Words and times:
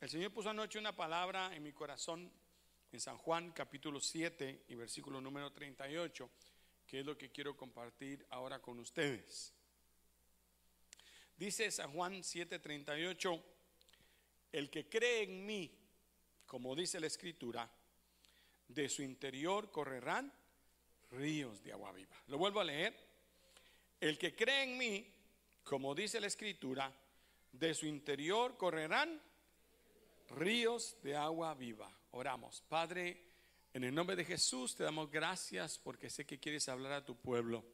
El 0.00 0.08
Señor 0.08 0.30
puso 0.32 0.48
anoche 0.48 0.78
una 0.78 0.94
palabra 0.94 1.52
en 1.56 1.60
mi 1.60 1.72
corazón 1.72 2.30
en 2.92 3.00
San 3.00 3.18
Juan 3.18 3.50
capítulo 3.50 3.98
7 3.98 4.66
y 4.68 4.76
versículo 4.76 5.20
número 5.20 5.50
38, 5.50 6.30
que 6.86 7.00
es 7.00 7.04
lo 7.04 7.18
que 7.18 7.32
quiero 7.32 7.56
compartir 7.56 8.24
ahora 8.30 8.60
con 8.60 8.78
ustedes. 8.78 9.52
Dice 11.36 11.68
San 11.72 11.92
Juan 11.92 12.22
7:38, 12.22 13.42
el 14.52 14.70
que 14.70 14.88
cree 14.88 15.24
en 15.24 15.44
mí, 15.44 15.76
como 16.46 16.76
dice 16.76 17.00
la 17.00 17.08
escritura, 17.08 17.68
de 18.68 18.88
su 18.88 19.02
interior 19.02 19.72
correrán 19.72 20.32
ríos 21.10 21.60
de 21.64 21.72
agua 21.72 21.90
viva. 21.90 22.16
Lo 22.28 22.38
vuelvo 22.38 22.60
a 22.60 22.64
leer. 22.64 22.94
El 24.00 24.16
que 24.16 24.36
cree 24.36 24.62
en 24.62 24.78
mí, 24.78 25.12
como 25.64 25.92
dice 25.92 26.20
la 26.20 26.28
escritura, 26.28 26.92
de 27.50 27.74
su 27.74 27.86
interior 27.86 28.56
correrán 28.56 29.20
ríos 30.30 30.96
de 31.02 31.16
agua 31.16 31.54
viva. 31.54 31.90
Oramos. 32.12 32.62
Padre, 32.68 33.22
en 33.74 33.84
el 33.84 33.94
nombre 33.94 34.16
de 34.16 34.24
Jesús 34.24 34.74
te 34.74 34.84
damos 34.84 35.10
gracias 35.10 35.78
porque 35.78 36.10
sé 36.10 36.24
que 36.24 36.38
quieres 36.38 36.68
hablar 36.68 36.92
a 36.92 37.04
tu 37.04 37.16
pueblo. 37.16 37.64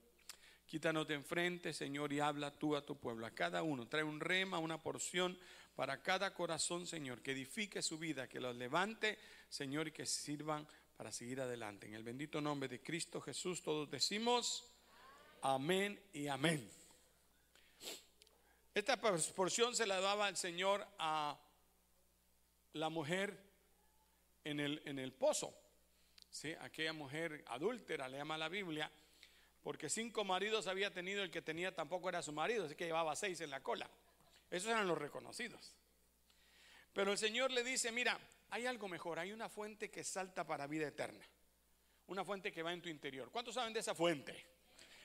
Quítanos 0.66 1.06
de 1.06 1.14
enfrente, 1.14 1.73
Señor, 1.73 2.12
y 2.12 2.20
habla 2.20 2.51
tú 2.51 2.75
a 2.75 2.84
tu 2.84 2.98
pueblo, 2.98 3.27
a 3.27 3.30
cada 3.30 3.62
uno. 3.62 3.87
Trae 3.87 4.02
un 4.02 4.19
rema, 4.19 4.59
una 4.59 4.83
porción 4.83 5.38
para 5.77 6.02
cada 6.02 6.33
corazón, 6.34 6.87
Señor, 6.87 7.23
que 7.23 7.33
edifique 7.33 7.83
su 7.83 7.98
vida, 7.98 8.28
que 8.28 8.41
los 8.41 8.56
levante, 8.56 9.19
Señor, 9.48 9.89
y 9.89 9.92
que 9.92 10.06
sirvan 10.06 10.66
para 10.97 11.12
seguir 11.12 11.41
adelante. 11.41 11.86
En 11.86 11.95
el 11.95 12.02
bendito 12.02 12.41
nombre 12.41 12.69
de 12.69 12.80
Cristo 12.80 13.20
Jesús 13.20 13.62
todos 13.62 13.91
decimos 13.91 14.64
amén 15.42 16.00
y 16.12 16.28
amén. 16.28 16.69
Esta 18.75 19.00
porción 19.00 19.77
se 19.77 19.86
la 19.86 20.00
daba 20.00 20.28
el 20.28 20.36
Señor 20.36 20.86
a 20.98 21.39
la 22.74 22.91
mujer 22.91 23.37
en 24.45 24.60
el, 24.60 24.83
en 24.84 24.98
el 24.98 25.12
pozo. 25.12 25.56
¿sí? 26.30 26.55
Aquella 26.61 26.92
mujer 26.92 27.44
adúltera, 27.48 28.08
le 28.08 28.19
llama 28.19 28.36
la 28.36 28.48
Biblia, 28.48 28.91
porque 29.62 29.89
cinco 29.89 30.25
maridos 30.25 30.67
había 30.67 30.92
tenido, 30.92 31.22
el 31.22 31.30
que 31.30 31.42
tenía 31.42 31.75
tampoco 31.75 32.08
era 32.08 32.22
su 32.22 32.33
marido, 32.33 32.67
así 32.67 32.75
que 32.75 32.84
llevaba 32.84 33.17
seis 33.17 33.41
en 33.41 33.50
la 33.50 33.62
cola. 33.62 33.89
Esos 34.50 34.70
eran 34.70 34.86
los 34.86 34.98
reconocidos. 34.98 35.75
Pero 36.92 37.12
el 37.12 37.19
Señor 37.19 37.50
le 37.50 37.64
dice, 37.64 37.91
mira, 37.91 38.19
hay 38.50 38.67
algo 38.67 38.89
mejor, 38.89 39.19
hay 39.19 39.33
una 39.33 39.48
fuente 39.48 39.91
que 39.91 40.05
salta 40.05 40.47
para 40.47 40.67
vida 40.67 40.86
eterna. 40.86 41.25
Una 42.06 42.25
fuente 42.25 42.52
que 42.52 42.62
va 42.62 42.72
en 42.72 42.83
tu 42.83 42.89
interior. 42.89 43.30
¿Cuántos 43.30 43.55
saben 43.55 43.72
de 43.72 43.80
esa 43.80 43.95
fuente? 43.95 44.47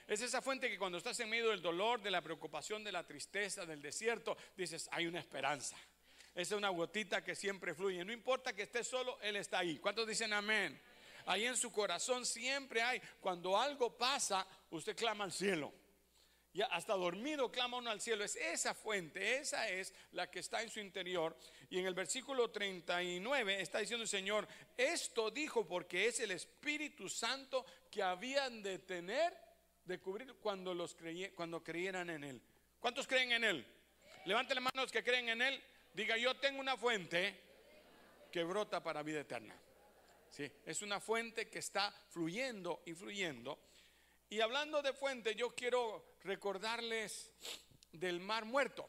Es 0.06 0.20
esa 0.20 0.42
fuente 0.42 0.68
que 0.68 0.78
cuando 0.78 0.98
estás 0.98 1.18
en 1.20 1.30
medio 1.30 1.50
del 1.50 1.62
dolor, 1.62 2.02
de 2.02 2.10
la 2.10 2.20
preocupación, 2.20 2.84
de 2.84 2.92
la 2.92 3.06
tristeza, 3.06 3.64
del 3.64 3.80
desierto, 3.80 4.36
dices, 4.56 4.88
hay 4.92 5.06
una 5.06 5.20
esperanza. 5.20 5.76
Esa 6.34 6.54
es 6.54 6.58
una 6.58 6.68
gotita 6.68 7.22
que 7.22 7.34
siempre 7.34 7.74
fluye. 7.74 8.04
No 8.04 8.12
importa 8.12 8.52
que 8.52 8.62
estés 8.62 8.86
solo, 8.86 9.18
Él 9.20 9.36
está 9.36 9.58
ahí. 9.58 9.78
¿Cuántos 9.78 10.06
dicen 10.06 10.32
amén? 10.32 10.80
Ahí 11.26 11.46
en 11.46 11.56
su 11.56 11.70
corazón 11.72 12.24
siempre 12.24 12.82
hay. 12.82 13.00
Cuando 13.20 13.58
algo 13.58 13.96
pasa, 13.96 14.46
usted 14.70 14.96
clama 14.96 15.24
al 15.24 15.32
cielo. 15.32 15.72
Ya 16.52 16.66
hasta 16.66 16.94
dormido 16.94 17.50
clama 17.50 17.76
uno 17.76 17.90
al 17.90 18.00
cielo. 18.00 18.24
Es 18.24 18.36
esa 18.36 18.74
fuente, 18.74 19.38
esa 19.38 19.68
es 19.68 19.94
la 20.12 20.30
que 20.30 20.40
está 20.40 20.62
en 20.62 20.70
su 20.70 20.80
interior. 20.80 21.36
Y 21.68 21.78
en 21.78 21.86
el 21.86 21.94
versículo 21.94 22.50
39 22.50 23.60
está 23.60 23.78
diciendo 23.78 24.02
el 24.02 24.08
Señor, 24.08 24.48
esto 24.76 25.30
dijo 25.30 25.66
porque 25.66 26.06
es 26.06 26.20
el 26.20 26.32
Espíritu 26.32 27.08
Santo 27.08 27.64
que 27.90 28.02
habían 28.02 28.62
de 28.62 28.80
tener, 28.80 29.36
de 29.84 30.00
cubrir 30.00 30.34
cuando, 30.34 30.74
los 30.74 30.96
cuando 31.34 31.62
creyeran 31.62 32.10
en 32.10 32.24
Él. 32.24 32.42
¿Cuántos 32.80 33.06
creen 33.06 33.32
en 33.32 33.44
Él? 33.44 33.66
Levanten 34.24 34.56
las 34.56 34.74
manos 34.74 34.90
que 34.90 35.04
creen 35.04 35.28
en 35.28 35.42
Él. 35.42 35.62
Diga, 35.92 36.16
yo 36.16 36.36
tengo 36.36 36.60
una 36.60 36.76
fuente 36.76 37.38
que 38.30 38.44
brota 38.44 38.82
para 38.82 39.02
vida 39.02 39.20
eterna. 39.20 39.56
Sí, 40.30 40.50
es 40.64 40.82
una 40.82 41.00
fuente 41.00 41.48
que 41.48 41.58
está 41.58 41.90
fluyendo 42.10 42.82
y 42.86 42.94
fluyendo. 42.94 43.58
Y 44.28 44.40
hablando 44.40 44.80
de 44.80 44.92
fuente, 44.92 45.34
yo 45.34 45.54
quiero 45.54 46.14
recordarles 46.22 47.32
del 47.92 48.20
mar 48.20 48.44
muerto, 48.44 48.88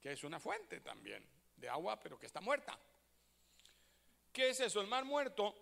que 0.00 0.12
es 0.12 0.24
una 0.24 0.40
fuente 0.40 0.80
también 0.80 1.24
de 1.56 1.68
agua, 1.68 2.00
pero 2.00 2.18
que 2.18 2.26
está 2.26 2.40
muerta. 2.40 2.76
¿Qué 4.32 4.50
es 4.50 4.60
eso? 4.60 4.80
El 4.80 4.88
mar 4.88 5.04
muerto 5.04 5.54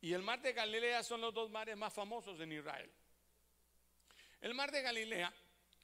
y 0.00 0.12
el 0.12 0.22
mar 0.22 0.40
de 0.42 0.52
Galilea 0.52 1.02
son 1.02 1.20
los 1.20 1.34
dos 1.34 1.50
mares 1.50 1.76
más 1.76 1.92
famosos 1.92 2.38
en 2.40 2.52
Israel. 2.52 2.90
El 4.40 4.54
mar 4.54 4.70
de 4.70 4.82
Galilea 4.82 5.34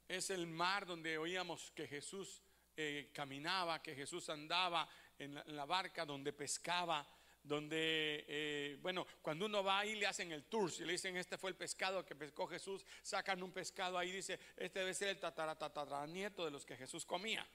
es 0.06 0.30
el 0.30 0.46
mar 0.46 0.86
donde 0.86 1.18
oíamos 1.18 1.70
que 1.72 1.88
Jesús 1.88 2.42
eh, 2.82 3.10
caminaba, 3.12 3.82
que 3.82 3.94
Jesús 3.94 4.30
andaba 4.30 4.88
en 5.18 5.34
la, 5.54 5.66
barca, 5.66 6.06
donde 6.06 6.32
pescaba, 6.32 7.06
donde, 7.42 8.24
eh, 8.26 8.78
bueno, 8.80 9.06
cuando 9.20 9.44
uno 9.44 9.62
va 9.62 9.80
ahí 9.80 9.96
le 9.96 10.06
hacen 10.06 10.32
el 10.32 10.44
tour, 10.44 10.72
si 10.72 10.84
le 10.84 10.92
dicen 10.92 11.14
este 11.18 11.36
fue 11.36 11.50
el 11.50 11.56
pescado 11.56 12.06
que 12.06 12.16
pescó 12.16 12.46
Jesús, 12.46 12.86
sacan 13.02 13.42
un 13.42 13.52
pescado 13.52 13.98
ahí, 13.98 14.10
dice, 14.10 14.40
este 14.56 14.78
debe 14.78 14.94
ser 14.94 15.08
el 15.08 16.12
nieto 16.12 16.44
de 16.46 16.50
los 16.50 16.64
que 16.64 16.76
Jesús 16.76 17.04
comía. 17.04 17.46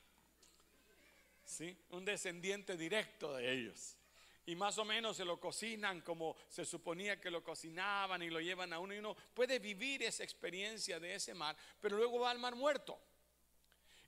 ¿Sí? 1.43 1.75
Un 1.89 2.05
descendiente 2.05 2.77
directo 2.77 3.33
de 3.33 3.51
ellos. 3.51 3.97
Y 4.45 4.55
más 4.55 4.77
o 4.77 4.85
menos 4.85 5.17
se 5.17 5.25
lo 5.25 5.39
cocinan 5.39 6.01
como 6.01 6.35
se 6.49 6.65
suponía 6.65 7.19
que 7.19 7.31
lo 7.31 7.43
cocinaban 7.43 8.21
y 8.21 8.29
lo 8.29 8.39
llevan 8.39 8.73
a 8.73 8.79
uno 8.79 8.93
y 8.93 8.99
uno 8.99 9.15
puede 9.33 9.57
vivir 9.57 10.03
esa 10.03 10.23
experiencia 10.23 10.99
de 10.99 11.15
ese 11.15 11.33
mar, 11.33 11.57
pero 11.81 11.97
luego 11.97 12.19
va 12.19 12.29
al 12.29 12.37
mar 12.37 12.55
muerto. 12.55 12.99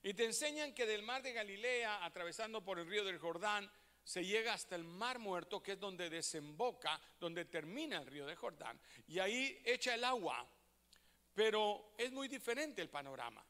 Y 0.07 0.13
te 0.13 0.23
enseñan 0.23 0.73
que 0.73 0.85
del 0.85 1.01
mar 1.03 1.22
de 1.22 1.34
Galilea, 1.34 2.06
atravesando 2.06 2.63
por 2.63 2.79
el 2.79 2.88
río 2.88 3.03
del 3.03 3.19
Jordán, 3.19 3.69
se 4.06 4.25
llega 4.25 4.53
hasta 4.53 4.78
el 4.78 4.85
mar 4.85 5.19
muerto, 5.19 5.62
que 5.62 5.73
es 5.73 5.79
donde 5.81 6.09
desemboca, 6.09 6.97
donde 7.19 7.44
termina 7.44 7.97
el 7.97 8.06
río 8.06 8.25
de 8.25 8.34
Jordán. 8.34 8.79
Y 9.06 9.19
ahí 9.19 9.62
echa 9.66 9.95
el 9.95 10.06
agua. 10.06 10.50
Pero 11.34 11.94
es 11.97 12.09
muy 12.13 12.29
diferente 12.29 12.81
el 12.81 12.90
panorama. 12.90 13.45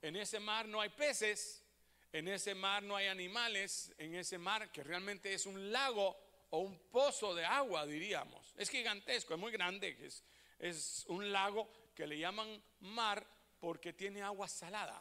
En 0.00 0.16
ese 0.16 0.40
mar 0.40 0.66
no 0.66 0.80
hay 0.80 0.88
peces, 0.88 1.62
en 2.10 2.26
ese 2.26 2.56
mar 2.56 2.82
no 2.82 2.96
hay 2.96 3.06
animales, 3.06 3.94
en 3.96 4.16
ese 4.16 4.38
mar 4.38 4.72
que 4.72 4.82
realmente 4.82 5.32
es 5.32 5.46
un 5.46 5.70
lago 5.70 6.16
o 6.50 6.58
un 6.62 6.80
pozo 6.90 7.32
de 7.32 7.44
agua, 7.44 7.86
diríamos. 7.86 8.52
Es 8.56 8.70
gigantesco, 8.70 9.34
es 9.34 9.40
muy 9.40 9.52
grande, 9.52 9.96
es, 10.00 10.24
es 10.58 11.04
un 11.06 11.30
lago 11.30 11.70
que 11.94 12.08
le 12.08 12.18
llaman 12.18 12.60
mar 12.80 13.24
porque 13.60 13.92
tiene 13.92 14.20
agua 14.20 14.48
salada 14.48 15.00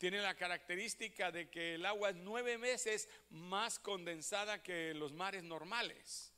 tiene 0.00 0.22
la 0.22 0.34
característica 0.34 1.30
de 1.30 1.50
que 1.50 1.74
el 1.74 1.84
agua 1.84 2.08
es 2.08 2.16
nueve 2.16 2.56
veces 2.56 3.06
más 3.28 3.78
condensada 3.78 4.62
que 4.62 4.94
los 4.94 5.12
mares 5.12 5.42
normales. 5.42 6.32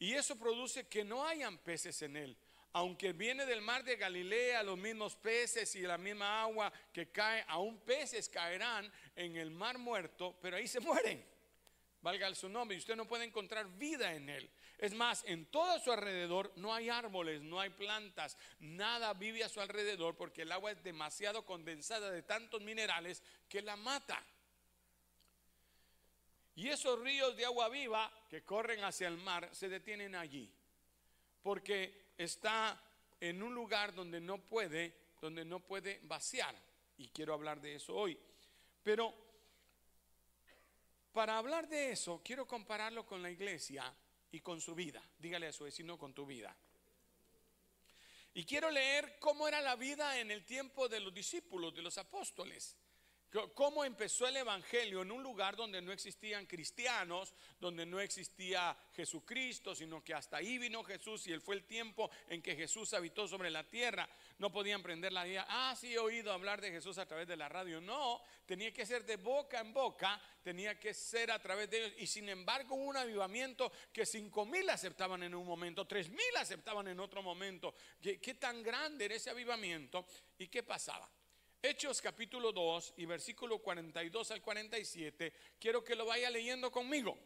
Y 0.00 0.14
eso 0.14 0.36
produce 0.36 0.88
que 0.88 1.04
no 1.04 1.24
hayan 1.24 1.58
peces 1.58 2.02
en 2.02 2.16
él. 2.16 2.36
Aunque 2.72 3.12
viene 3.12 3.46
del 3.46 3.60
mar 3.60 3.84
de 3.84 3.94
Galilea 3.94 4.64
los 4.64 4.76
mismos 4.76 5.14
peces 5.14 5.76
y 5.76 5.82
la 5.82 5.96
misma 5.96 6.42
agua 6.42 6.72
que 6.92 7.12
cae, 7.12 7.44
aún 7.46 7.78
peces 7.78 8.28
caerán 8.28 8.92
en 9.14 9.36
el 9.36 9.52
mar 9.52 9.78
muerto, 9.78 10.36
pero 10.42 10.56
ahí 10.56 10.66
se 10.66 10.80
mueren. 10.80 11.24
Valga 12.02 12.34
su 12.34 12.48
nombre, 12.48 12.74
y 12.74 12.80
usted 12.80 12.96
no 12.96 13.06
puede 13.06 13.26
encontrar 13.26 13.68
vida 13.78 14.12
en 14.12 14.28
él. 14.28 14.50
Es 14.78 14.92
más, 14.94 15.22
en 15.26 15.46
todo 15.46 15.78
su 15.78 15.92
alrededor 15.92 16.52
no 16.56 16.74
hay 16.74 16.88
árboles, 16.88 17.42
no 17.42 17.60
hay 17.60 17.70
plantas, 17.70 18.36
nada 18.60 19.14
vive 19.14 19.44
a 19.44 19.48
su 19.48 19.60
alrededor 19.60 20.16
porque 20.16 20.42
el 20.42 20.52
agua 20.52 20.72
es 20.72 20.82
demasiado 20.82 21.46
condensada 21.46 22.10
de 22.10 22.22
tantos 22.22 22.60
minerales 22.60 23.22
que 23.48 23.62
la 23.62 23.76
mata. 23.76 24.22
Y 26.56 26.68
esos 26.68 27.00
ríos 27.00 27.36
de 27.36 27.44
agua 27.44 27.68
viva 27.68 28.12
que 28.28 28.44
corren 28.44 28.84
hacia 28.84 29.08
el 29.08 29.16
mar 29.16 29.48
se 29.52 29.68
detienen 29.68 30.14
allí, 30.14 30.52
porque 31.42 32.12
está 32.16 32.80
en 33.20 33.42
un 33.42 33.54
lugar 33.54 33.94
donde 33.94 34.20
no 34.20 34.38
puede, 34.38 34.94
donde 35.20 35.44
no 35.44 35.60
puede 35.60 36.00
vaciar. 36.04 36.54
Y 36.96 37.08
quiero 37.08 37.34
hablar 37.34 37.60
de 37.60 37.76
eso 37.76 37.94
hoy. 37.94 38.18
Pero 38.82 39.12
para 41.12 41.38
hablar 41.38 41.68
de 41.68 41.92
eso, 41.92 42.20
quiero 42.24 42.46
compararlo 42.46 43.06
con 43.06 43.22
la 43.22 43.30
iglesia 43.30 43.92
y 44.34 44.40
con 44.40 44.60
su 44.60 44.74
vida. 44.74 45.00
Dígale 45.20 45.46
a 45.46 45.52
su 45.52 45.62
vecino 45.62 45.96
con 45.96 46.12
tu 46.12 46.26
vida. 46.26 46.54
Y 48.34 48.44
quiero 48.44 48.68
leer 48.68 49.16
cómo 49.20 49.46
era 49.46 49.60
la 49.60 49.76
vida 49.76 50.18
en 50.18 50.32
el 50.32 50.44
tiempo 50.44 50.88
de 50.88 50.98
los 50.98 51.14
discípulos, 51.14 51.72
de 51.72 51.82
los 51.82 51.98
apóstoles 51.98 52.76
cómo 53.54 53.84
empezó 53.84 54.28
el 54.28 54.36
Evangelio 54.36 55.02
en 55.02 55.10
un 55.10 55.22
lugar 55.22 55.56
donde 55.56 55.82
no 55.82 55.92
existían 55.92 56.46
cristianos, 56.46 57.34
donde 57.58 57.84
no 57.84 58.00
existía 58.00 58.76
Jesucristo, 58.94 59.74
sino 59.74 60.04
que 60.04 60.14
hasta 60.14 60.36
ahí 60.36 60.58
vino 60.58 60.84
Jesús 60.84 61.26
y 61.26 61.32
él 61.32 61.40
fue 61.40 61.56
el 61.56 61.64
tiempo 61.64 62.10
en 62.28 62.40
que 62.40 62.54
Jesús 62.54 62.94
habitó 62.94 63.26
sobre 63.26 63.50
la 63.50 63.64
tierra. 63.64 64.08
No 64.38 64.52
podían 64.52 64.82
prender 64.82 65.12
la 65.12 65.26
idea, 65.26 65.46
ah, 65.48 65.74
sí 65.76 65.94
he 65.94 65.98
oído 65.98 66.32
hablar 66.32 66.60
de 66.60 66.70
Jesús 66.70 66.98
a 66.98 67.06
través 67.06 67.26
de 67.26 67.36
la 67.36 67.48
radio. 67.48 67.80
No, 67.80 68.22
tenía 68.46 68.72
que 68.72 68.86
ser 68.86 69.04
de 69.04 69.16
boca 69.16 69.60
en 69.60 69.72
boca, 69.72 70.20
tenía 70.42 70.78
que 70.78 70.94
ser 70.94 71.32
a 71.32 71.40
través 71.40 71.68
de 71.70 71.78
ellos. 71.78 71.92
Y 71.98 72.06
sin 72.06 72.28
embargo 72.28 72.76
hubo 72.76 72.84
un 72.84 72.96
avivamiento 72.96 73.72
que 73.92 74.06
cinco 74.06 74.46
mil 74.46 74.68
aceptaban 74.70 75.22
en 75.24 75.34
un 75.34 75.46
momento, 75.46 75.86
tres 75.86 76.08
mil 76.08 76.36
aceptaban 76.36 76.86
en 76.86 77.00
otro 77.00 77.22
momento. 77.22 77.74
¿Qué, 78.00 78.20
qué 78.20 78.34
tan 78.34 78.62
grande 78.62 79.06
era 79.06 79.14
ese 79.16 79.30
avivamiento? 79.30 80.06
¿Y 80.38 80.46
qué 80.46 80.62
pasaba? 80.62 81.10
Hechos 81.66 82.02
capítulo 82.02 82.52
2 82.52 82.92
y 82.98 83.06
versículo 83.06 83.58
42 83.58 84.32
al 84.32 84.42
47, 84.42 85.32
quiero 85.58 85.82
que 85.82 85.94
lo 85.94 86.04
vaya 86.04 86.28
leyendo 86.28 86.70
conmigo. 86.70 87.16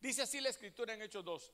Dice 0.00 0.22
así 0.22 0.40
la 0.40 0.48
escritura 0.48 0.92
en 0.92 1.02
Hechos 1.02 1.24
2. 1.24 1.52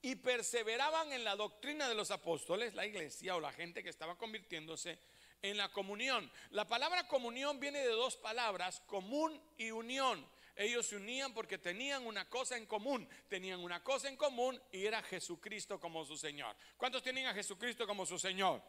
Y 0.00 0.14
perseveraban 0.14 1.12
en 1.12 1.24
la 1.24 1.36
doctrina 1.36 1.90
de 1.90 1.94
los 1.94 2.10
apóstoles, 2.10 2.72
la 2.72 2.86
iglesia 2.86 3.36
o 3.36 3.40
la 3.40 3.52
gente 3.52 3.82
que 3.82 3.90
estaba 3.90 4.16
convirtiéndose 4.16 4.98
en 5.42 5.58
la 5.58 5.70
comunión. 5.70 6.32
La 6.52 6.66
palabra 6.66 7.06
comunión 7.06 7.60
viene 7.60 7.80
de 7.80 7.92
dos 7.92 8.16
palabras, 8.16 8.80
común 8.86 9.38
y 9.58 9.72
unión. 9.72 10.26
Ellos 10.56 10.86
se 10.86 10.96
unían 10.96 11.34
porque 11.34 11.58
tenían 11.58 12.06
una 12.06 12.30
cosa 12.30 12.56
en 12.56 12.64
común, 12.64 13.06
tenían 13.28 13.60
una 13.60 13.84
cosa 13.84 14.08
en 14.08 14.16
común 14.16 14.58
y 14.72 14.86
era 14.86 15.02
Jesucristo 15.02 15.78
como 15.78 16.06
su 16.06 16.16
Señor. 16.16 16.56
¿Cuántos 16.78 17.02
tienen 17.02 17.26
a 17.26 17.34
Jesucristo 17.34 17.86
como 17.86 18.06
su 18.06 18.18
Señor? 18.18 18.62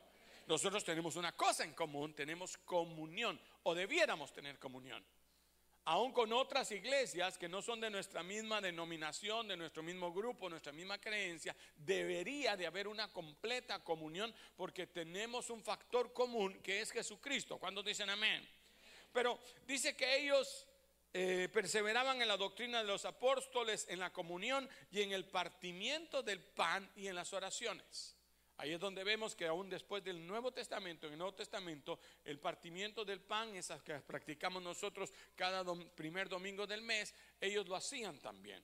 Nosotros 0.47 0.83
tenemos 0.83 1.15
una 1.15 1.31
cosa 1.33 1.63
en 1.63 1.73
común, 1.73 2.13
tenemos 2.13 2.57
comunión 2.57 3.39
o 3.63 3.73
debiéramos 3.73 4.33
tener 4.33 4.59
comunión 4.59 5.03
aún 5.85 6.13
con 6.13 6.31
otras 6.31 6.71
iglesias 6.71 7.37
que 7.37 7.49
no 7.49 7.61
son 7.61 7.81
de 7.81 7.89
nuestra 7.89 8.23
misma 8.23 8.61
denominación, 8.61 9.47
de 9.47 9.57
nuestro 9.57 9.83
mismo 9.83 10.13
grupo, 10.13 10.49
nuestra 10.49 10.71
misma 10.71 10.99
creencia, 10.99 11.55
debería 11.75 12.55
de 12.55 12.67
haber 12.67 12.87
una 12.87 13.11
completa 13.11 13.83
comunión 13.83 14.33
porque 14.55 14.87
tenemos 14.87 15.49
un 15.49 15.61
factor 15.61 16.13
común 16.13 16.61
que 16.61 16.81
es 16.81 16.91
Jesucristo. 16.91 17.57
¿Cuándo 17.57 17.83
dicen 17.83 18.09
amén? 18.09 18.47
Pero 19.11 19.39
dice 19.67 19.95
que 19.95 20.17
ellos 20.17 20.65
eh, 21.13 21.49
perseveraban 21.51 22.21
en 22.21 22.27
la 22.27 22.37
doctrina 22.37 22.79
de 22.79 22.87
los 22.87 23.05
apóstoles, 23.05 23.85
en 23.89 23.99
la 23.99 24.11
comunión 24.11 24.67
y 24.91 25.01
en 25.01 25.11
el 25.11 25.25
partimiento 25.25 26.23
del 26.23 26.39
pan 26.39 26.89
y 26.95 27.07
en 27.07 27.15
las 27.15 27.33
oraciones. 27.33 28.15
Ahí 28.63 28.71
es 28.71 28.79
donde 28.79 29.03
vemos 29.03 29.35
que 29.35 29.45
aún 29.45 29.69
después 29.69 30.01
del 30.05 30.25
Nuevo 30.25 30.53
Testamento, 30.53 31.07
en 31.07 31.11
el 31.11 31.19
Nuevo 31.19 31.35
Testamento, 31.35 31.99
el 32.23 32.39
partimiento 32.39 33.03
del 33.03 33.19
pan, 33.19 33.53
esas 33.57 33.83
que 33.83 33.95
practicamos 33.95 34.63
nosotros 34.63 35.11
cada 35.35 35.65
primer 35.93 36.29
domingo 36.29 36.65
del 36.65 36.81
mes, 36.81 37.13
ellos 37.41 37.67
lo 37.67 37.75
hacían 37.75 38.19
también. 38.19 38.63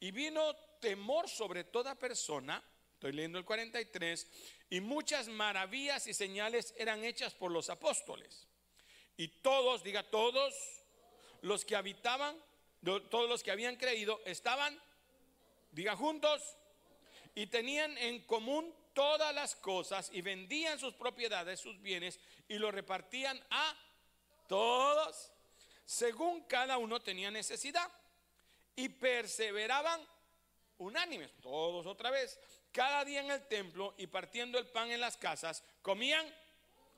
Y 0.00 0.10
vino 0.10 0.56
temor 0.80 1.28
sobre 1.28 1.62
toda 1.62 1.94
persona, 1.94 2.60
estoy 2.94 3.12
leyendo 3.12 3.38
el 3.38 3.44
43, 3.44 4.26
y 4.68 4.80
muchas 4.80 5.28
maravillas 5.28 6.08
y 6.08 6.12
señales 6.12 6.74
eran 6.76 7.04
hechas 7.04 7.32
por 7.32 7.52
los 7.52 7.70
apóstoles. 7.70 8.48
Y 9.16 9.28
todos, 9.28 9.84
diga 9.84 10.02
todos, 10.02 10.56
los 11.42 11.64
que 11.64 11.76
habitaban, 11.76 12.36
todos 12.82 13.28
los 13.28 13.44
que 13.44 13.52
habían 13.52 13.76
creído, 13.76 14.20
estaban, 14.24 14.76
diga 15.70 15.94
juntos, 15.94 16.56
y 17.36 17.46
tenían 17.46 17.96
en 17.96 18.24
común 18.26 18.74
todas 19.00 19.34
las 19.34 19.56
cosas 19.56 20.10
y 20.12 20.20
vendían 20.20 20.78
sus 20.78 20.92
propiedades, 20.92 21.58
sus 21.58 21.80
bienes 21.80 22.20
y 22.46 22.58
lo 22.58 22.70
repartían 22.70 23.42
a 23.48 23.74
todos 24.46 25.32
según 25.86 26.42
cada 26.42 26.76
uno 26.76 27.00
tenía 27.00 27.30
necesidad. 27.30 27.90
Y 28.76 28.90
perseveraban 28.90 30.06
unánimes, 30.76 31.32
todos 31.40 31.86
otra 31.86 32.10
vez, 32.10 32.38
cada 32.72 33.02
día 33.06 33.20
en 33.20 33.30
el 33.30 33.48
templo 33.48 33.94
y 33.96 34.06
partiendo 34.06 34.58
el 34.58 34.66
pan 34.66 34.90
en 34.90 35.00
las 35.00 35.16
casas, 35.16 35.64
comían 35.80 36.26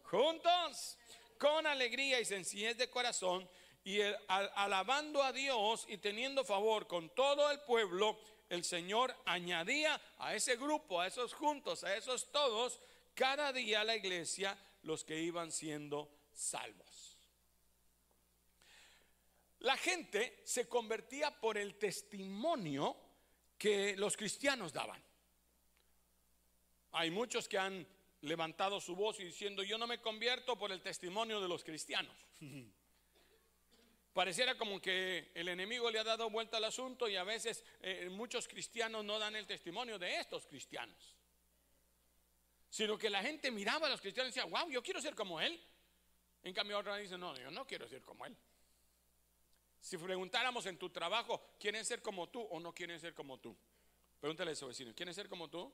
juntos 0.03 0.99
con 1.39 1.69
alegría 1.69 2.19
y 2.19 2.25
sencillez 2.25 2.77
de 2.79 2.91
corazón 2.91 3.49
y 3.85 4.01
alabando 4.29 5.23
a 5.23 5.31
Dios 5.31 5.87
y 5.89 5.99
teniendo 5.99 6.45
favor 6.45 6.89
con 6.89 7.11
todo 7.11 7.49
el 7.53 7.61
pueblo 7.61 8.19
el 8.53 8.65
Señor 8.65 9.17
añadía 9.25 9.99
a 10.19 10.35
ese 10.35 10.57
grupo, 10.57 11.01
a 11.01 11.07
esos 11.07 11.33
juntos, 11.33 11.85
a 11.85 11.97
esos 11.97 12.31
todos, 12.31 12.79
cada 13.15 13.51
día 13.51 13.81
a 13.81 13.85
la 13.85 13.97
iglesia 13.97 14.59
los 14.83 15.05
que 15.05 15.19
iban 15.19 15.51
siendo 15.51 16.11
salvos. 16.35 17.17
La 19.61 19.77
gente 19.79 20.43
se 20.45 20.69
convertía 20.69 21.41
por 21.41 21.57
el 21.57 21.77
testimonio 21.77 22.95
que 23.57 23.97
los 23.97 24.19
cristianos 24.19 24.71
daban. 24.71 25.03
Hay 26.93 27.11
muchos 27.11 27.49
que 27.49 27.57
han 27.57 27.87
levantado 28.21 28.83
su 28.83 28.95
voz 28.95 29.19
y 29.21 29.25
diciendo, 29.25 29.63
yo 29.63 29.79
no 29.79 29.87
me 29.87 30.03
convierto 30.03 30.59
por 30.59 30.73
el 30.73 30.83
testimonio 30.83 31.41
de 31.41 31.49
los 31.49 31.65
cristianos. 31.65 32.27
Pareciera 34.13 34.59
como 34.59 34.81
que 34.81 35.31
el 35.35 35.49
enemigo 35.49 35.91
le 35.91 35.99
ha 35.99 36.05
dado 36.05 36.29
vuelta 36.29 36.59
al 36.59 36.65
asunto 36.65 37.09
y 37.09 37.17
a 37.17 37.25
veces 37.25 37.65
eh, 37.81 38.11
muchos 38.11 38.47
cristianos 38.47 39.05
no 39.05 39.19
dan 39.19 39.37
el 39.37 39.47
testimonio 39.47 39.99
de 39.99 40.19
estos 40.19 40.47
cristianos. 40.47 41.17
Sino 42.69 42.99
que 42.99 43.09
la 43.09 43.23
gente 43.23 43.51
miraba 43.51 43.87
a 43.87 43.91
los 43.91 44.01
cristianos 44.01 44.29
y 44.31 44.39
decía, 44.39 44.51
wow, 44.51 44.71
yo 44.71 44.83
quiero 44.83 45.01
ser 45.01 45.15
como 45.15 45.41
él. 45.41 45.59
En 46.43 46.53
cambio 46.53 46.79
otra 46.79 46.97
dice, 46.97 47.17
no, 47.17 47.35
yo 47.37 47.51
no 47.51 47.67
quiero 47.67 47.89
ser 47.89 48.03
como 48.03 48.27
él. 48.27 48.37
Si 49.81 49.97
preguntáramos 49.97 50.67
en 50.67 50.79
tu 50.79 50.91
trabajo, 50.91 51.55
¿quieren 51.59 51.85
ser 51.85 52.03
como 52.03 52.29
tú 52.29 52.43
o 52.43 52.61
no 52.61 52.75
quieren 52.75 53.01
ser 53.01 53.15
como 53.15 53.39
tú? 53.41 53.57
Pregúntale 54.21 54.53
a 54.53 54.55
su 54.55 54.67
vecino, 54.67 54.95
¿quieren 54.95 55.15
ser 55.15 55.29
como 55.29 55.49
tú? 55.49 55.73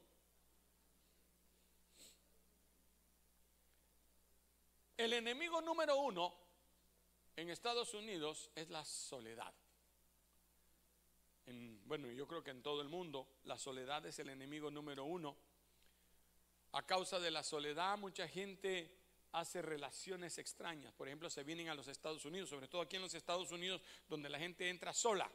El 4.97 5.13
enemigo 5.13 5.61
número 5.61 5.97
uno 5.97 6.48
en 7.39 7.51
Estados 7.51 7.95
Unidos 7.95 8.51
es 8.57 8.69
la 8.69 8.85
soledad. 8.85 9.55
bueno, 11.85 12.11
yo 12.11 12.27
creo 12.27 12.43
que 12.43 12.51
en 12.51 12.63
todo 12.63 12.83
el 12.83 12.89
mundo 12.89 13.29
la 13.45 13.57
soledad 13.57 14.05
es 14.07 14.19
el 14.19 14.29
enemigo 14.29 14.73
número 14.73 15.05
uno. 15.05 15.37
A 16.73 16.85
causa 16.85 17.21
de 17.21 17.31
la 17.31 17.45
soledad 17.45 17.97
mucha 17.97 18.27
gente 18.27 18.93
hace 19.31 19.63
relaciones 19.63 20.37
extrañas. 20.39 20.93
Por 20.95 21.07
ejemplo, 21.07 21.31
se 21.31 21.45
vienen 21.45 21.69
a 21.69 21.77
los 21.77 21.87
Estados 21.87 22.25
Unidos, 22.25 22.49
sobre 22.49 22.67
todo 22.67 22.83
aquí 22.83 22.97
en 22.97 23.03
los 23.03 23.15
Estados 23.15 23.53
Unidos, 23.53 23.83
donde 24.09 24.29
la 24.29 24.41
gente 24.41 24.69
entra 24.69 24.93
sola, 24.93 25.31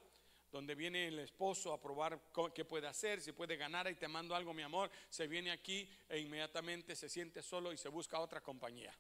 donde 0.52 0.76
viene 0.76 1.08
el 1.08 1.20
esposo 1.20 1.72
a 1.72 1.80
probar 1.80 2.20
qué 2.54 2.66
puede 2.66 2.86
hacer, 2.86 3.22
si 3.22 3.32
puede 3.32 3.56
ganar 3.56 3.90
y 3.90 3.96
te 3.96 4.10
mando 4.10 4.36
algo, 4.36 4.54
mi 4.54 4.62
amor, 4.62 4.92
se 5.10 5.26
viene 5.26 5.52
aquí 5.52 5.90
e 6.10 6.20
inmediatamente 6.20 6.98
se 6.98 7.08
siente 7.08 7.42
solo 7.42 7.72
y 7.72 7.78
se 7.78 7.88
busca 7.88 8.20
otra 8.20 8.42
compañía. 8.42 8.94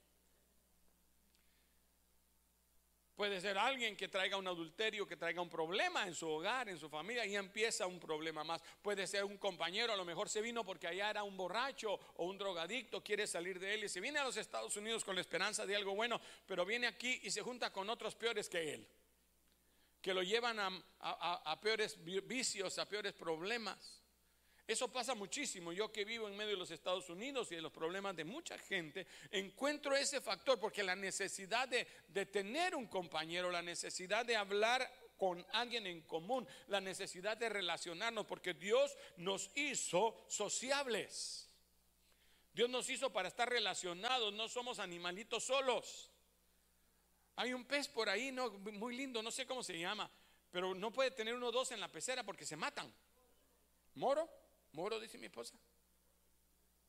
Puede 3.16 3.40
ser 3.42 3.60
alguien 3.60 3.96
que 3.96 4.08
traiga 4.08 4.38
un 4.38 4.48
adulterio, 4.48 5.06
que 5.06 5.16
traiga 5.16 5.40
un 5.40 5.50
problema 5.50 6.08
en 6.08 6.16
su 6.16 6.28
hogar, 6.28 6.68
en 6.68 6.80
su 6.80 6.90
familia, 6.90 7.24
y 7.26 7.36
empieza 7.36 7.86
un 7.86 8.00
problema 8.00 8.44
más. 8.44 8.62
Puede 8.82 9.06
ser 9.06 9.24
un 9.24 9.38
compañero, 9.38 9.94
a 9.94 9.96
lo 9.96 10.04
mejor 10.04 10.30
se 10.30 10.42
vino 10.42 10.66
porque 10.66 10.88
allá 10.88 11.12
era 11.12 11.24
un 11.24 11.38
borracho 11.38 11.94
o 12.16 12.26
un 12.26 12.40
drogadicto, 12.40 13.04
quiere 13.04 13.28
salir 13.28 13.60
de 13.60 13.76
él 13.76 13.84
y 13.84 13.90
se 13.90 14.00
viene 14.00 14.18
a 14.18 14.24
los 14.24 14.38
Estados 14.38 14.76
Unidos 14.78 15.04
con 15.04 15.14
la 15.14 15.22
esperanza 15.22 15.66
de 15.68 15.76
algo 15.76 15.94
bueno, 15.94 16.20
pero 16.48 16.66
viene 16.66 16.88
aquí 16.88 17.20
y 17.22 17.30
se 17.30 17.44
junta 17.44 17.72
con 17.72 17.88
otros 17.88 18.16
peores 18.16 18.50
que 18.50 18.74
él, 18.74 18.88
que 20.02 20.14
lo 20.14 20.24
llevan 20.24 20.58
a, 21.00 21.62
peores 21.62 22.04
vicios, 22.04 22.80
a 22.80 22.90
peores 22.90 23.14
problemas. 23.14 24.03
Eso 24.66 24.88
pasa 24.88 25.14
muchísimo. 25.14 25.74
Yo 25.74 25.92
que 25.92 26.06
vivo 26.06 26.28
en 26.28 26.38
medio 26.38 26.52
de 26.52 26.58
los 26.58 26.72
Estados 26.72 27.10
Unidos 27.10 27.52
y 27.52 27.56
de 27.56 27.62
los 27.62 27.72
problemas 27.72 28.16
de 28.16 28.24
mucha 28.24 28.58
gente, 28.58 29.06
encuentro 29.32 29.96
ese 29.96 30.22
factor 30.22 30.60
porque 30.60 30.84
la 30.84 30.96
necesidad 30.96 31.68
de, 31.68 32.26
tener 32.26 32.74
un 32.76 32.88
compañero, 32.88 33.52
la 33.52 33.62
necesidad 33.62 34.26
de 34.26 34.38
hablar 34.38 34.90
con 35.18 35.46
alguien 35.52 35.86
en 35.86 36.02
común, 36.02 36.48
la 36.68 36.80
necesidad 36.80 37.36
de 37.36 37.50
relacionarnos, 37.50 38.26
porque 38.26 38.54
Dios 38.54 38.96
nos 39.18 39.52
hizo 39.56 40.24
sociables. 40.28 41.50
Dios 42.54 42.70
nos 42.70 42.90
hizo 42.90 43.12
para 43.12 43.28
estar 43.28 43.50
relacionados, 43.50 44.34
no 44.34 44.48
somos 44.48 44.80
animalitos 44.80 45.44
solos. 45.44 46.10
Hay 47.36 47.54
un 47.54 47.66
pez 47.66 47.90
por 47.90 48.08
ahí, 48.08 48.32
no, 48.32 48.50
muy 48.50 48.96
lindo, 48.96 49.22
no 49.22 49.32
sé 49.32 49.46
cómo 49.46 49.64
se 49.64 49.78
llama, 49.78 50.10
pero 50.52 50.74
no 50.74 50.92
puede 50.92 51.12
tener 51.12 51.34
uno 51.34 51.48
o 51.48 51.52
dos 51.52 51.72
en 51.72 51.82
la 51.82 51.92
pecera 51.92 52.24
porque 52.24 52.46
se 52.46 52.56
matan. 52.56 52.94
¿Moro? 53.96 54.43
Moro, 54.74 55.00
dice 55.00 55.18
mi 55.18 55.28
esposa. 55.28 55.56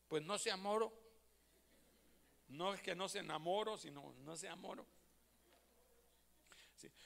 Pues 0.07 0.23
no 0.23 0.37
sea 0.37 0.57
moro. 0.57 0.93
No 2.49 2.73
es 2.73 2.81
que 2.81 2.95
no 2.95 3.09
se 3.09 3.19
enamoro, 3.19 3.77
sino 3.77 4.13
no 4.19 4.35
sea 4.35 4.55
moro. 4.55 4.85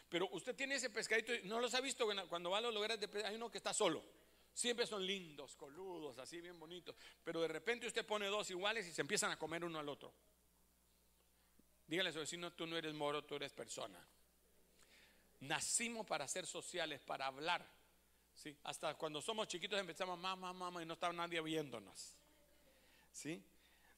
Pero 0.10 0.28
usted 0.32 0.56
tiene 0.56 0.76
ese 0.76 0.90
pescadito, 0.90 1.32
no 1.44 1.60
los 1.60 1.74
ha 1.76 1.82
visto 1.82 2.08
cuando 2.28 2.50
va 2.50 2.58
a 2.58 2.62
los 2.62 2.74
lugares 2.74 3.00
de 3.00 3.08
pesca, 3.08 3.30
hay 3.30 3.36
uno 3.36 3.52
que 3.52 3.60
está 3.60 3.74
solo. 3.74 4.04
Siempre 4.54 4.86
son 4.86 5.06
lindos, 5.06 5.56
coludos, 5.56 6.18
así 6.18 6.42
bien 6.42 6.60
bonitos. 6.60 6.96
Pero 7.24 7.42
de 7.42 7.48
repente 7.48 7.88
usted 7.88 8.06
pone 8.06 8.28
dos 8.28 8.50
iguales 8.50 8.88
y 8.88 8.92
se 8.92 9.02
empiezan 9.02 9.32
a 9.32 9.38
comer 9.38 9.64
uno 9.64 9.80
al 9.80 9.88
otro. 9.88 10.14
Dígale 11.88 12.10
a 12.10 12.14
su 12.14 12.20
vecino, 12.20 12.52
tú 12.52 12.68
no 12.68 12.76
eres 12.76 12.94
moro, 12.94 13.24
tú 13.24 13.36
eres 13.36 13.54
persona. 13.54 14.06
Nacimos 15.42 16.06
para 16.06 16.28
ser 16.28 16.46
sociales, 16.46 17.00
para 17.02 17.28
hablar 17.28 17.66
¿sí? 18.40 18.56
Hasta 18.64 18.96
cuando 18.96 19.22
somos 19.22 19.48
chiquitos 19.48 19.80
empezamos 19.80 20.18
mamá, 20.18 20.54
mamá 20.54 20.82
y 20.82 20.86
no 20.86 20.94
estaba 20.94 21.14
nadie 21.14 21.42
viéndonos. 21.42 22.16
¿Sí? 23.12 23.44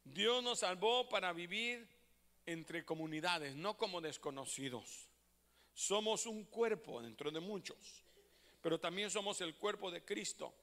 Dios 0.03 0.43
nos 0.43 0.59
salvó 0.59 1.07
para 1.09 1.31
vivir 1.31 1.87
entre 2.45 2.83
comunidades, 2.83 3.55
no 3.55 3.77
como 3.77 4.01
desconocidos. 4.01 5.07
Somos 5.73 6.25
un 6.25 6.45
cuerpo 6.45 7.01
dentro 7.01 7.29
de 7.31 7.39
muchos, 7.39 8.03
pero 8.61 8.79
también 8.79 9.11
somos 9.11 9.39
el 9.41 9.55
cuerpo 9.55 9.91
de 9.91 10.03
Cristo. 10.03 10.53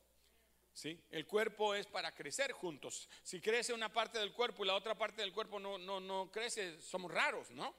¿Sí? 0.73 1.01
El 1.11 1.27
cuerpo 1.27 1.75
es 1.75 1.89
para 1.89 2.15
crecer 2.15 2.53
juntos. 2.53 3.09
Si 3.25 3.41
crece 3.41 3.73
una 3.73 3.93
parte 3.93 4.21
del 4.21 4.33
cuerpo 4.33 4.65
y 4.65 4.69
la 4.69 4.77
otra 4.77 4.97
parte 4.97 5.23
del 5.23 5.33
cuerpo 5.33 5.59
no, 5.59 5.77
no, 5.77 5.99
no 5.99 6.31
crece, 6.31 6.81
somos 6.81 7.11
raros, 7.13 7.51
¿no? 7.51 7.75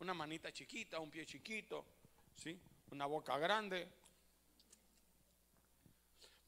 Una 0.00 0.14
manita 0.14 0.52
chiquita, 0.52 0.98
un 0.98 1.12
pie 1.12 1.24
chiquito, 1.26 1.84
¿sí? 2.34 2.58
Una 2.90 3.06
boca 3.06 3.38
grande. 3.38 3.88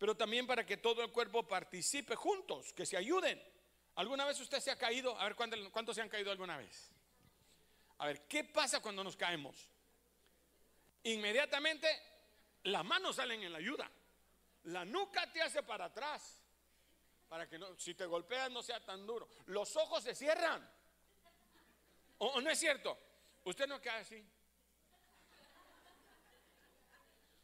Pero 0.03 0.17
también 0.17 0.49
para 0.49 0.67
que 0.67 0.79
todo 0.79 1.01
el 1.05 1.13
cuerpo 1.13 1.47
participe 1.47 2.17
juntos, 2.17 2.73
que 2.73 2.85
se 2.85 2.97
ayuden. 2.97 3.41
¿Alguna 3.95 4.25
vez 4.25 4.41
usted 4.41 4.59
se 4.59 4.73
ha 4.73 4.77
caído? 4.77 5.17
A 5.17 5.23
ver, 5.27 5.37
¿cuántos 5.37 5.95
se 5.95 6.03
han 6.03 6.09
caído 6.09 6.33
alguna 6.33 6.57
vez? 6.57 6.91
A 7.99 8.07
ver, 8.07 8.27
¿qué 8.27 8.43
pasa 8.43 8.83
cuando 8.83 9.05
nos 9.05 9.17
caemos? 9.17 9.69
Inmediatamente 11.05 11.87
las 12.65 12.85
manos 12.85 13.15
salen 13.15 13.45
en 13.45 13.53
la 13.53 13.59
ayuda. 13.59 13.89
La 14.65 14.85
nuca 14.85 15.33
te 15.33 15.41
hace 15.41 15.63
para 15.63 15.85
atrás. 15.85 16.37
Para 17.29 17.49
que 17.49 17.57
no, 17.57 17.79
si 17.79 17.95
te 17.95 18.05
golpeas 18.05 18.51
no 18.51 18.61
sea 18.61 18.85
tan 18.85 19.07
duro. 19.07 19.29
Los 19.47 19.77
ojos 19.77 20.03
se 20.03 20.17
cierran. 20.17 20.69
¿O, 22.19 22.41
no 22.41 22.51
es 22.51 22.59
cierto? 22.59 22.99
Usted 23.45 23.69
no 23.69 23.81
queda 23.81 23.99
así. 23.99 24.21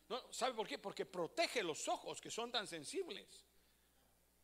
No, 0.09 0.33
¿Sabe 0.33 0.55
por 0.55 0.67
qué? 0.67 0.79
Porque 0.79 1.05
protege 1.05 1.63
los 1.63 1.87
ojos 1.89 2.21
que 2.21 2.31
son 2.31 2.51
tan 2.51 2.67
sensibles. 2.67 3.45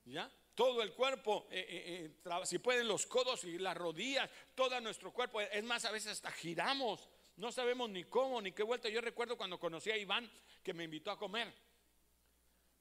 ¿Ya? 0.04 0.30
Todo 0.54 0.82
el 0.82 0.92
cuerpo, 0.92 1.48
eh, 1.50 1.66
eh, 1.68 2.16
eh, 2.24 2.46
si 2.46 2.58
pueden 2.58 2.86
los 2.86 3.06
codos 3.06 3.44
y 3.44 3.58
las 3.58 3.76
rodillas, 3.76 4.30
todo 4.54 4.78
nuestro 4.80 5.12
cuerpo. 5.12 5.40
Es 5.40 5.64
más, 5.64 5.84
a 5.86 5.90
veces 5.90 6.12
hasta 6.12 6.30
giramos. 6.30 7.08
No 7.36 7.50
sabemos 7.50 7.88
ni 7.88 8.04
cómo, 8.04 8.40
ni 8.42 8.52
qué 8.52 8.62
vuelta. 8.62 8.88
Yo 8.88 9.00
recuerdo 9.00 9.36
cuando 9.36 9.58
conocí 9.58 9.90
a 9.90 9.96
Iván 9.96 10.30
que 10.62 10.74
me 10.74 10.84
invitó 10.84 11.10
a 11.10 11.18
comer. 11.18 11.52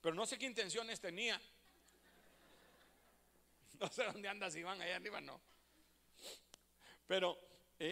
Pero 0.01 0.13
no 0.13 0.25
sé 0.25 0.37
qué 0.37 0.45
intenciones 0.45 0.99
tenía. 0.99 1.39
No 3.79 3.89
sé 3.89 4.03
dónde 4.05 4.29
andas, 4.29 4.55
Iván, 4.55 4.79
allá 4.81 4.95
arriba 4.95 5.19
no. 5.19 5.41
Pero 7.05 7.37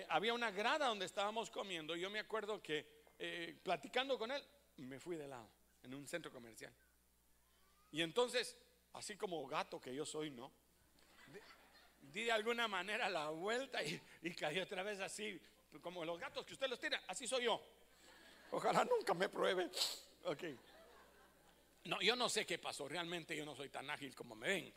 había 0.07 0.33
una 0.33 0.49
grada 0.51 0.87
donde 0.87 1.05
estábamos 1.05 1.49
comiendo. 1.49 1.97
Y 1.97 2.01
yo 2.01 2.09
me 2.09 2.19
acuerdo 2.19 2.61
que 2.61 3.59
platicando 3.61 4.17
con 4.17 4.31
él, 4.31 4.41
me 4.77 4.99
fui 4.99 5.15
de 5.15 5.27
lado 5.27 5.49
en 5.83 5.93
un 5.93 6.07
centro 6.07 6.31
comercial. 6.31 6.73
Y 7.91 8.01
entonces, 8.01 8.57
así 8.93 9.15
como 9.15 9.45
gato 9.47 9.79
que 9.79 9.93
yo 9.93 10.05
soy, 10.05 10.31
¿no? 10.31 10.51
Di 12.01 12.23
de 12.23 12.31
alguna 12.31 12.67
manera 12.67 13.09
la 13.09 13.29
vuelta 13.29 13.83
y, 13.83 14.01
y 14.23 14.33
caí 14.33 14.59
otra 14.59 14.83
vez 14.83 14.99
así, 14.99 15.39
como 15.81 16.03
los 16.03 16.19
gatos 16.19 16.45
que 16.45 16.53
usted 16.53 16.67
los 16.67 16.79
tira, 16.79 17.01
así 17.07 17.27
soy 17.27 17.45
yo. 17.45 17.61
Ojalá 18.51 18.83
nunca 18.83 19.13
me 19.13 19.29
pruebe. 19.29 19.69
Ok. 20.25 20.43
No, 21.85 22.01
yo 22.01 22.15
no 22.15 22.29
sé 22.29 22.45
qué 22.45 22.59
pasó, 22.59 22.87
realmente 22.87 23.35
yo 23.35 23.45
no 23.45 23.55
soy 23.55 23.69
tan 23.69 23.89
ágil 23.89 24.13
como 24.13 24.35
me 24.35 24.47
ven. 24.47 24.73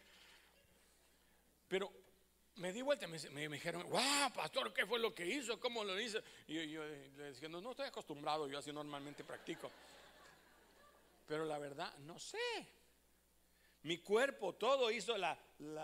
Pero 1.68 1.92
me 2.56 2.72
di 2.72 2.82
vuelta 2.82 3.06
y 3.06 3.08
me, 3.08 3.48
dijeron, 3.48 3.88
wow, 3.88 4.32
pastor, 4.34 4.72
¿qué 4.72 4.86
fue 4.86 4.98
lo 4.98 5.14
que 5.14 5.26
hizo? 5.26 5.58
¿Cómo 5.58 5.82
lo 5.84 5.98
hizo? 5.98 6.20
Y 6.46 6.70
yo, 6.70 6.84
le 6.84 7.32
dije, 7.32 7.48
no, 7.48 7.60
no 7.60 7.72
estoy 7.72 7.86
acostumbrado, 7.86 8.48
yo 8.48 8.58
así 8.58 8.72
normalmente 8.72 9.24
practico. 9.24 9.70
Pero 11.26 11.44
la 11.44 11.58
verdad, 11.58 11.92
no 11.98 12.18
sé. 12.18 12.38
Mi 13.82 13.98
cuerpo 13.98 14.54
todo 14.54 14.90
hizo 14.90 15.16
la, 15.18 15.38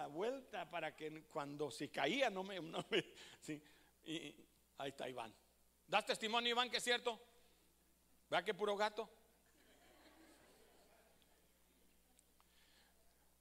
vuelta 0.09 0.71
para 0.71 0.95
que 0.95 1.25
cuando 1.25 1.71
se 1.71 1.89
caía 1.89 2.31
no 2.31 2.45
me... 2.45 2.61
sí. 3.41 3.61
Y 4.05 4.35
ahí 4.79 4.91
está 4.91 5.09
Iván. 5.09 5.35
¿Das 5.87 6.07
testimonio, 6.07 6.51
Iván, 6.51 6.71
que 6.71 6.77
es 6.77 6.85
cierto? 6.85 7.21
¿Verdad 8.31 8.45
que 8.45 8.55
puro 8.55 8.77
gato? 8.77 9.09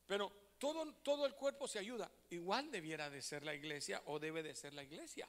Pero 0.08 0.39
todo, 0.60 0.94
todo 0.96 1.26
el 1.26 1.34
cuerpo 1.34 1.68
se 1.68 1.80
ayuda. 1.80 2.12
Igual 2.30 2.70
debiera 2.70 3.10
de 3.10 3.22
ser 3.22 3.44
la 3.44 3.56
iglesia 3.56 4.02
o 4.06 4.20
debe 4.20 4.44
de 4.44 4.54
ser 4.54 4.74
la 4.74 4.84
iglesia. 4.84 5.28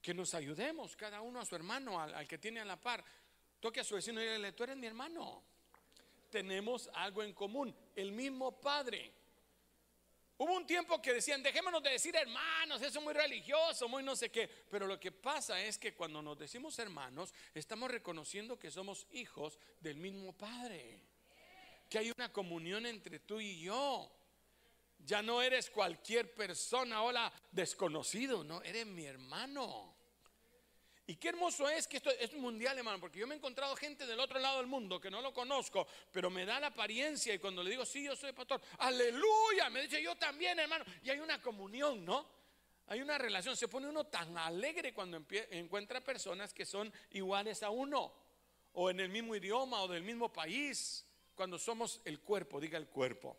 Que 0.00 0.12
nos 0.12 0.34
ayudemos 0.34 0.94
cada 0.94 1.22
uno 1.22 1.40
a 1.40 1.46
su 1.46 1.56
hermano, 1.56 2.00
al, 2.00 2.28
que 2.28 2.38
tiene 2.38 2.60
a 2.60 2.64
la 2.64 2.78
par. 2.78 3.02
Toque 3.58 3.80
a 3.80 3.84
su 3.84 3.94
vecino 3.94 4.22
y 4.22 4.28
dile, 4.28 4.52
tú 4.52 4.64
eres 4.64 4.76
mi 4.76 4.86
hermano. 4.86 5.42
Tenemos 6.30 6.90
algo 6.92 7.22
en 7.22 7.32
común, 7.32 7.74
el 7.96 8.12
mismo 8.12 8.60
Padre. 8.60 9.10
Hubo 10.36 10.52
un 10.52 10.66
tiempo 10.66 11.00
que 11.00 11.14
decían, 11.14 11.42
dejémonos 11.42 11.82
de 11.82 11.90
decir 11.90 12.14
hermanos, 12.14 12.82
eso 12.82 12.98
es 12.98 13.04
muy 13.04 13.14
religioso, 13.14 13.88
muy 13.88 14.02
no 14.02 14.14
sé 14.14 14.30
qué. 14.30 14.50
Pero 14.70 14.86
lo 14.86 15.00
que 15.00 15.12
pasa 15.12 15.62
es 15.62 15.78
que 15.78 15.94
cuando 15.94 16.20
nos 16.20 16.38
decimos 16.38 16.78
hermanos, 16.78 17.32
estamos 17.54 17.90
reconociendo 17.90 18.58
que 18.58 18.70
somos 18.70 19.06
hijos 19.12 19.58
del 19.80 19.96
mismo 19.96 20.32
Padre 20.32 21.13
que 21.88 21.98
hay 21.98 22.12
una 22.16 22.32
comunión 22.32 22.86
entre 22.86 23.20
tú 23.20 23.40
y 23.40 23.60
yo. 23.60 24.10
Ya 24.98 25.22
no 25.22 25.42
eres 25.42 25.68
cualquier 25.70 26.34
persona, 26.34 27.02
hola, 27.02 27.32
desconocido, 27.50 28.42
no, 28.42 28.62
eres 28.62 28.86
mi 28.86 29.04
hermano. 29.04 29.94
Y 31.06 31.16
qué 31.16 31.28
hermoso 31.28 31.68
es 31.68 31.86
que 31.86 31.98
esto 31.98 32.10
es 32.10 32.32
mundial, 32.32 32.78
hermano, 32.78 32.98
porque 32.98 33.18
yo 33.18 33.26
me 33.26 33.34
he 33.34 33.36
encontrado 33.36 33.76
gente 33.76 34.06
del 34.06 34.18
otro 34.18 34.38
lado 34.38 34.58
del 34.58 34.66
mundo 34.66 34.98
que 34.98 35.10
no 35.10 35.20
lo 35.20 35.34
conozco, 35.34 35.86
pero 36.10 36.30
me 36.30 36.46
da 36.46 36.58
la 36.58 36.68
apariencia 36.68 37.34
y 37.34 37.38
cuando 37.38 37.62
le 37.62 37.70
digo, 37.70 37.84
sí, 37.84 38.04
yo 38.04 38.16
soy 38.16 38.32
pastor, 38.32 38.62
aleluya, 38.78 39.68
me 39.68 39.82
dice 39.82 40.02
yo 40.02 40.16
también, 40.16 40.58
hermano, 40.58 40.84
y 41.02 41.10
hay 41.10 41.20
una 41.20 41.42
comunión, 41.42 42.02
¿no? 42.06 42.26
Hay 42.86 43.02
una 43.02 43.18
relación, 43.18 43.54
se 43.54 43.68
pone 43.68 43.86
uno 43.86 44.04
tan 44.04 44.36
alegre 44.38 44.94
cuando 44.94 45.22
encuentra 45.50 46.00
personas 46.00 46.54
que 46.54 46.64
son 46.64 46.90
iguales 47.10 47.62
a 47.62 47.68
uno, 47.68 48.14
o 48.72 48.88
en 48.88 49.00
el 49.00 49.10
mismo 49.10 49.36
idioma, 49.36 49.82
o 49.82 49.88
del 49.88 50.02
mismo 50.02 50.32
país 50.32 51.03
cuando 51.34 51.58
somos 51.58 52.00
el 52.04 52.20
cuerpo, 52.20 52.60
diga 52.60 52.78
el 52.78 52.88
cuerpo. 52.88 53.36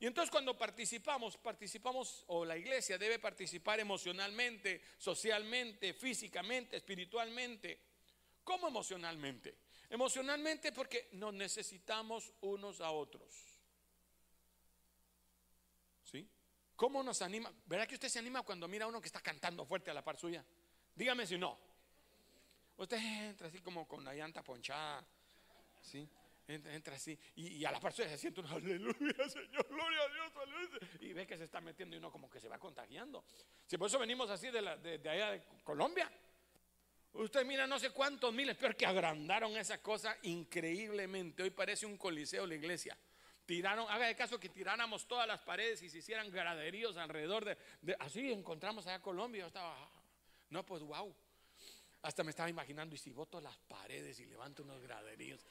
Y 0.00 0.06
entonces 0.06 0.30
cuando 0.30 0.56
participamos, 0.56 1.36
participamos, 1.36 2.24
o 2.28 2.44
la 2.44 2.56
iglesia 2.56 2.98
debe 2.98 3.18
participar 3.18 3.80
emocionalmente, 3.80 4.80
socialmente, 4.96 5.92
físicamente, 5.92 6.76
espiritualmente. 6.76 7.80
¿Cómo 8.44 8.68
emocionalmente? 8.68 9.56
Emocionalmente 9.90 10.70
porque 10.72 11.08
nos 11.12 11.34
necesitamos 11.34 12.32
unos 12.42 12.80
a 12.80 12.92
otros. 12.92 13.32
¿Sí? 16.04 16.28
¿Cómo 16.76 17.02
nos 17.02 17.20
anima? 17.22 17.52
¿Verdad 17.66 17.88
que 17.88 17.94
usted 17.94 18.08
se 18.08 18.20
anima 18.20 18.42
cuando 18.42 18.68
mira 18.68 18.84
a 18.84 18.88
uno 18.88 19.00
que 19.00 19.08
está 19.08 19.20
cantando 19.20 19.66
fuerte 19.66 19.90
a 19.90 19.94
la 19.94 20.04
par 20.04 20.16
suya? 20.16 20.44
Dígame 20.94 21.26
si 21.26 21.36
no. 21.36 21.58
Usted 22.76 22.98
entra 22.98 23.48
así 23.48 23.58
como 23.58 23.88
con 23.88 24.04
la 24.04 24.14
llanta 24.14 24.44
ponchada. 24.44 25.04
¿Sí? 25.82 26.08
Entra, 26.48 26.96
así 26.96 27.18
y, 27.36 27.64
a 27.64 27.70
la 27.70 27.78
persona 27.78 28.08
se 28.08 28.16
siente 28.16 28.40
un 28.40 28.46
aleluya, 28.46 29.28
Señor, 29.28 29.66
gloria 29.68 30.02
a 30.02 30.08
Dios, 30.08 30.36
aleluya. 30.36 30.78
Y 31.00 31.12
ve 31.12 31.26
que 31.26 31.36
se 31.36 31.44
está 31.44 31.60
metiendo 31.60 31.94
y 31.94 31.98
uno 31.98 32.10
como 32.10 32.30
que 32.30 32.40
se 32.40 32.48
va 32.48 32.58
contagiando. 32.58 33.24
Si 33.66 33.76
por 33.76 33.88
eso 33.88 33.98
venimos 33.98 34.30
así 34.30 34.50
de, 34.50 34.98
de, 34.98 35.10
allá 35.10 35.32
de 35.32 35.42
Colombia. 35.62 36.10
Usted 37.12 37.44
mira 37.44 37.66
no 37.66 37.78
sé 37.78 37.90
cuántos 37.90 38.32
miles, 38.32 38.56
pero 38.58 38.76
que 38.76 38.86
agrandaron 38.86 39.56
esa 39.56 39.82
cosa 39.82 40.16
increíblemente. 40.22 41.42
Hoy 41.42 41.50
parece 41.50 41.84
un 41.84 41.96
coliseo 41.96 42.46
la 42.46 42.54
iglesia. 42.54 42.96
Tiraron, 43.44 43.90
haga 43.90 44.06
de 44.06 44.14
caso 44.14 44.38
que 44.38 44.50
tiráramos 44.50 45.06
todas 45.06 45.26
las 45.26 45.40
paredes 45.40 45.82
y 45.82 45.88
se 45.88 45.98
hicieran 45.98 46.30
graderíos 46.30 46.96
alrededor 46.96 47.44
de, 47.44 47.96
así 47.98 48.30
encontramos 48.30 48.86
allá 48.86 49.00
Colombia. 49.00 49.46
Estaba, 49.46 49.90
no, 50.50 50.64
pues 50.64 50.82
wow. 50.82 51.14
Hasta 52.02 52.22
me 52.22 52.30
estaba 52.30 52.48
imaginando, 52.48 52.94
y 52.94 52.98
si 52.98 53.10
boto 53.10 53.40
las 53.40 53.56
paredes 53.58 54.20
y 54.20 54.26
levanto 54.26 54.62
unos 54.62 54.80
graderíos. 54.80 55.44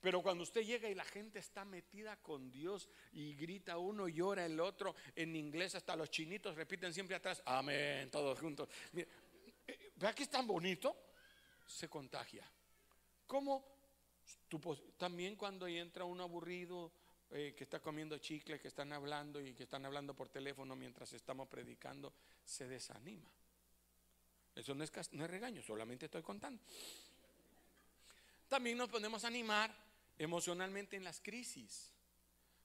Pero 0.00 0.22
cuando 0.22 0.44
usted 0.44 0.62
llega 0.62 0.88
y 0.88 0.94
la 0.94 1.04
gente 1.04 1.40
está 1.40 1.64
metida 1.64 2.16
con 2.22 2.50
Dios 2.50 2.88
y 3.12 3.34
grita 3.34 3.78
uno, 3.78 4.08
llora 4.08 4.46
el 4.46 4.60
otro, 4.60 4.94
en 5.16 5.34
inglés 5.34 5.74
hasta 5.74 5.96
los 5.96 6.10
chinitos 6.10 6.54
repiten 6.54 6.94
siempre 6.94 7.16
atrás, 7.16 7.42
amén, 7.44 8.10
todos 8.10 8.38
juntos. 8.38 8.68
Eh, 8.94 9.92
¿Vea 9.96 10.14
que 10.14 10.22
es 10.22 10.30
tan 10.30 10.46
bonito? 10.46 10.96
Se 11.66 11.88
contagia. 11.88 12.48
¿Cómo? 13.26 13.76
también 14.96 15.36
cuando 15.36 15.66
entra 15.66 16.04
un 16.04 16.20
aburrido 16.20 16.92
eh, 17.30 17.54
que 17.56 17.64
está 17.64 17.80
comiendo 17.80 18.16
chicle, 18.18 18.58
que 18.58 18.68
están 18.68 18.92
hablando 18.92 19.40
y 19.40 19.52
que 19.52 19.64
están 19.64 19.84
hablando 19.84 20.14
por 20.14 20.28
teléfono 20.30 20.74
mientras 20.74 21.12
estamos 21.12 21.48
predicando, 21.48 22.14
se 22.44 22.66
desanima. 22.66 23.30
Eso 24.54 24.74
no 24.74 24.82
es, 24.82 25.12
no 25.12 25.24
es 25.24 25.30
regaño, 25.30 25.62
solamente 25.62 26.06
estoy 26.06 26.22
contando. 26.22 26.62
También 28.48 28.78
nos 28.78 28.88
podemos 28.88 29.24
animar 29.24 29.87
emocionalmente 30.18 30.96
en 30.96 31.04
las 31.04 31.20
crisis. 31.20 31.92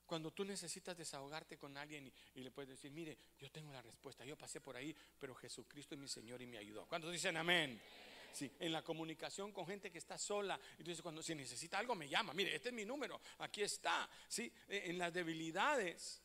Cuando 0.05 0.31
tú 0.31 0.43
necesitas 0.43 0.97
desahogarte 0.97 1.57
con 1.57 1.77
alguien 1.77 2.11
y, 2.35 2.41
le 2.41 2.51
puedes 2.51 2.69
decir, 2.69 2.91
mire, 2.91 3.17
yo 3.39 3.49
tengo 3.49 3.71
la 3.71 3.81
respuesta, 3.81 4.25
yo 4.25 4.37
pasé 4.37 4.59
por 4.59 4.75
ahí, 4.75 4.95
pero 5.19 5.33
Jesucristo 5.33 5.95
es 5.95 6.01
mi 6.01 6.07
Señor 6.07 6.41
y 6.41 6.45
me 6.45 6.57
ayudó. 6.57 6.85
¿Cuántos 6.87 7.11
dicen 7.11 7.37
amén? 7.37 7.79
Sí, 8.33 8.51
en 8.59 8.71
la 8.71 8.83
comunicación 8.83 9.51
con 9.51 9.65
gente 9.67 9.91
que 9.91 9.99
está 9.99 10.17
sola. 10.17 10.59
Entonces, 10.77 11.01
cuando 11.01 11.21
se 11.21 11.35
necesita 11.35 11.77
algo, 11.77 11.95
me 11.95 12.09
llama. 12.09 12.33
Mire, 12.33 12.55
este 12.55 12.69
es 12.69 12.75
mi 12.75 12.83
número, 12.83 13.21
aquí 13.39 13.61
está. 13.61 14.09
Sí, 14.27 14.51
e, 14.67 14.89
en 14.89 14.97
las 14.97 15.13
debilidades, 15.13 16.21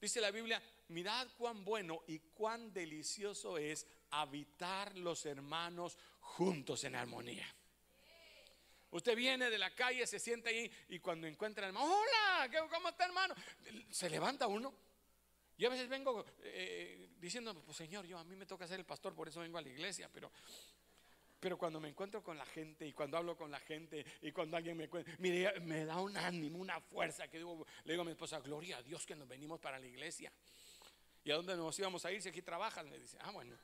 dice 0.00 0.20
la 0.20 0.30
Biblia, 0.30 0.62
mirad 0.88 1.28
cuán 1.38 1.64
bueno 1.64 2.02
y 2.06 2.18
cuán 2.18 2.72
delicioso 2.72 3.56
es 3.58 3.86
habitar 4.10 4.96
los 4.96 5.24
hermanos 5.26 5.98
juntos 6.20 6.84
en 6.84 6.94
armonía. 6.94 7.46
Usted 8.90 9.16
viene 9.16 9.50
de 9.50 9.58
la 9.58 9.74
calle, 9.74 10.06
se 10.06 10.18
sienta 10.18 10.50
ahí 10.50 10.70
y 10.88 11.00
cuando 11.00 11.26
encuentra 11.26 11.66
al 11.66 11.70
hermano, 11.70 11.92
hola, 11.92 12.68
¿cómo 12.70 12.88
está 12.88 13.04
hermano? 13.04 13.34
Se 13.90 14.08
levanta 14.08 14.46
uno. 14.46 14.72
Yo 15.58 15.68
a 15.68 15.70
veces 15.70 15.88
vengo 15.88 16.24
eh, 16.42 17.08
diciendo, 17.18 17.54
pues 17.64 17.76
Señor, 17.76 18.06
yo 18.06 18.18
a 18.18 18.24
mí 18.24 18.36
me 18.36 18.46
toca 18.46 18.66
ser 18.66 18.78
el 18.78 18.86
pastor, 18.86 19.14
por 19.14 19.28
eso 19.28 19.40
vengo 19.40 19.58
a 19.58 19.62
la 19.62 19.68
iglesia, 19.68 20.08
pero, 20.12 20.30
pero 21.40 21.56
cuando 21.56 21.80
me 21.80 21.88
encuentro 21.88 22.22
con 22.22 22.36
la 22.36 22.46
gente 22.46 22.86
y 22.86 22.92
cuando 22.92 23.16
hablo 23.16 23.36
con 23.36 23.50
la 23.50 23.58
gente 23.60 24.04
y 24.20 24.32
cuando 24.32 24.56
alguien 24.56 24.76
me 24.76 24.88
cuenta, 24.88 25.10
mire, 25.18 25.58
me 25.60 25.84
da 25.84 25.98
un 26.00 26.16
ánimo, 26.16 26.58
una 26.58 26.80
fuerza 26.80 27.26
que 27.28 27.38
digo, 27.38 27.66
le 27.84 27.92
digo 27.94 28.02
a 28.02 28.04
mi 28.04 28.12
esposa, 28.12 28.38
gloria 28.40 28.76
a 28.76 28.82
Dios 28.82 29.06
que 29.06 29.16
nos 29.16 29.26
venimos 29.26 29.58
para 29.58 29.78
la 29.78 29.86
iglesia. 29.86 30.30
¿Y 31.24 31.30
a 31.32 31.36
dónde 31.36 31.56
nos 31.56 31.76
íbamos 31.78 32.04
a 32.04 32.12
ir 32.12 32.22
si 32.22 32.28
aquí 32.28 32.42
trabajan? 32.42 32.88
Me 32.88 32.98
dice, 32.98 33.18
ah, 33.20 33.30
bueno. 33.32 33.56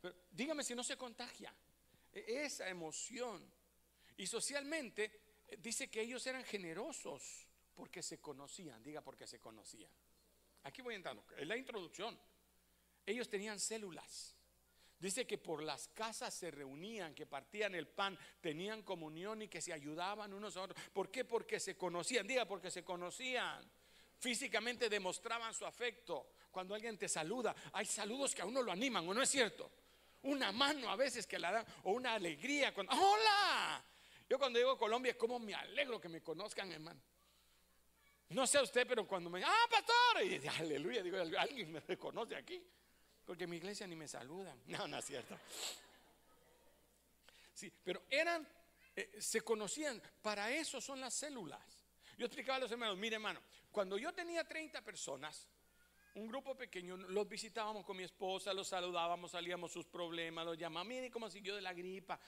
Pero 0.00 0.14
dígame 0.32 0.64
si 0.64 0.74
no 0.74 0.82
se 0.82 0.96
contagia 0.96 1.52
esa 2.16 2.68
emoción. 2.68 3.52
Y 4.16 4.26
socialmente 4.26 5.22
eh, 5.48 5.56
dice 5.58 5.88
que 5.88 6.00
ellos 6.00 6.26
eran 6.26 6.44
generosos 6.44 7.46
porque 7.74 8.02
se 8.02 8.20
conocían, 8.20 8.82
diga 8.82 9.02
porque 9.02 9.26
se 9.26 9.38
conocían. 9.38 9.90
Aquí 10.64 10.82
voy 10.82 10.94
entrando, 10.94 11.24
es 11.36 11.46
la 11.46 11.56
introducción. 11.56 12.18
Ellos 13.04 13.28
tenían 13.28 13.60
células. 13.60 14.36
Dice 14.98 15.26
que 15.26 15.36
por 15.36 15.62
las 15.62 15.88
casas 15.88 16.32
se 16.32 16.50
reunían, 16.50 17.14
que 17.14 17.26
partían 17.26 17.74
el 17.74 17.86
pan, 17.86 18.18
tenían 18.40 18.82
comunión 18.82 19.42
y 19.42 19.48
que 19.48 19.60
se 19.60 19.72
ayudaban 19.72 20.32
unos 20.32 20.56
a 20.56 20.62
otros. 20.62 20.80
¿Por 20.92 21.10
qué? 21.10 21.24
Porque 21.24 21.60
se 21.60 21.76
conocían. 21.76 22.26
Diga, 22.26 22.46
porque 22.46 22.70
se 22.70 22.82
conocían. 22.82 23.70
Físicamente 24.18 24.88
demostraban 24.88 25.52
su 25.52 25.66
afecto. 25.66 26.30
Cuando 26.50 26.74
alguien 26.74 26.96
te 26.96 27.08
saluda, 27.08 27.54
hay 27.74 27.84
saludos 27.84 28.34
que 28.34 28.40
a 28.40 28.46
uno 28.46 28.62
lo 28.62 28.72
animan, 28.72 29.06
¿o 29.06 29.12
no 29.12 29.20
es 29.20 29.28
cierto? 29.28 29.70
Una 30.26 30.52
mano 30.52 30.90
a 30.90 30.96
veces 30.96 31.26
que 31.26 31.38
la 31.38 31.52
dan, 31.52 31.66
o 31.84 31.92
una 31.92 32.14
alegría. 32.14 32.72
Cuando, 32.74 32.92
¡Hola! 32.92 33.82
Yo 34.28 34.38
cuando 34.38 34.70
a 34.70 34.78
Colombia, 34.78 35.16
como 35.16 35.38
me 35.38 35.54
alegro 35.54 36.00
que 36.00 36.08
me 36.08 36.22
conozcan, 36.22 36.70
hermano. 36.72 37.00
No 38.30 38.46
sé 38.46 38.60
usted, 38.60 38.86
pero 38.86 39.06
cuando 39.06 39.30
me 39.30 39.42
¡ah, 39.44 39.66
pastor! 39.70 40.24
Y 40.24 40.30
dice, 40.30 40.48
aleluya, 40.48 41.02
digo, 41.02 41.16
alguien 41.38 41.72
me 41.72 41.80
reconoce 41.80 42.34
aquí. 42.34 42.62
Porque 43.24 43.44
en 43.44 43.50
mi 43.50 43.56
iglesia 43.56 43.86
ni 43.86 43.96
me 43.96 44.08
saludan. 44.08 44.60
No, 44.66 44.88
no 44.88 44.98
es 44.98 45.04
cierto. 45.04 45.38
Sí, 47.54 47.72
pero 47.84 48.02
eran, 48.10 48.46
eh, 48.94 49.16
se 49.18 49.40
conocían, 49.40 50.02
para 50.22 50.50
eso 50.50 50.80
son 50.80 51.00
las 51.00 51.14
células. 51.14 51.86
Yo 52.18 52.26
explicaba 52.26 52.56
a 52.56 52.60
los 52.60 52.70
hermanos, 52.70 52.98
mire 52.98 53.16
hermano, 53.16 53.40
cuando 53.70 53.96
yo 53.96 54.12
tenía 54.12 54.44
30 54.44 54.82
personas, 54.82 55.46
un 56.16 56.28
grupo 56.28 56.54
pequeño, 56.54 56.96
los 56.96 57.28
visitábamos 57.28 57.84
con 57.84 57.96
mi 57.96 58.02
esposa, 58.02 58.52
los 58.52 58.68
saludábamos, 58.68 59.30
salíamos 59.30 59.70
sus 59.70 59.86
problemas, 59.86 60.44
los 60.46 60.56
llamábamos, 60.56 60.88
mire 60.88 61.10
cómo 61.10 61.30
siguió 61.30 61.54
de 61.54 61.62
la 61.62 61.74
gripa. 61.74 62.18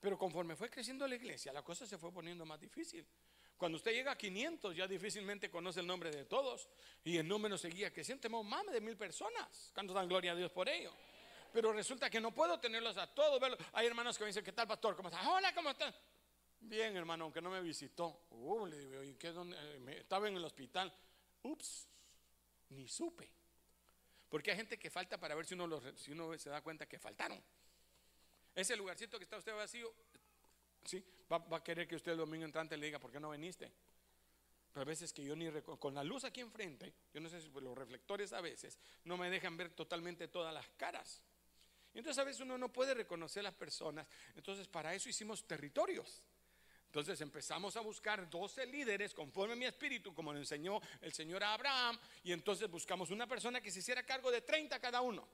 pero 0.00 0.18
conforme 0.18 0.56
fue 0.56 0.70
creciendo 0.70 1.06
la 1.06 1.14
iglesia, 1.14 1.52
la 1.52 1.62
cosa 1.62 1.86
se 1.86 1.98
fue 1.98 2.10
poniendo 2.10 2.46
más 2.46 2.58
difícil. 2.58 3.06
Cuando 3.62 3.76
usted 3.76 3.92
llega 3.92 4.12
a 4.12 4.18
500, 4.18 4.74
ya 4.74 4.88
difícilmente 4.88 5.48
conoce 5.48 5.78
el 5.78 5.86
nombre 5.86 6.10
de 6.10 6.24
todos. 6.24 6.68
Y 7.04 7.16
el 7.16 7.28
número 7.28 7.56
seguía 7.56 7.92
creciendo. 7.92 8.22
Tenemos 8.22 8.44
más 8.44 8.66
de 8.66 8.80
mil 8.80 8.96
personas. 8.96 9.70
¿Cuántos 9.72 9.94
dan 9.94 10.08
gloria 10.08 10.32
a 10.32 10.34
Dios 10.34 10.50
por 10.50 10.68
ello? 10.68 10.92
Pero 11.52 11.72
resulta 11.72 12.10
que 12.10 12.20
no 12.20 12.32
puedo 12.32 12.58
tenerlos 12.58 12.96
a 12.96 13.06
todos. 13.06 13.40
Hay 13.74 13.86
hermanos 13.86 14.18
que 14.18 14.24
me 14.24 14.28
dicen, 14.28 14.42
¿qué 14.42 14.50
tal, 14.50 14.66
pastor? 14.66 14.96
¿Cómo 14.96 15.10
está? 15.10 15.30
Hola, 15.30 15.54
¿cómo 15.54 15.70
está? 15.70 15.94
Bien, 16.58 16.96
hermano, 16.96 17.24
aunque 17.24 17.40
no 17.40 17.50
me 17.50 17.60
visitó. 17.60 18.26
Uh, 18.30 18.66
le 18.66 18.78
digo, 18.78 19.02
¿y 19.04 19.14
qué? 19.14 19.28
Eh, 19.28 19.96
estaba 20.00 20.26
en 20.26 20.36
el 20.36 20.44
hospital. 20.44 20.92
Ups, 21.42 21.86
ni 22.72 22.88
supe. 22.88 23.30
Porque 24.28 24.50
hay 24.50 24.56
gente 24.56 24.78
que 24.78 24.90
falta 24.90 25.18
para 25.18 25.34
ver 25.34 25.46
si 25.46 25.54
uno, 25.54 25.80
si 25.96 26.12
uno 26.12 26.36
se 26.38 26.50
da 26.50 26.62
cuenta 26.62 26.86
que 26.86 26.98
faltaron. 26.98 27.42
Ese 28.54 28.76
lugarcito 28.76 29.18
que 29.18 29.24
está 29.24 29.36
usted 29.36 29.54
vacío, 29.54 29.92
¿sí? 30.84 31.04
va, 31.30 31.56
a 31.56 31.64
querer 31.64 31.88
que 31.88 31.96
usted 31.96 32.12
el 32.12 32.18
domingo 32.18 32.44
entrante 32.44 32.76
le 32.76 32.86
diga, 32.86 32.98
¿por 32.98 33.10
qué 33.10 33.20
no 33.20 33.30
viniste? 33.30 33.72
Pero 34.72 34.82
a 34.82 34.84
veces 34.84 35.12
que 35.12 35.22
yo 35.22 35.36
ni 35.36 35.50
con 35.78 35.94
la 35.94 36.02
luz 36.02 36.24
aquí 36.24 36.40
enfrente, 36.40 36.92
yo 37.12 37.20
no 37.20 37.28
sé 37.28 37.40
si 37.40 37.50
los 37.50 37.76
reflectores 37.76 38.32
a 38.32 38.40
veces 38.40 38.78
no 39.04 39.16
me 39.16 39.28
dejan 39.28 39.56
ver 39.56 39.70
totalmente 39.70 40.28
todas 40.28 40.52
las 40.52 40.66
caras. 40.76 41.22
Y 41.94 41.98
entonces 41.98 42.18
a 42.18 42.24
veces 42.24 42.40
uno 42.40 42.56
no 42.56 42.72
puede 42.72 42.94
reconocer 42.94 43.40
a 43.40 43.44
las 43.44 43.54
personas. 43.54 44.06
Entonces 44.34 44.66
para 44.66 44.94
eso 44.94 45.10
hicimos 45.10 45.46
territorios. 45.46 46.22
Entonces 46.92 47.22
empezamos 47.22 47.74
a 47.78 47.80
buscar 47.80 48.28
12 48.28 48.66
líderes 48.66 49.14
conforme 49.14 49.54
a 49.54 49.56
mi 49.56 49.64
espíritu, 49.64 50.12
como 50.12 50.30
lo 50.30 50.38
enseñó 50.38 50.78
el 51.00 51.10
Señor 51.10 51.42
a 51.42 51.54
Abraham, 51.54 51.98
y 52.22 52.32
entonces 52.32 52.70
buscamos 52.70 53.10
una 53.10 53.26
persona 53.26 53.62
que 53.62 53.70
se 53.70 53.78
hiciera 53.78 54.02
cargo 54.02 54.30
de 54.30 54.42
30 54.42 54.78
cada 54.78 55.00
uno. 55.00 55.26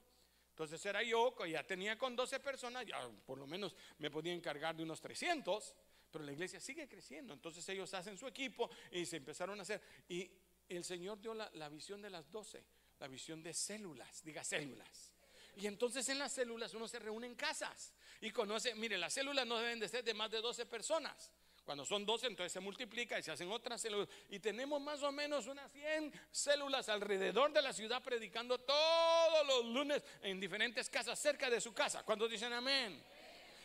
Entonces 0.51 0.87
era 0.87 1.03
yo, 1.03 1.35
que 1.35 1.51
ya 1.51 1.65
tenía 1.67 1.99
con 1.99 2.15
12 2.15 2.39
personas, 2.39 2.87
ya 2.87 3.01
por 3.27 3.39
lo 3.39 3.49
menos 3.49 3.75
me 3.99 4.09
podía 4.09 4.33
encargar 4.33 4.77
de 4.77 4.85
unos 4.85 5.01
300, 5.01 5.75
pero 6.13 6.25
la 6.25 6.31
iglesia 6.31 6.61
sigue 6.61 6.87
creciendo. 6.87 7.35
Entonces 7.35 7.69
ellos 7.71 7.93
hacen 7.93 8.17
su 8.17 8.29
equipo 8.29 8.71
y 8.93 9.05
se 9.05 9.17
empezaron 9.17 9.59
a 9.59 9.63
hacer. 9.63 9.83
Y 10.09 10.31
el 10.69 10.85
Señor 10.85 11.21
dio 11.21 11.35
la, 11.35 11.51
la 11.55 11.69
visión 11.69 12.01
de 12.01 12.11
las 12.11 12.31
12, 12.31 12.65
la 13.01 13.09
visión 13.09 13.43
de 13.43 13.53
células, 13.53 14.23
diga 14.23 14.45
células. 14.45 15.11
Y 15.57 15.67
entonces 15.67 16.09
en 16.09 16.21
las 16.21 16.31
células 16.31 16.73
uno 16.75 16.87
se 16.87 17.01
reúne 17.01 17.27
en 17.27 17.35
casas 17.35 17.95
y 18.21 18.31
conoce, 18.31 18.77
mire, 18.77 18.97
las 18.97 19.13
células 19.13 19.45
no 19.45 19.59
deben 19.59 19.81
de 19.81 19.89
ser 19.89 20.05
de 20.05 20.15
más 20.15 20.31
de 20.31 20.41
12 20.41 20.65
personas. 20.67 21.33
Cuando 21.69 21.85
son 21.85 22.07
12, 22.07 22.29
entonces 22.29 22.51
se 22.51 22.61
multiplica 22.61 23.19
y 23.19 23.23
se 23.23 23.31
hacen 23.31 23.53
otras 23.53 23.79
células. 23.79 24.09
Y 24.31 24.39
tenemos 24.39 24.81
más 24.81 25.03
o 25.03 25.13
menos 25.13 25.47
unas 25.49 25.71
100 25.71 26.11
células 26.31 26.89
alrededor 26.89 27.53
de 27.53 27.61
la 27.61 27.75
ciudad 27.75 28.03
predicando 28.03 28.57
todos 28.57 29.47
los 29.47 29.67
lunes 29.67 30.03
en 30.23 30.41
diferentes 30.41 30.89
casas 30.89 31.19
cerca 31.19 31.51
de 31.51 31.61
su 31.61 31.75
casa. 31.75 32.03
Cuando 32.05 32.27
dicen 32.27 32.55
amén? 32.55 33.05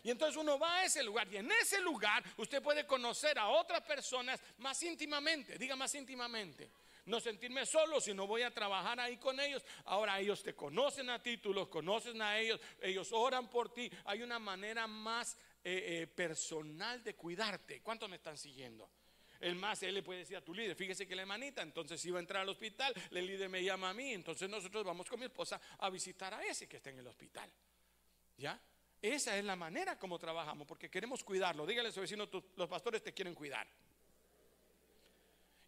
Y 0.03 0.11
entonces 0.11 0.35
uno 0.35 0.59
va 0.59 0.79
a 0.79 0.83
ese 0.83 1.01
lugar 1.01 1.29
y 1.31 1.37
en 1.37 1.49
ese 1.49 1.79
lugar 1.79 2.21
usted 2.35 2.61
puede 2.61 2.85
conocer 2.85 3.39
a 3.39 3.47
otras 3.47 3.83
personas 3.83 4.37
más 4.57 4.83
íntimamente. 4.83 5.57
Diga 5.57 5.77
más 5.77 5.95
íntimamente 5.95 6.69
no 7.05 7.19
sentirme 7.19 7.65
solo, 7.65 7.99
si 7.99 8.13
no 8.13 8.27
voy 8.27 8.43
a 8.43 8.53
trabajar 8.53 8.99
ahí 8.99 9.17
con 9.17 9.39
ellos. 9.39 9.63
Ahora 9.85 10.19
ellos 10.19 10.43
te 10.43 10.55
conocen 10.55 11.09
a 11.09 11.21
ti, 11.21 11.37
tú 11.37 11.53
los 11.53 11.67
conoces 11.67 12.19
a 12.19 12.37
ellos, 12.37 12.59
ellos 12.81 13.11
oran 13.11 13.49
por 13.49 13.73
ti. 13.73 13.89
Hay 14.05 14.21
una 14.21 14.39
manera 14.39 14.87
más 14.87 15.37
eh, 15.63 16.01
eh, 16.01 16.07
personal 16.07 17.03
de 17.03 17.15
cuidarte. 17.15 17.81
¿Cuántos 17.81 18.09
me 18.09 18.17
están 18.17 18.37
siguiendo? 18.37 18.89
El 19.39 19.55
más, 19.55 19.83
él 19.83 19.95
le 19.95 20.03
puede 20.03 20.19
decir 20.19 20.37
a 20.37 20.41
tu 20.41 20.53
líder, 20.53 20.75
fíjese 20.75 21.05
que 21.05 21.15
la 21.15 21.23
hermanita, 21.23 21.61
entonces 21.61 22.03
iba 22.05 22.17
a 22.17 22.21
entrar 22.21 22.43
al 22.43 22.49
hospital, 22.49 22.93
el 23.11 23.25
líder 23.25 23.49
me 23.49 23.61
llama 23.61 23.89
a 23.89 23.93
mí, 23.93 24.13
entonces 24.13 24.49
nosotros 24.49 24.85
vamos 24.85 25.09
con 25.09 25.19
mi 25.19 25.25
esposa 25.25 25.59
a 25.79 25.89
visitar 25.89 26.33
a 26.33 26.41
ese 26.45 26.67
que 26.67 26.77
está 26.77 26.91
en 26.91 26.99
el 26.99 27.07
hospital. 27.07 27.51
¿Ya? 28.37 28.57
Esa 29.01 29.37
es 29.37 29.43
la 29.43 29.57
manera 29.57 29.99
como 29.99 30.17
trabajamos, 30.17 30.65
porque 30.65 30.89
queremos 30.89 31.25
cuidarlo. 31.25 31.65
Dígale 31.65 31.89
a 31.89 31.91
su 31.91 31.99
vecino, 31.99 32.29
los 32.55 32.69
pastores 32.69 33.03
te 33.03 33.13
quieren 33.13 33.35
cuidar. 33.35 33.67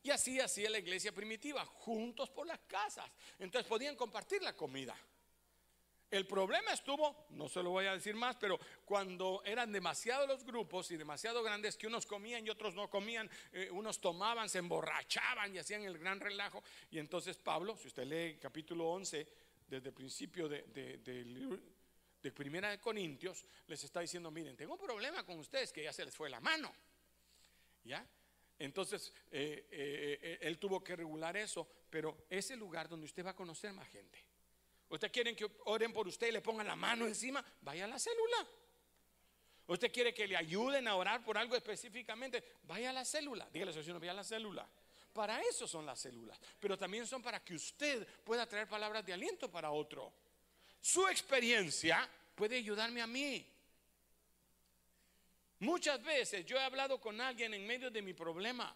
Y 0.03 0.09
así 0.09 0.39
hacía 0.39 0.69
la 0.69 0.79
iglesia 0.79 1.11
primitiva, 1.11 1.65
juntos 1.65 2.29
por 2.29 2.47
las 2.47 2.59
casas. 2.61 3.11
Entonces 3.39 3.67
podían 3.67 3.97
compartir 3.97 4.41
la 4.41 4.55
comida. 4.55 4.95
El 6.15 6.25
problema 6.25 6.71
estuvo, 6.71 7.25
no 7.31 7.49
se 7.49 7.61
lo 7.61 7.71
voy 7.71 7.87
a 7.87 7.91
decir 7.91 8.15
más, 8.15 8.37
pero 8.37 8.57
cuando 8.85 9.41
eran 9.43 9.69
demasiados 9.69 10.25
los 10.25 10.45
grupos 10.45 10.89
y 10.91 10.95
demasiado 10.95 11.43
grandes 11.43 11.75
que 11.75 11.87
unos 11.87 12.05
comían 12.05 12.47
y 12.47 12.49
otros 12.49 12.73
no 12.73 12.89
comían, 12.89 13.29
eh, 13.51 13.69
unos 13.69 13.99
tomaban, 13.99 14.47
se 14.47 14.59
emborrachaban 14.59 15.53
y 15.53 15.57
hacían 15.57 15.81
el 15.83 15.97
gran 15.97 16.21
relajo. 16.21 16.63
Y 16.89 16.99
entonces 16.99 17.37
Pablo, 17.37 17.75
si 17.75 17.87
usted 17.87 18.05
lee 18.05 18.39
capítulo 18.39 18.91
11, 18.91 19.27
desde 19.67 19.89
el 19.89 19.93
principio 19.93 20.47
de, 20.47 20.63
Primera 22.33 22.69
de 22.69 22.79
Corintios, 22.79 23.45
les 23.67 23.83
está 23.83 23.99
diciendo, 23.99 24.31
miren, 24.31 24.55
tengo 24.55 24.75
un 24.75 24.79
problema 24.79 25.25
con 25.25 25.37
ustedes 25.37 25.73
que 25.73 25.83
ya 25.83 25.91
se 25.91 26.05
les 26.05 26.15
fue 26.15 26.29
la 26.29 26.39
mano. 26.39 26.73
¿Ya? 27.83 28.07
Entonces, 28.57 29.11
eh, 29.31 29.67
eh, 29.69 30.37
él 30.43 30.59
tuvo 30.59 30.81
que 30.81 30.95
regular 30.95 31.35
eso, 31.35 31.67
pero 31.89 32.25
es 32.29 32.51
el 32.51 32.59
lugar 32.59 32.87
donde 32.87 33.05
usted 33.05 33.25
va 33.25 33.31
a 33.31 33.35
conocer 33.35 33.73
más 33.73 33.89
gente. 33.89 34.24
Usted 34.89 35.11
quiere 35.11 35.35
que 35.35 35.49
oren 35.65 35.91
por 35.91 36.07
usted 36.07 36.27
y 36.27 36.31
le 36.31 36.41
pongan 36.41 36.67
la 36.67 36.75
mano 36.75 37.05
encima, 37.05 37.43
vaya 37.61 37.85
a 37.85 37.87
la 37.87 37.99
célula. 37.99 38.47
Usted 39.67 39.91
quiere 39.91 40.13
que 40.13 40.27
le 40.27 40.37
ayuden 40.37 40.87
a 40.87 40.95
orar 40.95 41.23
por 41.23 41.37
algo 41.37 41.55
específicamente, 41.55 42.43
vaya 42.63 42.91
a 42.91 42.93
la 42.93 43.03
célula. 43.03 43.47
Dígale 43.51 43.71
a 43.71 43.83
su 43.83 43.99
vaya 43.99 44.11
a 44.11 44.15
la 44.15 44.23
célula. 44.23 44.67
Para 45.11 45.41
eso 45.41 45.67
son 45.67 45.85
las 45.85 45.99
células, 45.99 46.37
pero 46.59 46.77
también 46.77 47.07
son 47.07 47.21
para 47.21 47.43
que 47.43 47.55
usted 47.55 48.05
pueda 48.23 48.45
traer 48.45 48.67
palabras 48.67 49.05
de 49.05 49.13
aliento 49.13 49.49
para 49.49 49.71
otro. 49.71 50.11
Su 50.81 51.07
experiencia 51.07 52.07
puede 52.35 52.57
ayudarme 52.57 53.01
a 53.01 53.07
mí. 53.07 53.45
Muchas 55.59 56.03
veces 56.03 56.45
yo 56.45 56.57
he 56.57 56.61
hablado 56.61 56.99
con 56.99 57.19
alguien 57.21 57.53
en 57.53 57.65
medio 57.65 57.89
de 57.89 58.01
mi 58.01 58.13
problema 58.13 58.75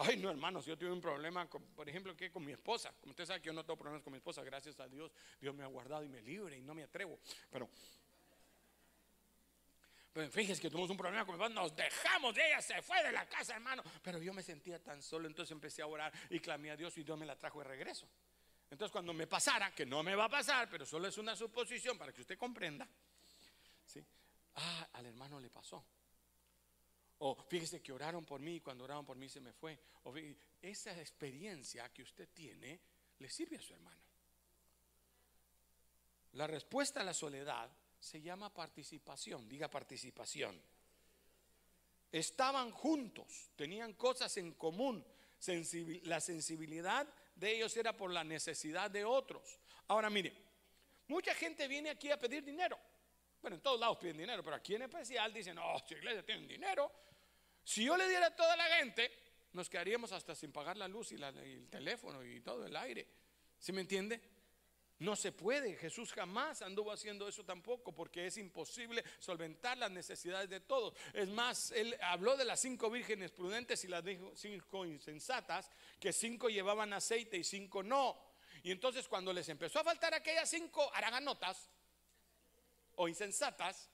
Ay, 0.00 0.16
no, 0.16 0.30
hermanos, 0.30 0.64
yo 0.64 0.78
tuve 0.78 0.92
un 0.92 1.00
problema, 1.00 1.48
por 1.48 1.88
ejemplo, 1.88 2.16
que 2.16 2.30
con 2.30 2.44
mi 2.44 2.52
esposa. 2.52 2.94
Como 3.00 3.10
usted 3.10 3.26
sabe 3.26 3.40
que 3.40 3.46
yo 3.46 3.52
no 3.52 3.64
tengo 3.64 3.76
problemas 3.76 4.04
con 4.04 4.12
mi 4.12 4.18
esposa, 4.18 4.44
gracias 4.44 4.78
a 4.78 4.86
Dios. 4.86 5.10
Dios 5.40 5.52
me 5.56 5.64
ha 5.64 5.66
guardado 5.66 6.04
y 6.04 6.08
me 6.08 6.22
libre 6.22 6.56
y 6.56 6.62
no 6.62 6.72
me 6.72 6.84
atrevo. 6.84 7.18
Pero, 7.50 7.68
fíjese 10.30 10.62
que 10.62 10.70
tuvimos 10.70 10.90
un 10.90 10.96
problema 10.96 11.26
con 11.26 11.36
mi 11.36 11.42
esposa, 11.42 11.60
nos 11.60 11.74
dejamos, 11.74 12.36
ella 12.36 12.62
se 12.62 12.80
fue 12.80 13.02
de 13.02 13.10
la 13.10 13.26
casa, 13.26 13.54
hermano. 13.54 13.82
Pero 14.00 14.22
yo 14.22 14.32
me 14.32 14.44
sentía 14.44 14.80
tan 14.80 15.02
solo, 15.02 15.26
entonces 15.26 15.50
empecé 15.50 15.82
a 15.82 15.88
orar 15.88 16.12
y 16.30 16.38
clamé 16.38 16.70
a 16.70 16.76
Dios 16.76 16.96
y 16.96 17.02
Dios 17.02 17.18
me 17.18 17.26
la 17.26 17.36
trajo 17.36 17.58
de 17.58 17.64
regreso. 17.64 18.08
Entonces, 18.70 18.92
cuando 18.92 19.12
me 19.12 19.26
pasara, 19.26 19.74
que 19.74 19.84
no 19.84 20.04
me 20.04 20.14
va 20.14 20.26
a 20.26 20.28
pasar, 20.28 20.70
pero 20.70 20.86
solo 20.86 21.08
es 21.08 21.18
una 21.18 21.34
suposición 21.34 21.98
para 21.98 22.12
que 22.12 22.20
usted 22.20 22.38
comprenda, 22.38 22.86
¿sí? 23.84 24.04
ah, 24.54 24.88
al 24.92 25.06
hermano 25.06 25.40
le 25.40 25.50
pasó. 25.50 25.84
O 27.18 27.34
fíjese 27.34 27.82
que 27.82 27.92
oraron 27.92 28.24
por 28.24 28.40
mí 28.40 28.56
y 28.56 28.60
cuando 28.60 28.84
oraron 28.84 29.04
por 29.04 29.16
mí 29.16 29.28
se 29.28 29.40
me 29.40 29.52
fue. 29.52 29.78
O 30.04 30.14
esa 30.62 30.98
experiencia 30.98 31.92
que 31.92 32.02
usted 32.02 32.28
tiene 32.32 32.80
le 33.18 33.28
sirve 33.28 33.56
a 33.56 33.62
su 33.62 33.74
hermano. 33.74 34.00
La 36.32 36.46
respuesta 36.46 37.00
a 37.00 37.04
la 37.04 37.14
soledad 37.14 37.70
se 37.98 38.20
llama 38.20 38.52
participación. 38.52 39.48
Diga 39.48 39.68
participación. 39.68 40.60
Estaban 42.10 42.70
juntos, 42.70 43.50
tenían 43.56 43.94
cosas 43.94 44.36
en 44.36 44.52
común. 44.54 45.04
la 46.04 46.20
sensibilidad 46.20 47.06
de 47.34 47.56
ellos 47.56 47.76
era 47.76 47.96
por 47.96 48.12
la 48.12 48.24
necesidad 48.24 48.90
de 48.90 49.04
otros. 49.04 49.60
Ahora 49.88 50.10
mire, 50.10 50.32
mucha 51.08 51.34
gente 51.34 51.66
viene 51.68 51.90
aquí 51.90 52.10
a 52.10 52.18
pedir 52.18 52.44
dinero. 52.44 52.78
Bueno, 53.40 53.56
en 53.56 53.62
todos 53.62 53.78
lados 53.78 53.98
piden 53.98 54.18
dinero, 54.18 54.42
pero 54.42 54.56
aquí 54.56 54.74
en 54.74 54.82
especial 54.82 55.32
dicen, 55.32 55.54
no, 55.54 55.78
si 55.86 55.94
la 55.94 56.00
iglesia 56.00 56.24
tiene 56.24 56.46
dinero. 56.46 56.90
Si 57.68 57.84
yo 57.84 57.98
le 57.98 58.08
diera 58.08 58.28
a 58.28 58.34
toda 58.34 58.56
la 58.56 58.64
gente, 58.78 59.12
nos 59.52 59.68
quedaríamos 59.68 60.10
hasta 60.12 60.34
sin 60.34 60.50
pagar 60.50 60.78
la 60.78 60.88
luz 60.88 61.12
y, 61.12 61.16
el 61.16 61.68
teléfono 61.68 62.24
y 62.24 62.40
todo 62.40 62.64
el 62.64 62.74
aire. 62.74 63.06
¿Sí 63.58 63.72
me 63.72 63.82
entiende? 63.82 64.22
No 65.00 65.14
se 65.14 65.32
puede. 65.32 65.76
Jesús 65.76 66.14
jamás 66.14 66.62
anduvo 66.62 66.92
haciendo 66.92 67.28
eso 67.28 67.44
tampoco 67.44 67.94
porque 67.94 68.26
es 68.26 68.38
imposible 68.38 69.04
solventar 69.18 69.76
las 69.76 69.90
necesidades 69.90 70.48
de 70.48 70.60
todos. 70.60 70.94
Es 71.12 71.28
más, 71.28 71.70
él 71.72 71.94
habló 72.00 72.38
de 72.38 72.46
las 72.46 72.58
cinco 72.58 72.88
vírgenes 72.90 73.32
prudentes 73.32 73.84
y 73.84 73.88
las 73.88 74.02
cinco 74.34 74.86
insensatas, 74.86 75.70
que 76.00 76.14
cinco 76.14 76.48
llevaban 76.48 76.94
aceite 76.94 77.36
y 77.36 77.44
cinco 77.44 77.82
no. 77.82 78.18
Y 78.62 78.70
entonces 78.70 79.06
cuando 79.06 79.30
les 79.30 79.46
empezó 79.50 79.80
a 79.80 79.84
faltar 79.84 80.14
aquellas 80.14 80.48
cinco 80.48 80.90
araganotas, 80.94 81.68
o 82.94 83.08
insensatas, 83.08 83.90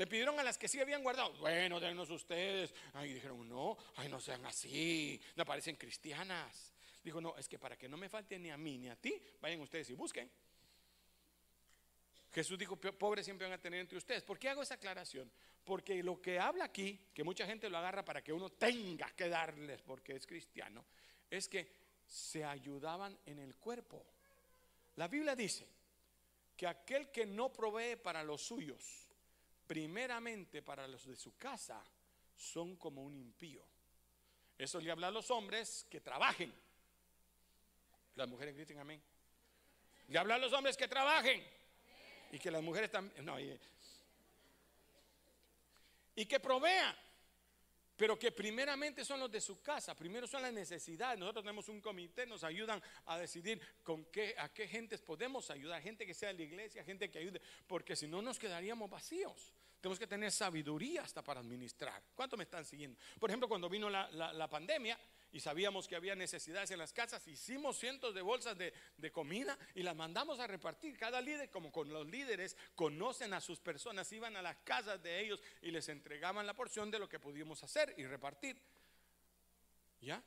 le 0.00 0.06
pidieron 0.06 0.40
a 0.40 0.42
las 0.42 0.56
que 0.56 0.66
sí 0.66 0.80
habían 0.80 1.02
guardado, 1.02 1.34
bueno, 1.34 1.78
denos 1.78 2.08
ustedes. 2.08 2.72
Ay, 2.94 3.12
dijeron, 3.12 3.46
no, 3.46 3.76
ay, 3.96 4.08
no 4.08 4.18
sean 4.18 4.46
así, 4.46 5.20
no 5.36 5.44
parecen 5.44 5.76
cristianas. 5.76 6.72
Dijo, 7.04 7.20
no, 7.20 7.36
es 7.36 7.46
que 7.46 7.58
para 7.58 7.76
que 7.76 7.86
no 7.86 7.98
me 7.98 8.08
falte 8.08 8.38
ni 8.38 8.48
a 8.48 8.56
mí 8.56 8.78
ni 8.78 8.88
a 8.88 8.96
ti, 8.96 9.22
vayan 9.42 9.60
ustedes 9.60 9.90
y 9.90 9.92
busquen. 9.92 10.30
Jesús 12.32 12.58
dijo, 12.58 12.76
pobres 12.76 13.26
siempre 13.26 13.46
van 13.46 13.58
a 13.58 13.60
tener 13.60 13.78
entre 13.78 13.98
ustedes. 13.98 14.22
¿Por 14.22 14.38
qué 14.38 14.48
hago 14.48 14.62
esa 14.62 14.76
aclaración? 14.76 15.30
Porque 15.64 16.02
lo 16.02 16.18
que 16.18 16.38
habla 16.38 16.64
aquí, 16.64 16.98
que 17.12 17.22
mucha 17.22 17.44
gente 17.44 17.68
lo 17.68 17.76
agarra 17.76 18.02
para 18.02 18.24
que 18.24 18.32
uno 18.32 18.48
tenga 18.48 19.10
que 19.10 19.28
darles 19.28 19.82
porque 19.82 20.16
es 20.16 20.26
cristiano, 20.26 20.82
es 21.28 21.46
que 21.46 21.70
se 22.06 22.42
ayudaban 22.42 23.18
en 23.26 23.38
el 23.38 23.54
cuerpo. 23.54 24.02
La 24.96 25.08
Biblia 25.08 25.36
dice, 25.36 25.68
que 26.56 26.66
aquel 26.66 27.10
que 27.10 27.26
no 27.26 27.52
provee 27.52 27.96
para 27.96 28.24
los 28.24 28.40
suyos, 28.40 29.09
primeramente 29.70 30.62
para 30.62 30.88
los 30.88 31.06
de 31.06 31.14
su 31.14 31.36
casa, 31.36 31.80
son 32.34 32.74
como 32.74 33.04
un 33.04 33.16
impío. 33.16 33.64
Eso 34.58 34.80
le 34.80 34.90
habla 34.90 35.06
a 35.06 35.10
los 35.12 35.30
hombres 35.30 35.86
que 35.88 36.00
trabajen. 36.00 36.52
Las 38.16 38.26
mujeres 38.26 38.56
griten 38.56 38.80
amén. 38.80 39.00
Le 40.08 40.18
habla 40.18 40.34
a 40.34 40.38
los 40.38 40.52
hombres 40.54 40.76
que 40.76 40.88
trabajen. 40.88 41.40
Y 42.32 42.40
que 42.40 42.50
las 42.50 42.64
mujeres 42.64 42.90
también. 42.90 43.24
No, 43.24 43.38
y, 43.38 43.56
y 46.16 46.26
que 46.26 46.40
provean 46.40 46.96
pero 48.00 48.18
que 48.18 48.32
primeramente 48.32 49.04
son 49.04 49.20
los 49.20 49.30
de 49.30 49.42
su 49.42 49.60
casa, 49.60 49.94
primero 49.94 50.26
son 50.26 50.40
las 50.40 50.54
necesidades. 50.54 51.18
Nosotros 51.18 51.44
tenemos 51.44 51.68
un 51.68 51.82
comité, 51.82 52.24
nos 52.24 52.42
ayudan 52.44 52.82
a 53.04 53.18
decidir 53.18 53.60
con 53.82 54.06
qué, 54.06 54.34
a 54.38 54.48
qué 54.48 54.66
gentes 54.66 55.02
podemos 55.02 55.50
ayudar, 55.50 55.82
gente 55.82 56.06
que 56.06 56.14
sea 56.14 56.30
de 56.30 56.38
la 56.38 56.42
iglesia, 56.44 56.82
gente 56.82 57.10
que 57.10 57.18
ayude, 57.18 57.42
porque 57.66 57.94
si 57.94 58.08
no 58.08 58.22
nos 58.22 58.38
quedaríamos 58.38 58.88
vacíos. 58.88 59.52
Tenemos 59.80 59.98
que 59.98 60.06
tener 60.06 60.30
sabiduría 60.30 61.02
hasta 61.02 61.22
para 61.22 61.40
administrar. 61.40 62.02
¿Cuánto 62.14 62.36
me 62.36 62.44
están 62.44 62.64
siguiendo? 62.64 62.98
Por 63.18 63.30
ejemplo, 63.30 63.48
cuando 63.48 63.68
vino 63.68 63.88
la, 63.88 64.10
la 64.10 64.48
pandemia, 64.48 64.98
y 65.32 65.40
sabíamos 65.40 65.86
que 65.86 65.96
había 65.96 66.14
necesidades 66.14 66.70
en 66.70 66.78
las 66.78 66.92
casas, 66.92 67.26
hicimos 67.28 67.78
cientos 67.78 68.14
de 68.14 68.22
bolsas 68.22 68.56
de, 68.58 68.72
comida 69.12 69.58
y 69.74 69.82
las 69.82 69.94
mandamos 69.94 70.40
a 70.40 70.46
repartir. 70.46 70.96
Cada 70.98 71.20
líder, 71.20 71.50
como 71.50 71.70
con 71.70 71.92
los 71.92 72.06
líderes, 72.06 72.56
conocen 72.74 73.32
a 73.32 73.40
sus 73.40 73.60
personas, 73.60 74.10
iban 74.12 74.36
a 74.36 74.42
las 74.42 74.56
casas 74.58 75.02
de 75.02 75.20
ellos 75.20 75.40
y 75.62 75.70
les 75.70 75.88
entregaban 75.88 76.46
la 76.46 76.54
porción 76.54 76.90
de 76.90 76.98
lo 76.98 77.08
que 77.08 77.20
pudimos 77.20 77.62
hacer 77.62 77.94
y 77.96 78.06
repartir. 78.06 78.60
¿Ya? 80.00 80.22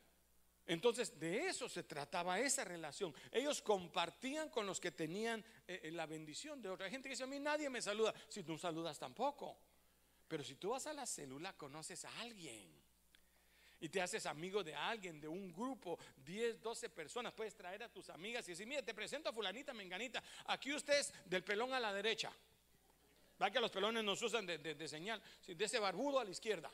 Entonces, 0.65 1.19
de 1.19 1.47
eso 1.47 1.67
se 1.67 1.83
trataba 1.83 2.39
esa 2.39 2.63
relación. 2.63 3.13
Ellos 3.31 3.61
compartían 3.61 4.49
con 4.49 4.65
los 4.65 4.79
que 4.79 4.91
tenían 4.91 5.43
eh, 5.67 5.81
eh, 5.83 5.91
la 5.91 6.05
bendición 6.05 6.61
de 6.61 6.69
otra 6.69 6.89
gente 6.89 7.09
que 7.09 7.13
dice, 7.13 7.23
a 7.23 7.27
mí 7.27 7.39
nadie 7.39 7.69
me 7.69 7.81
saluda. 7.81 8.13
Si 8.29 8.43
tú 8.43 8.57
saludas 8.57 8.97
tampoco. 8.97 9.57
Pero 10.27 10.43
si 10.43 10.55
tú 10.55 10.69
vas 10.69 10.87
a 10.87 10.93
la 10.93 11.05
célula, 11.05 11.53
conoces 11.53 12.05
a 12.05 12.19
alguien 12.21 12.83
y 13.83 13.89
te 13.89 14.01
haces 14.01 14.25
amigo 14.25 14.63
de 14.63 14.73
alguien, 14.73 15.19
de 15.19 15.27
un 15.27 15.51
grupo, 15.51 15.99
10, 16.23 16.61
12 16.61 16.89
personas, 16.89 17.33
puedes 17.33 17.53
traer 17.53 17.83
a 17.83 17.89
tus 17.89 18.09
amigas 18.09 18.47
y 18.47 18.51
decir, 18.51 18.65
mire, 18.65 18.81
te 18.81 18.93
presento 18.93 19.27
a 19.27 19.33
fulanita, 19.33 19.73
menganita, 19.73 20.23
aquí 20.45 20.73
usted 20.73 20.99
es 20.99 21.13
del 21.25 21.43
pelón 21.43 21.73
a 21.73 21.81
la 21.81 21.91
derecha. 21.91 22.31
Va 23.41 23.51
que 23.51 23.59
los 23.59 23.69
pelones 23.71 24.01
nos 24.05 24.21
usan 24.21 24.45
de, 24.45 24.87
señal, 24.87 25.21
de 25.45 25.65
ese 25.65 25.79
barbudo 25.79 26.19
a 26.19 26.23
la 26.23 26.31
izquierda. 26.31 26.71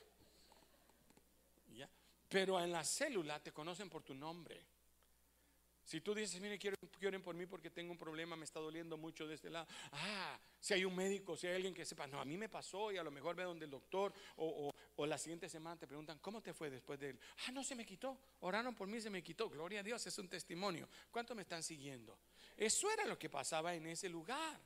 Pero 2.29 2.59
en 2.59 2.71
la 2.71 2.83
célula 2.83 3.41
te 3.41 3.51
conocen 3.51 3.89
por 3.89 4.03
tu 4.03 4.13
nombre. 4.13 4.65
Si 5.89 6.01
tú 6.01 6.13
dices, 6.13 6.39
mire, 6.39 6.59
quieren, 6.59 7.23
por 7.23 7.33
mí 7.33 7.47
porque 7.47 7.71
tengo 7.71 7.91
un 7.91 7.97
problema, 7.97 8.35
me 8.35 8.45
está 8.45 8.59
doliendo 8.59 8.95
mucho 8.95 9.25
de 9.25 9.33
este 9.33 9.49
lado. 9.49 9.65
Ah, 9.93 10.39
si 10.59 10.75
hay 10.75 10.85
un 10.85 10.95
médico, 10.95 11.35
si 11.35 11.47
hay 11.47 11.55
alguien 11.55 11.73
que 11.73 11.83
sepa, 11.83 12.05
no, 12.05 12.21
a 12.21 12.25
mí 12.25 12.37
me 12.37 12.47
pasó 12.47 12.91
y 12.91 12.97
a 12.97 13.03
lo 13.03 13.09
mejor 13.09 13.35
ve 13.35 13.41
donde 13.41 13.65
el 13.65 13.71
doctor 13.71 14.13
o, 14.35 14.71
la 15.07 15.17
siguiente 15.17 15.49
semana 15.49 15.77
te 15.77 15.87
preguntan, 15.87 16.19
¿cómo 16.19 16.43
te 16.43 16.53
fue 16.53 16.69
después 16.69 16.99
de 16.99 17.09
él? 17.09 17.19
Ah, 17.47 17.51
no 17.51 17.63
se 17.63 17.73
me 17.73 17.87
quitó, 17.87 18.19
oraron 18.41 18.75
por 18.75 18.87
mí, 18.87 19.01
se 19.01 19.09
me 19.09 19.23
quitó. 19.23 19.49
Gloria 19.49 19.79
a 19.79 19.83
Dios, 19.83 20.05
es 20.05 20.19
un 20.19 20.29
testimonio. 20.29 20.87
¿Cuánto 21.09 21.33
me 21.33 21.41
están 21.41 21.63
siguiendo? 21.63 22.19
Eso 22.55 22.91
era 22.91 23.05
lo 23.05 23.17
que 23.17 23.27
pasaba 23.27 23.73
en 23.73 23.87
ese 23.87 24.09
lugar. 24.09 24.61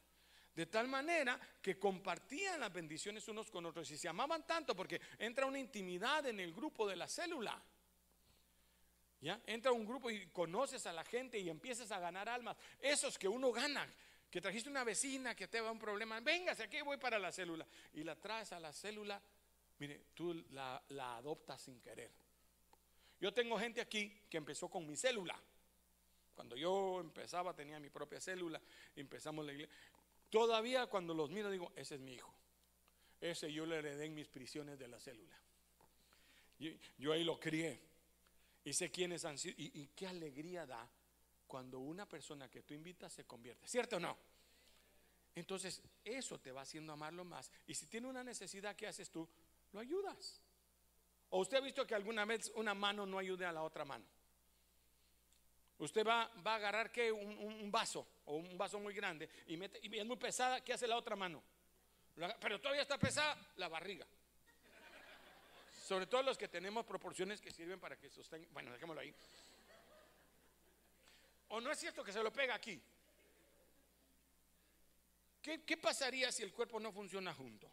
De 0.55 0.67
tal 0.67 0.87
manera 0.87 1.39
que 1.61 1.79
compartían 1.79 2.59
las 2.59 2.71
bendiciones 2.71 3.27
unos 3.27 3.49
con 3.49 3.65
otros 3.65 3.89
y 3.89 3.97
se 3.97 4.07
amaban 4.07 4.45
tanto 4.45 4.75
porque 4.75 5.01
entra 5.17 5.47
una 5.47 5.57
intimidad 5.57 6.25
en 6.27 6.39
el 6.39 6.53
grupo 6.53 6.87
de 6.87 6.95
la 6.95 7.07
célula. 7.07 7.59
¿Ya? 9.21 9.41
Entra 9.47 9.71
un 9.71 9.85
grupo 9.85 10.11
y 10.11 10.27
conoces 10.27 10.85
a 10.85 10.93
la 10.93 11.03
gente 11.03 11.39
y 11.39 11.49
empiezas 11.49 11.91
a 11.91 11.99
ganar 11.99 12.29
almas. 12.29 12.57
Esos 12.79 13.17
que 13.17 13.27
uno 13.27 13.51
gana, 13.51 13.91
que 14.29 14.41
trajiste 14.41 14.69
una 14.69 14.83
vecina 14.83 15.33
que 15.33 15.47
te 15.47 15.61
va 15.61 15.71
un 15.71 15.79
problema, 15.79 16.19
véngase 16.19 16.63
aquí, 16.63 16.81
voy 16.81 16.97
para 16.97 17.17
la 17.17 17.31
célula. 17.31 17.65
Y 17.93 18.03
la 18.03 18.15
traes 18.15 18.51
a 18.51 18.59
la 18.59 18.73
célula, 18.73 19.19
mire, 19.79 20.07
tú 20.13 20.33
la, 20.51 20.83
la 20.89 21.15
adoptas 21.15 21.61
sin 21.61 21.79
querer. 21.79 22.11
Yo 23.19 23.33
tengo 23.33 23.57
gente 23.57 23.79
aquí 23.79 24.23
que 24.29 24.37
empezó 24.37 24.69
con 24.69 24.85
mi 24.85 24.97
célula. 24.97 25.41
Cuando 26.35 26.57
yo 26.57 26.99
empezaba 26.99 27.55
tenía 27.55 27.79
mi 27.79 27.89
propia 27.89 28.19
célula, 28.19 28.61
empezamos 28.95 29.45
la 29.45 29.53
iglesia. 29.53 29.73
Todavía 30.33 30.87
cuando 30.87 31.13
los 31.13 31.29
miro 31.29 31.51
digo, 31.51 31.71
ese 31.75 31.93
es 31.93 32.01
mi 32.01 32.15
hijo. 32.15 32.33
Ese 33.21 33.53
yo 33.53 33.67
le 33.67 33.77
heredé 33.77 34.05
en 34.05 34.15
mis 34.15 34.27
prisiones 34.27 34.79
de 34.79 34.87
la 34.87 34.99
célula. 34.99 35.39
yo 36.97 37.13
ahí 37.13 37.23
lo 37.23 37.39
crié. 37.39 37.79
Y 38.63 38.73
sé 38.73 38.89
quiénes 38.89 39.25
han 39.25 39.37
sido. 39.37 39.53
Y, 39.59 39.91
qué 39.95 40.07
alegría 40.07 40.65
da 40.65 40.89
cuando 41.45 41.77
una 41.77 42.09
persona 42.09 42.49
que 42.49 42.63
tú 42.63 42.73
invitas 42.73 43.13
se 43.13 43.25
convierte. 43.25 43.67
¿Cierto 43.67 43.97
o 43.97 43.99
no? 43.99 44.17
Entonces, 45.35 45.83
eso 46.03 46.39
te 46.39 46.51
va 46.51 46.61
haciendo 46.61 46.93
amarlo 46.93 47.23
más. 47.23 47.51
Y 47.67 47.75
si 47.75 47.85
tiene 47.85 48.07
una 48.07 48.23
necesidad, 48.23 48.75
¿qué 48.75 48.87
haces 48.87 49.11
tú? 49.11 49.29
Lo 49.71 49.81
ayudas. 49.81 50.41
¿O 51.29 51.41
usted 51.41 51.57
ha 51.57 51.61
visto 51.61 51.85
que 51.85 51.93
alguna 51.93 52.25
vez 52.25 52.51
una 52.55 52.73
mano 52.73 53.05
no 53.05 53.19
ayude 53.19 53.45
a 53.45 53.51
la 53.51 53.61
otra 53.61 53.85
mano? 53.85 54.05
Usted 55.79 56.05
va, 56.05 56.31
a 56.43 56.55
agarrar 56.55 56.91
que 56.91 57.11
un, 57.11 57.71
vaso 57.71 58.07
o 58.25 58.35
un 58.35 58.57
vaso 58.57 58.79
muy 58.79 58.93
grande 58.93 59.29
y, 59.47 59.57
mete, 59.57 59.79
y 59.81 59.97
es 59.97 60.05
muy 60.05 60.17
pesada, 60.17 60.63
¿qué 60.63 60.73
hace 60.73 60.87
la 60.87 60.97
otra 60.97 61.15
mano? 61.15 61.41
Pero 62.39 62.61
todavía 62.61 62.83
está 62.83 62.97
pesada 62.97 63.35
la 63.57 63.67
barriga. 63.67 64.05
Sobre 65.83 66.05
todo 66.05 66.23
los 66.23 66.37
que 66.37 66.47
tenemos 66.47 66.85
proporciones 66.85 67.41
que 67.41 67.51
sirven 67.51 67.79
para 67.79 67.97
que 67.97 68.09
sostengan. 68.09 68.53
Bueno, 68.53 68.71
dejémoslo 68.71 69.01
ahí. 69.01 69.13
¿O 71.49 71.59
no 71.59 71.71
es 71.71 71.79
cierto 71.79 72.03
que 72.03 72.13
se 72.13 72.23
lo 72.23 72.31
pega 72.31 72.55
aquí? 72.55 72.81
¿Qué, 75.41 75.77
pasaría 75.77 76.31
si 76.31 76.41
el 76.41 76.53
cuerpo 76.53 76.79
no 76.79 76.93
funciona 76.93 77.33
junto? 77.33 77.69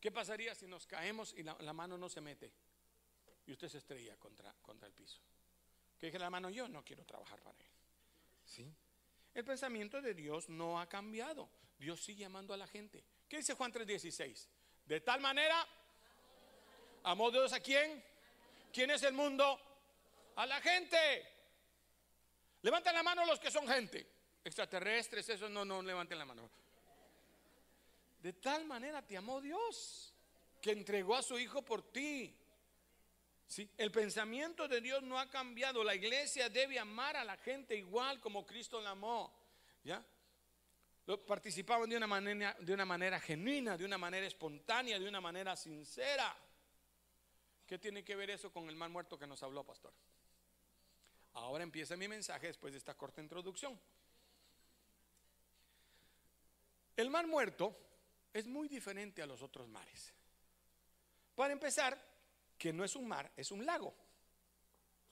¿Qué 0.00 0.10
pasaría 0.10 0.54
si 0.54 0.66
nos 0.66 0.86
caemos 0.86 1.34
y 1.36 1.42
la, 1.42 1.72
mano 1.74 1.98
no 1.98 2.08
se 2.08 2.22
mete? 2.22 2.50
Y 3.46 3.52
usted 3.52 3.68
se 3.68 3.78
estrella 3.78 4.16
contra 4.16 4.86
el 4.86 4.94
piso. 4.94 5.20
¿Qué 6.00 6.06
dije 6.06 6.18
la 6.18 6.30
mano? 6.30 6.50
Yo 6.50 6.68
no 6.68 6.82
quiero 6.82 7.04
trabajar 7.04 7.40
para 7.40 7.58
él. 7.58 7.70
¿Sí? 8.44 8.74
El 9.34 9.44
pensamiento 9.44 10.00
de 10.00 10.14
Dios 10.14 10.48
no 10.48 10.80
ha 10.80 10.88
cambiado. 10.88 11.48
Dios 11.78 12.02
sigue 12.02 12.24
amando 12.24 12.52
a 12.54 12.56
la 12.56 12.66
gente. 12.66 13.04
¿Qué 13.28 13.36
dice 13.36 13.54
Juan 13.54 13.72
3:16? 13.72 14.48
De 14.86 15.00
tal 15.00 15.20
manera 15.20 15.66
¿Amó 17.04 17.30
Dios 17.30 17.52
a 17.52 17.60
quién? 17.60 18.02
¿Quién 18.72 18.90
es 18.90 19.02
el 19.02 19.14
mundo? 19.14 19.58
A 20.36 20.46
la 20.46 20.60
gente. 20.60 20.98
Levanten 22.62 22.94
la 22.94 23.02
mano 23.02 23.24
los 23.24 23.40
que 23.40 23.50
son 23.50 23.66
gente. 23.66 24.06
Extraterrestres, 24.44 25.28
eso 25.28 25.48
no, 25.48 25.64
no 25.64 25.82
levanten 25.82 26.18
la 26.18 26.24
mano. 26.24 26.50
De 28.20 28.34
tal 28.34 28.66
manera 28.66 29.00
te 29.02 29.16
amó 29.16 29.40
Dios 29.40 30.14
que 30.60 30.72
entregó 30.72 31.14
a 31.14 31.22
su 31.22 31.38
Hijo 31.38 31.62
por 31.62 31.90
ti. 31.90 32.36
¿Sí? 33.50 33.68
El 33.76 33.90
pensamiento 33.90 34.68
de 34.68 34.80
Dios 34.80 35.02
no 35.02 35.18
ha 35.18 35.28
cambiado. 35.28 35.82
La 35.82 35.96
iglesia 35.96 36.48
debe 36.48 36.78
amar 36.78 37.16
a 37.16 37.24
la 37.24 37.36
gente 37.36 37.74
igual 37.74 38.20
como 38.20 38.46
Cristo 38.46 38.80
la 38.80 38.90
amó. 38.90 39.34
¿Ya? 39.82 40.06
Participaban 41.26 41.90
de 41.90 41.96
una, 41.96 42.06
manera, 42.06 43.18
genuina, 43.18 43.76
de 43.76 43.84
una 43.84 43.98
manera 43.98 44.24
espontánea, 44.24 45.00
de 45.00 45.08
una 45.08 45.20
manera 45.20 45.56
sincera. 45.56 46.32
¿Qué 47.66 47.76
tiene 47.76 48.04
que 48.04 48.14
ver 48.14 48.30
eso 48.30 48.52
con 48.52 48.68
el 48.68 48.76
mal 48.76 48.90
muerto 48.90 49.18
que 49.18 49.26
nos 49.26 49.42
habló, 49.42 49.64
pastor? 49.64 49.92
Ahora 51.32 51.64
empieza 51.64 51.96
mi 51.96 52.06
mensaje 52.06 52.46
después 52.46 52.72
de 52.72 52.78
esta 52.78 52.94
corta 52.94 53.20
introducción. 53.20 53.76
El 56.96 57.10
mar 57.10 57.26
muerto 57.26 57.76
es 58.32 58.46
muy 58.46 58.68
diferente 58.68 59.22
a 59.22 59.26
los 59.26 59.42
otros 59.42 59.66
mares. 59.66 60.14
Para 61.34 61.52
empezar, 61.52 62.09
que 62.60 62.74
no 62.74 62.84
es 62.84 62.94
un 62.94 63.08
mar, 63.08 63.32
es 63.38 63.50
un 63.50 63.64
lago. 63.64 63.94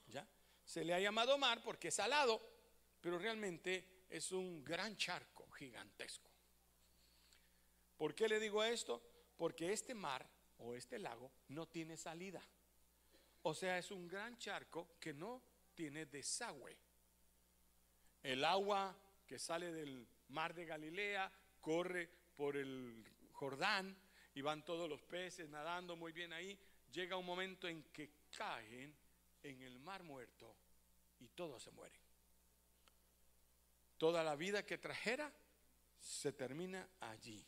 ¿Ya? 0.07 0.25
Se 0.63 0.85
le 0.85 0.93
ha 0.93 0.99
llamado 0.99 1.35
mar 1.39 1.63
porque 1.63 1.87
es 1.87 1.95
salado, 1.95 2.39
pero 3.01 3.17
realmente 3.17 4.05
es 4.07 4.31
un 4.31 4.63
gran 4.63 4.95
charco 4.95 5.49
gigantesco. 5.49 6.29
¿Por 7.97 8.13
qué 8.13 8.29
le 8.29 8.39
digo 8.39 8.63
esto? 8.63 9.01
Porque 9.35 9.73
este 9.73 9.95
mar 9.95 10.29
o 10.59 10.75
este 10.75 10.99
lago 10.99 11.31
no 11.47 11.67
tiene 11.67 11.97
salida. 11.97 12.41
O 13.41 13.55
sea, 13.55 13.79
es 13.79 13.89
un 13.89 14.07
gran 14.07 14.37
charco 14.37 14.91
que 14.99 15.11
no 15.11 15.41
tiene 15.73 16.05
desagüe. 16.05 16.77
El 18.21 18.45
agua 18.45 18.95
que 19.25 19.39
sale 19.39 19.73
del 19.73 20.07
mar 20.27 20.53
de 20.53 20.65
Galilea 20.65 21.31
corre 21.61 22.07
por 22.35 22.57
el 22.57 23.03
Jordán 23.31 23.97
y 24.35 24.41
van 24.41 24.63
todos 24.63 24.87
los 24.87 25.01
peces 25.01 25.49
nadando 25.49 25.95
muy 25.95 26.11
bien 26.11 26.31
ahí. 26.31 26.59
Llega 26.91 27.17
un 27.17 27.25
momento 27.25 27.67
en 27.67 27.83
que 27.91 28.09
caen 28.35 28.95
en 29.43 29.61
el 29.61 29.79
mar 29.79 30.03
muerto 30.03 30.55
y 31.19 31.27
todos 31.29 31.61
se 31.63 31.71
mueren. 31.71 31.99
Toda 33.97 34.23
la 34.23 34.35
vida 34.35 34.65
que 34.65 34.77
trajera 34.77 35.31
se 35.99 36.31
termina 36.31 36.87
allí. 37.01 37.45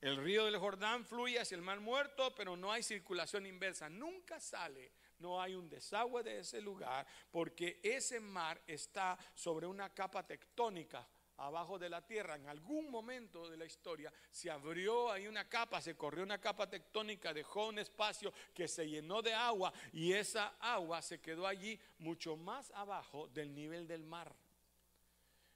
El 0.00 0.16
río 0.16 0.44
del 0.46 0.58
Jordán 0.58 1.04
fluye 1.04 1.38
hacia 1.38 1.54
el 1.54 1.62
mar 1.62 1.78
muerto, 1.78 2.34
pero 2.34 2.56
no 2.56 2.72
hay 2.72 2.82
circulación 2.82 3.46
inversa. 3.46 3.88
Nunca 3.88 4.40
sale, 4.40 4.92
no 5.20 5.40
hay 5.40 5.54
un 5.54 5.68
desagüe 5.68 6.24
de 6.24 6.40
ese 6.40 6.60
lugar, 6.60 7.06
porque 7.30 7.78
ese 7.84 8.18
mar 8.18 8.60
está 8.66 9.16
sobre 9.32 9.64
una 9.64 9.94
capa 9.94 10.26
tectónica 10.26 11.06
abajo 11.38 11.78
de 11.78 11.88
la 11.88 12.04
tierra. 12.04 12.36
En 12.36 12.48
algún 12.48 12.90
momento 12.90 13.48
de 13.48 13.56
la 13.56 13.64
historia 13.64 14.12
se 14.30 14.50
abrió 14.50 15.10
ahí 15.10 15.26
una 15.26 15.48
capa, 15.48 15.80
se 15.80 15.96
corrió 15.96 16.22
una 16.22 16.40
capa 16.40 16.68
tectónica, 16.68 17.32
dejó 17.32 17.68
un 17.68 17.78
espacio 17.78 18.32
que 18.54 18.68
se 18.68 18.88
llenó 18.88 19.22
de 19.22 19.34
agua 19.34 19.72
y 19.92 20.12
esa 20.12 20.56
agua 20.60 21.02
se 21.02 21.20
quedó 21.20 21.46
allí 21.46 21.78
mucho 21.98 22.36
más 22.36 22.70
abajo 22.72 23.28
del 23.28 23.54
nivel 23.54 23.86
del 23.86 24.04
mar. 24.04 24.34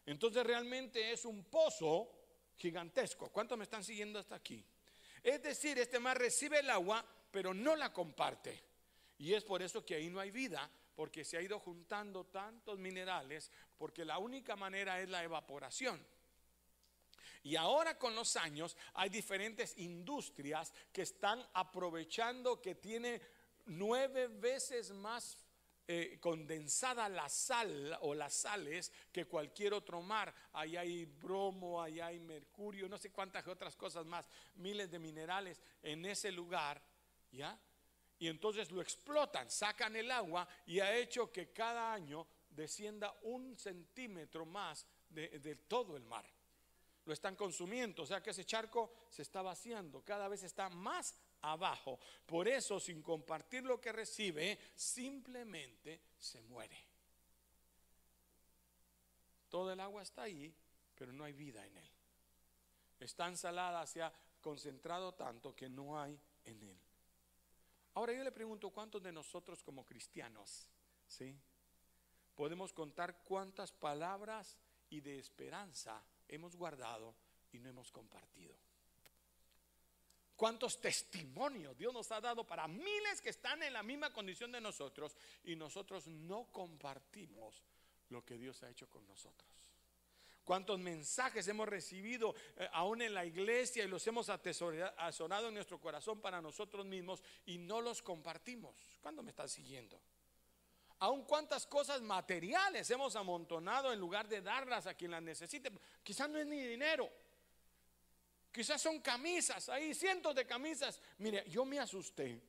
Entonces 0.04 0.44
realmente 0.44 1.12
es 1.12 1.24
un 1.24 1.44
pozo 1.44 2.10
gigantesco. 2.56 3.30
¿Cuántos 3.30 3.58
me 3.58 3.64
están 3.64 3.82
siguiendo 3.84 4.18
hasta 4.18 4.36
aquí? 4.36 4.64
Es 5.22 5.42
decir, 5.42 5.78
este 5.78 5.98
mar 5.98 6.16
recibe 6.16 6.60
el 6.60 6.70
agua, 6.70 7.04
pero 7.30 7.52
no 7.52 7.74
la 7.74 7.92
comparte. 7.92 8.62
Y 9.18 9.34
es 9.34 9.44
por 9.44 9.62
eso 9.62 9.84
que 9.84 9.96
ahí 9.96 10.08
no 10.08 10.20
hay 10.20 10.30
vida, 10.30 10.70
porque 10.96 11.24
se 11.24 11.36
ha 11.36 11.42
ido 11.42 11.60
juntando 11.60 12.24
tantos 12.24 12.78
minerales, 12.78 13.52
porque 13.76 14.04
la 14.04 14.18
única 14.18 14.56
manera 14.56 15.00
es 15.00 15.08
la 15.08 15.22
evaporación. 15.22 16.04
Y 17.42 17.54
ahora 17.54 17.96
con 17.96 18.16
los 18.16 18.34
años 18.36 18.76
hay 18.94 19.10
diferentes 19.10 19.76
industrias 19.78 20.72
que 20.92 21.02
están 21.02 21.46
aprovechando 21.52 22.60
que 22.60 22.74
tiene 22.74 23.20
nueve 23.66 24.26
veces 24.26 24.90
más 24.90 25.38
eh, 25.86 26.18
condensada 26.18 27.08
la 27.08 27.28
sal 27.28 27.96
o 28.00 28.12
las 28.14 28.34
sales 28.34 28.90
que 29.12 29.26
cualquier 29.26 29.74
otro 29.74 30.02
mar. 30.02 30.34
Ahí 30.54 30.76
hay 30.76 31.04
bromo, 31.04 31.80
ahí 31.80 32.00
hay 32.00 32.18
mercurio, 32.18 32.88
no 32.88 32.98
sé 32.98 33.12
cuántas 33.12 33.46
otras 33.46 33.76
cosas 33.76 34.04
más, 34.06 34.28
miles 34.56 34.90
de 34.90 34.98
minerales 34.98 35.62
en 35.82 36.04
ese 36.06 36.32
lugar, 36.32 36.82
¿ya? 37.30 37.56
Y 38.18 38.28
entonces 38.28 38.70
lo 38.70 38.80
explotan, 38.80 39.50
sacan 39.50 39.94
el 39.96 40.10
agua 40.10 40.48
y 40.66 40.80
ha 40.80 40.96
hecho 40.96 41.30
que 41.30 41.52
cada 41.52 41.92
año 41.92 42.26
descienda 42.50 43.14
un 43.22 43.56
centímetro 43.56 44.46
más 44.46 44.86
de, 45.10 45.56
todo 45.68 45.96
el 45.96 46.04
mar. 46.04 46.24
Lo 47.04 47.12
están 47.12 47.36
consumiendo, 47.36 48.02
o 48.02 48.06
sea 48.06 48.22
que 48.22 48.30
ese 48.30 48.44
charco 48.44 48.92
se 49.10 49.22
está 49.22 49.42
vaciando, 49.42 50.02
cada 50.02 50.28
vez 50.28 50.42
está 50.42 50.68
más 50.70 51.14
abajo. 51.42 52.00
Por 52.24 52.48
eso, 52.48 52.80
sin 52.80 53.02
compartir 53.02 53.62
lo 53.62 53.80
que 53.80 53.92
recibe, 53.92 54.58
simplemente 54.74 56.00
se 56.18 56.40
muere. 56.42 56.76
Todo 59.48 59.72
el 59.72 59.78
agua 59.78 60.02
está 60.02 60.22
ahí, 60.22 60.52
pero 60.96 61.12
no 61.12 61.22
hay 61.22 61.32
vida 61.32 61.64
en 61.64 61.76
él. 61.76 61.90
Está 62.98 63.28
ensalada, 63.28 63.86
se 63.86 64.02
ha 64.02 64.12
concentrado 64.40 65.14
tanto 65.14 65.54
que 65.54 65.68
no 65.68 66.00
hay 66.00 66.18
en 66.44 66.62
él. 66.62 66.85
Ahora 67.96 68.12
yo 68.12 68.22
le 68.22 68.30
pregunto, 68.30 68.70
¿cuántos 68.70 69.02
de 69.02 69.10
nosotros 69.10 69.62
como 69.62 69.84
cristianos, 69.84 70.68
sí, 71.06 71.34
podemos 72.34 72.72
contar 72.72 73.22
cuántas 73.24 73.72
palabras 73.72 74.56
y 74.90 75.00
de 75.00 75.18
esperanza 75.18 76.02
hemos 76.28 76.54
guardado 76.54 77.14
y 77.52 77.58
no 77.58 77.68
hemos 77.68 77.90
compartido? 77.90 78.54
cuántos 80.36 80.78
testimonios 80.80 81.76
Dios 81.76 81.92
nos 81.92 82.12
ha 82.12 82.20
dado 82.20 82.46
para 82.46 82.68
miles 82.68 83.20
que 83.22 83.30
están 83.30 83.62
en 83.62 83.72
la 83.72 83.82
misma 83.82 84.12
condición 84.12 84.52
de 84.52 84.60
nosotros 84.60 85.16
y 85.44 85.56
nosotros 85.56 86.06
no 86.06 86.52
compartimos 86.52 87.62
lo 88.10 88.24
que 88.24 88.36
Dios 88.36 88.62
ha 88.62 88.70
hecho 88.70 88.88
con 88.88 89.06
nosotros. 89.06 89.55
Cuántos 90.46 90.78
mensajes 90.78 91.48
hemos 91.48 91.68
recibido 91.68 92.32
eh, 92.56 92.68
aún 92.72 93.02
en 93.02 93.12
la 93.12 93.24
iglesia 93.26 93.82
y 93.82 93.88
los 93.88 94.06
hemos 94.06 94.28
atesorado 94.28 95.48
en 95.48 95.54
nuestro 95.54 95.80
corazón 95.80 96.20
para 96.20 96.40
nosotros 96.40 96.86
mismos 96.86 97.20
y 97.46 97.58
no 97.58 97.80
los 97.80 98.00
compartimos. 98.00 98.76
¿Cuándo 99.02 99.24
me 99.24 99.30
estás 99.30 99.50
siguiendo? 99.50 100.00
Aún 101.00 101.24
cuántas 101.24 101.66
cosas 101.66 102.00
materiales 102.00 102.88
hemos 102.92 103.16
amontonado 103.16 103.92
en 103.92 103.98
lugar 103.98 104.28
de 104.28 104.40
darlas 104.40 104.86
a 104.86 104.94
quien 104.94 105.10
las 105.10 105.22
necesite. 105.22 105.68
Quizás 106.04 106.30
no 106.30 106.38
es 106.38 106.46
ni 106.46 106.64
dinero. 106.64 107.10
Quizás 108.52 108.80
son 108.80 109.00
camisas, 109.00 109.68
ahí 109.68 109.96
cientos 109.96 110.32
de 110.32 110.46
camisas. 110.46 111.02
Mire, 111.18 111.44
yo 111.48 111.64
me 111.64 111.80
asusté 111.80 112.40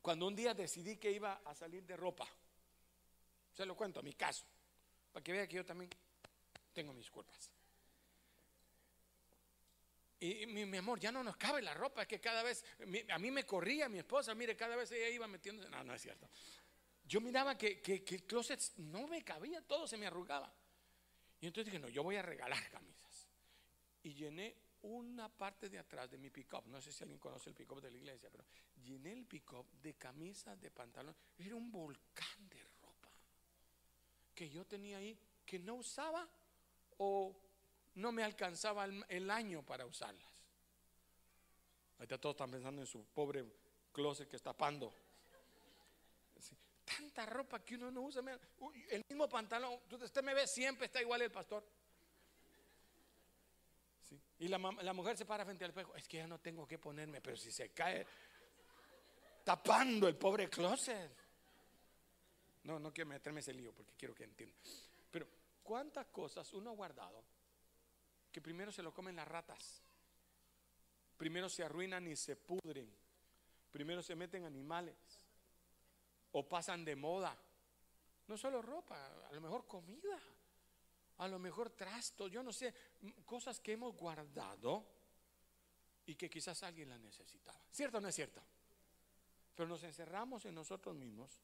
cuando 0.00 0.26
un 0.26 0.34
día 0.34 0.54
decidí 0.54 0.96
que 0.96 1.12
iba 1.12 1.42
a 1.44 1.54
salir 1.54 1.84
de 1.84 1.98
ropa. 1.98 2.26
Se 3.52 3.66
lo 3.66 3.76
cuento, 3.76 4.02
mi 4.02 4.14
caso, 4.14 4.46
para 5.12 5.22
que 5.22 5.32
vea 5.32 5.46
que 5.46 5.56
yo 5.56 5.66
también 5.66 5.90
tengo 6.72 6.92
mis 6.92 7.10
culpas. 7.10 7.50
Y 10.20 10.46
mi, 10.46 10.76
amor, 10.76 11.00
ya 11.00 11.10
no 11.10 11.24
nos 11.24 11.36
cabe 11.36 11.62
la 11.62 11.72
ropa, 11.72 12.02
es 12.02 12.08
que 12.08 12.20
cada 12.20 12.42
vez, 12.42 12.62
a 13.10 13.18
mí 13.18 13.30
me 13.30 13.44
corría 13.46 13.88
mi 13.88 13.98
esposa, 13.98 14.34
mire, 14.34 14.54
cada 14.54 14.76
vez 14.76 14.92
ella 14.92 15.08
iba 15.08 15.26
metiendo, 15.26 15.66
no, 15.70 15.82
no 15.82 15.94
es 15.94 16.02
cierto. 16.02 16.28
Yo 17.04 17.22
miraba 17.22 17.56
que, 17.56 17.80
que, 17.80 18.04
que 18.04 18.16
el 18.16 18.24
closet 18.24 18.60
no 18.76 19.08
me 19.08 19.24
cabía, 19.24 19.62
todo 19.62 19.86
se 19.86 19.96
me 19.96 20.06
arrugaba. 20.06 20.52
Y 21.40 21.46
entonces 21.46 21.72
dije, 21.72 21.78
no, 21.78 21.88
yo 21.88 22.02
voy 22.02 22.16
a 22.16 22.22
regalar 22.22 22.70
camisas 22.70 23.26
y 24.02 24.14
llené 24.14 24.56
una 24.82 25.28
parte 25.28 25.68
de 25.68 25.78
atrás 25.78 26.10
de 26.10 26.18
mi 26.18 26.30
pick-up. 26.30 26.66
No 26.66 26.80
sé 26.80 26.92
si 26.92 27.02
alguien 27.02 27.18
conoce 27.18 27.50
el 27.50 27.54
pick-up 27.54 27.80
de 27.80 27.90
la 27.90 27.96
iglesia, 27.96 28.28
pero 28.30 28.44
llené 28.82 29.12
el 29.12 29.26
pick-up 29.26 29.66
de 29.80 29.94
camisas, 29.94 30.60
de 30.60 30.70
pantalones. 30.70 31.20
Era 31.38 31.54
un 31.54 31.70
volcán 31.70 32.48
de 32.48 32.62
ropa 32.82 33.10
que 34.34 34.48
yo 34.48 34.66
tenía 34.66 34.98
ahí 34.98 35.18
que 35.44 35.58
no 35.58 35.74
usaba 35.74 36.28
o 37.02 37.34
no 37.94 38.12
me 38.12 38.22
alcanzaba 38.22 38.84
el, 38.84 39.30
año 39.30 39.62
para 39.64 39.86
usarlas. 39.86 40.30
Ahorita 41.98 42.18
todos 42.18 42.34
están 42.34 42.50
pensando 42.50 42.82
en 42.82 42.86
su 42.86 43.04
pobre 43.04 43.44
closet 43.92 44.28
que 44.28 44.36
está 44.36 44.50
tapando. 44.50 44.92
tanta 46.84 47.24
ropa 47.24 47.64
que 47.64 47.76
uno 47.76 47.90
no 47.90 48.02
usa. 48.02 48.22
El 48.90 49.04
mismo 49.08 49.28
pantalón, 49.28 49.80
usted 49.90 50.22
me 50.22 50.34
ve 50.34 50.46
siempre, 50.46 50.86
está 50.86 51.00
igual 51.00 51.22
el 51.22 51.30
pastor. 51.30 51.64
Y 54.38 54.48
la, 54.48 54.58
mujer 54.58 55.16
se 55.16 55.24
para 55.24 55.44
frente 55.44 55.64
al 55.64 55.70
espejo. 55.70 55.94
Es 55.96 56.06
que 56.06 56.18
ya 56.18 56.26
no 56.26 56.38
tengo 56.38 56.66
que 56.66 56.78
ponerme, 56.78 57.22
pero 57.22 57.36
si 57.36 57.50
se 57.50 57.70
cae 57.70 58.06
tapando 59.42 60.06
el 60.06 60.16
pobre 60.16 60.50
closet. 60.50 61.12
No, 62.64 62.78
no 62.78 62.92
quiero 62.92 63.08
meterme 63.08 63.40
ese 63.40 63.54
lío 63.54 63.72
porque 63.72 63.94
quiero 63.96 64.14
que 64.14 64.24
entienda. 64.24 64.58
Cuántas 65.62 66.06
cosas 66.06 66.52
uno 66.52 66.70
ha 66.70 66.74
guardado 66.74 67.24
que 68.30 68.40
primero 68.40 68.70
se 68.70 68.82
lo 68.82 68.92
comen 68.92 69.16
las 69.16 69.26
ratas. 69.26 69.82
Primero 71.16 71.48
se 71.48 71.64
arruinan 71.64 72.06
y 72.06 72.16
se 72.16 72.36
pudren. 72.36 72.90
Primero 73.70 74.02
se 74.02 74.14
meten 74.14 74.44
animales. 74.44 74.96
O 76.32 76.48
pasan 76.48 76.84
de 76.84 76.96
moda. 76.96 77.36
No 78.28 78.36
solo 78.36 78.62
ropa, 78.62 79.26
a 79.28 79.32
lo 79.32 79.40
mejor 79.40 79.66
comida. 79.66 80.18
a 81.18 81.28
lo 81.28 81.38
mejor 81.38 81.70
trastos, 81.70 82.30
yo 82.30 82.42
no 82.42 82.50
sé, 82.50 82.72
cosas 83.26 83.60
que 83.60 83.72
hemos 83.72 83.94
guardado 83.94 84.86
y 86.06 86.14
que 86.14 86.30
quizás 86.30 86.62
alguien 86.62 86.88
la 86.88 86.98
necesitaba. 86.98 87.60
¿Cierto 87.70 87.98
o 87.98 88.00
no 88.00 88.08
es 88.08 88.14
cierto? 88.14 88.42
Pero 89.54 89.68
nos 89.68 89.82
encerramos 89.82 90.46
en 90.46 90.54
nosotros 90.54 90.96
mismos. 90.96 91.38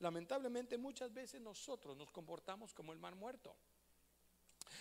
Lamentablemente 0.00 0.78
muchas 0.78 1.12
veces 1.12 1.40
nosotros 1.40 1.96
nos 1.96 2.10
comportamos 2.10 2.72
como 2.72 2.92
el 2.92 2.98
mar 2.98 3.14
muerto. 3.14 3.54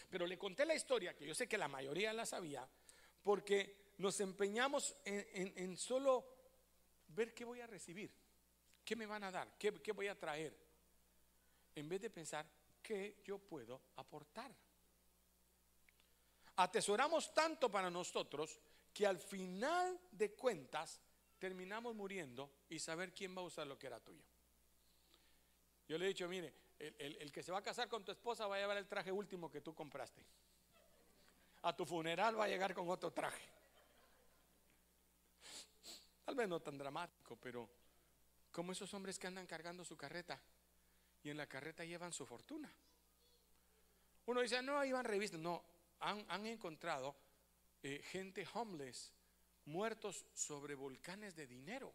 Pero 0.09 0.25
le 0.25 0.37
conté 0.37 0.65
la 0.65 0.75
historia, 0.75 1.15
que 1.15 1.25
yo 1.25 1.35
sé 1.35 1.47
que 1.47 1.57
la 1.57 1.67
mayoría 1.67 2.13
la 2.13 2.25
sabía, 2.25 2.67
porque 3.21 3.93
nos 3.97 4.19
empeñamos 4.21 4.95
en, 5.03 5.77
solo 5.77 6.25
ver 7.09 7.33
qué 7.33 7.43
voy 7.43 7.59
a 7.59 7.67
recibir, 7.67 8.11
qué 8.85 8.95
me 8.95 9.05
van 9.05 9.23
a 9.23 9.31
dar, 9.31 9.57
qué, 9.57 9.71
voy 9.91 10.07
a 10.07 10.17
traer, 10.17 10.55
en 11.75 11.89
vez 11.89 12.01
de 12.01 12.09
pensar 12.09 12.49
qué 12.81 13.21
yo 13.25 13.39
puedo 13.39 13.81
aportar. 13.97 14.55
Atesoramos 16.55 17.33
tanto 17.33 17.69
para 17.69 17.89
nosotros 17.89 18.59
que 18.93 19.05
al 19.05 19.19
final 19.19 19.99
de 20.11 20.33
cuentas 20.33 21.01
terminamos 21.37 21.93
muriendo 21.93 22.51
y 22.69 22.79
saber 22.79 23.13
quién 23.13 23.35
va 23.35 23.41
a 23.41 23.45
usar 23.45 23.67
lo 23.67 23.77
que 23.77 23.87
era 23.87 23.99
tuyo. 23.99 24.23
Yo 25.89 25.97
le 25.97 26.05
he 26.05 26.07
dicho, 26.09 26.29
mire, 26.29 26.53
el, 26.77 27.31
que 27.31 27.41
se 27.41 27.51
va 27.51 27.57
a 27.57 27.63
casar 27.63 27.89
con 27.89 28.05
tu 28.05 28.11
esposa 28.11 28.45
va 28.45 28.55
a 28.55 28.59
llevar 28.59 28.77
el 28.77 28.87
traje 28.87 29.11
último 29.11 29.49
que 29.49 29.59
tú 29.59 29.73
compraste. 29.73 30.23
A 31.63 31.75
tu 31.75 31.83
funeral 31.83 32.39
va 32.39 32.45
a 32.45 32.47
llegar 32.47 32.75
con 32.75 32.87
otro 32.87 33.11
traje. 33.11 33.43
Tal 36.23 36.35
vez 36.35 36.47
no 36.47 36.59
tan 36.59 36.77
dramático, 36.77 37.35
pero 37.41 37.67
como 38.51 38.71
esos 38.71 38.93
hombres 38.93 39.17
que 39.17 39.25
andan 39.25 39.47
cargando 39.47 39.83
su 39.83 39.97
carreta 39.97 40.39
y 41.23 41.31
en 41.31 41.37
la 41.37 41.47
carreta 41.47 41.83
llevan 41.83 42.13
su 42.13 42.23
fortuna. 42.23 42.71
Uno 44.27 44.41
dice, 44.41 44.61
no, 44.61 44.85
iban 44.85 45.05
revistas. 45.05 45.39
No, 45.39 45.63
han, 46.01 46.45
encontrado 46.45 47.15
eh, 47.81 47.99
gente 48.05 48.47
homeless, 48.53 49.11
muertos 49.65 50.23
sobre 50.35 50.75
volcanes 50.75 51.35
de 51.35 51.47
dinero. 51.47 51.91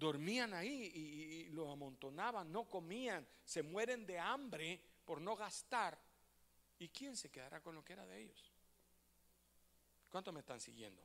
Dormían 0.00 0.54
ahí 0.54 0.90
y, 0.94 1.44
lo 1.50 1.70
amontonaban, 1.70 2.50
no 2.50 2.64
comían, 2.64 3.26
se 3.44 3.62
mueren 3.62 4.06
de 4.06 4.18
hambre 4.18 4.80
por 5.04 5.20
no 5.20 5.36
gastar. 5.36 5.98
¿Y 6.78 6.88
quién 6.88 7.18
se 7.18 7.30
quedará 7.30 7.60
con 7.60 7.74
lo 7.74 7.84
que 7.84 7.92
era 7.92 8.06
de 8.06 8.22
ellos? 8.22 8.50
¿Cuánto 10.08 10.32
me 10.32 10.40
están 10.40 10.58
siguiendo? 10.58 11.02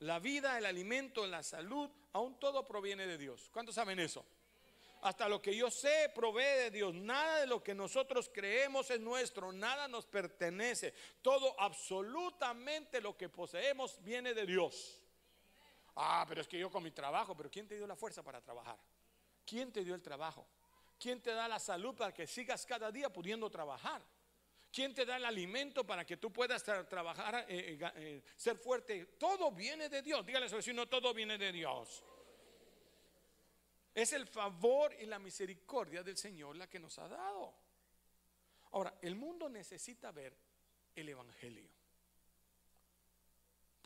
La 0.00 0.18
vida, 0.18 0.58
el 0.58 0.66
alimento, 0.66 1.26
la 1.26 1.42
salud, 1.42 1.88
aún 2.12 2.38
todo 2.38 2.66
proviene 2.66 3.06
de 3.06 3.16
Dios. 3.16 3.48
¿Cuántos 3.50 3.74
saben 3.74 3.98
eso? 3.98 4.22
Hasta 5.00 5.26
lo 5.26 5.40
que 5.40 5.56
yo 5.56 5.70
sé 5.70 6.12
provee 6.14 6.58
de 6.58 6.70
Dios. 6.70 6.94
Nada 6.94 7.40
de 7.40 7.46
lo 7.46 7.64
que 7.64 7.74
nosotros 7.74 8.30
creemos 8.32 8.90
es 8.90 9.00
nuestro. 9.00 9.50
Nada 9.50 9.88
nos 9.88 10.04
pertenece. 10.04 10.92
Todo, 11.22 11.58
absolutamente 11.58 13.00
lo 13.00 13.16
que 13.16 13.30
poseemos 13.30 13.98
viene 14.04 14.34
de 14.34 14.44
Dios. 14.44 15.00
Ah, 16.00 16.24
pero 16.28 16.40
es 16.40 16.46
que 16.46 16.58
yo 16.58 16.70
con 16.70 16.82
mi 16.82 16.92
trabajo. 16.92 17.36
Pero 17.36 17.50
¿quién 17.50 17.66
te 17.66 17.74
dio 17.74 17.86
la 17.86 17.96
fuerza 17.96 18.22
para 18.22 18.40
trabajar? 18.40 18.78
¿Quién 19.44 19.72
te 19.72 19.82
dio 19.82 19.96
el 19.96 20.02
trabajo? 20.02 20.46
¿Quién 20.98 21.20
te 21.20 21.32
da 21.32 21.48
la 21.48 21.58
salud 21.58 21.94
para 21.96 22.14
que 22.14 22.26
sigas 22.26 22.64
cada 22.64 22.92
día 22.92 23.12
pudiendo 23.12 23.50
trabajar? 23.50 24.00
¿Quién 24.70 24.94
te 24.94 25.04
da 25.04 25.16
el 25.16 25.24
alimento 25.24 25.84
para 25.84 26.04
que 26.04 26.16
tú 26.16 26.32
puedas 26.32 26.62
trabajar, 26.62 27.46
eh, 27.48 27.78
eh, 27.80 27.92
eh, 27.96 28.22
ser 28.36 28.58
fuerte? 28.58 29.06
Todo 29.18 29.50
viene 29.50 29.88
de 29.88 30.02
Dios. 30.02 30.24
Dígale 30.24 30.46
a 30.46 30.48
su 30.48 30.56
vecino, 30.56 30.86
todo 30.86 31.12
viene 31.12 31.36
de 31.36 31.50
Dios. 31.50 32.04
Es 33.92 34.12
el 34.12 34.26
favor 34.26 34.94
y 35.00 35.06
la 35.06 35.18
misericordia 35.18 36.04
del 36.04 36.16
Señor 36.16 36.54
la 36.54 36.68
que 36.68 36.78
nos 36.78 36.96
ha 36.98 37.08
dado. 37.08 37.54
Ahora, 38.70 38.96
el 39.02 39.16
mundo 39.16 39.48
necesita 39.48 40.12
ver 40.12 40.36
el 40.94 41.08
Evangelio. 41.08 41.77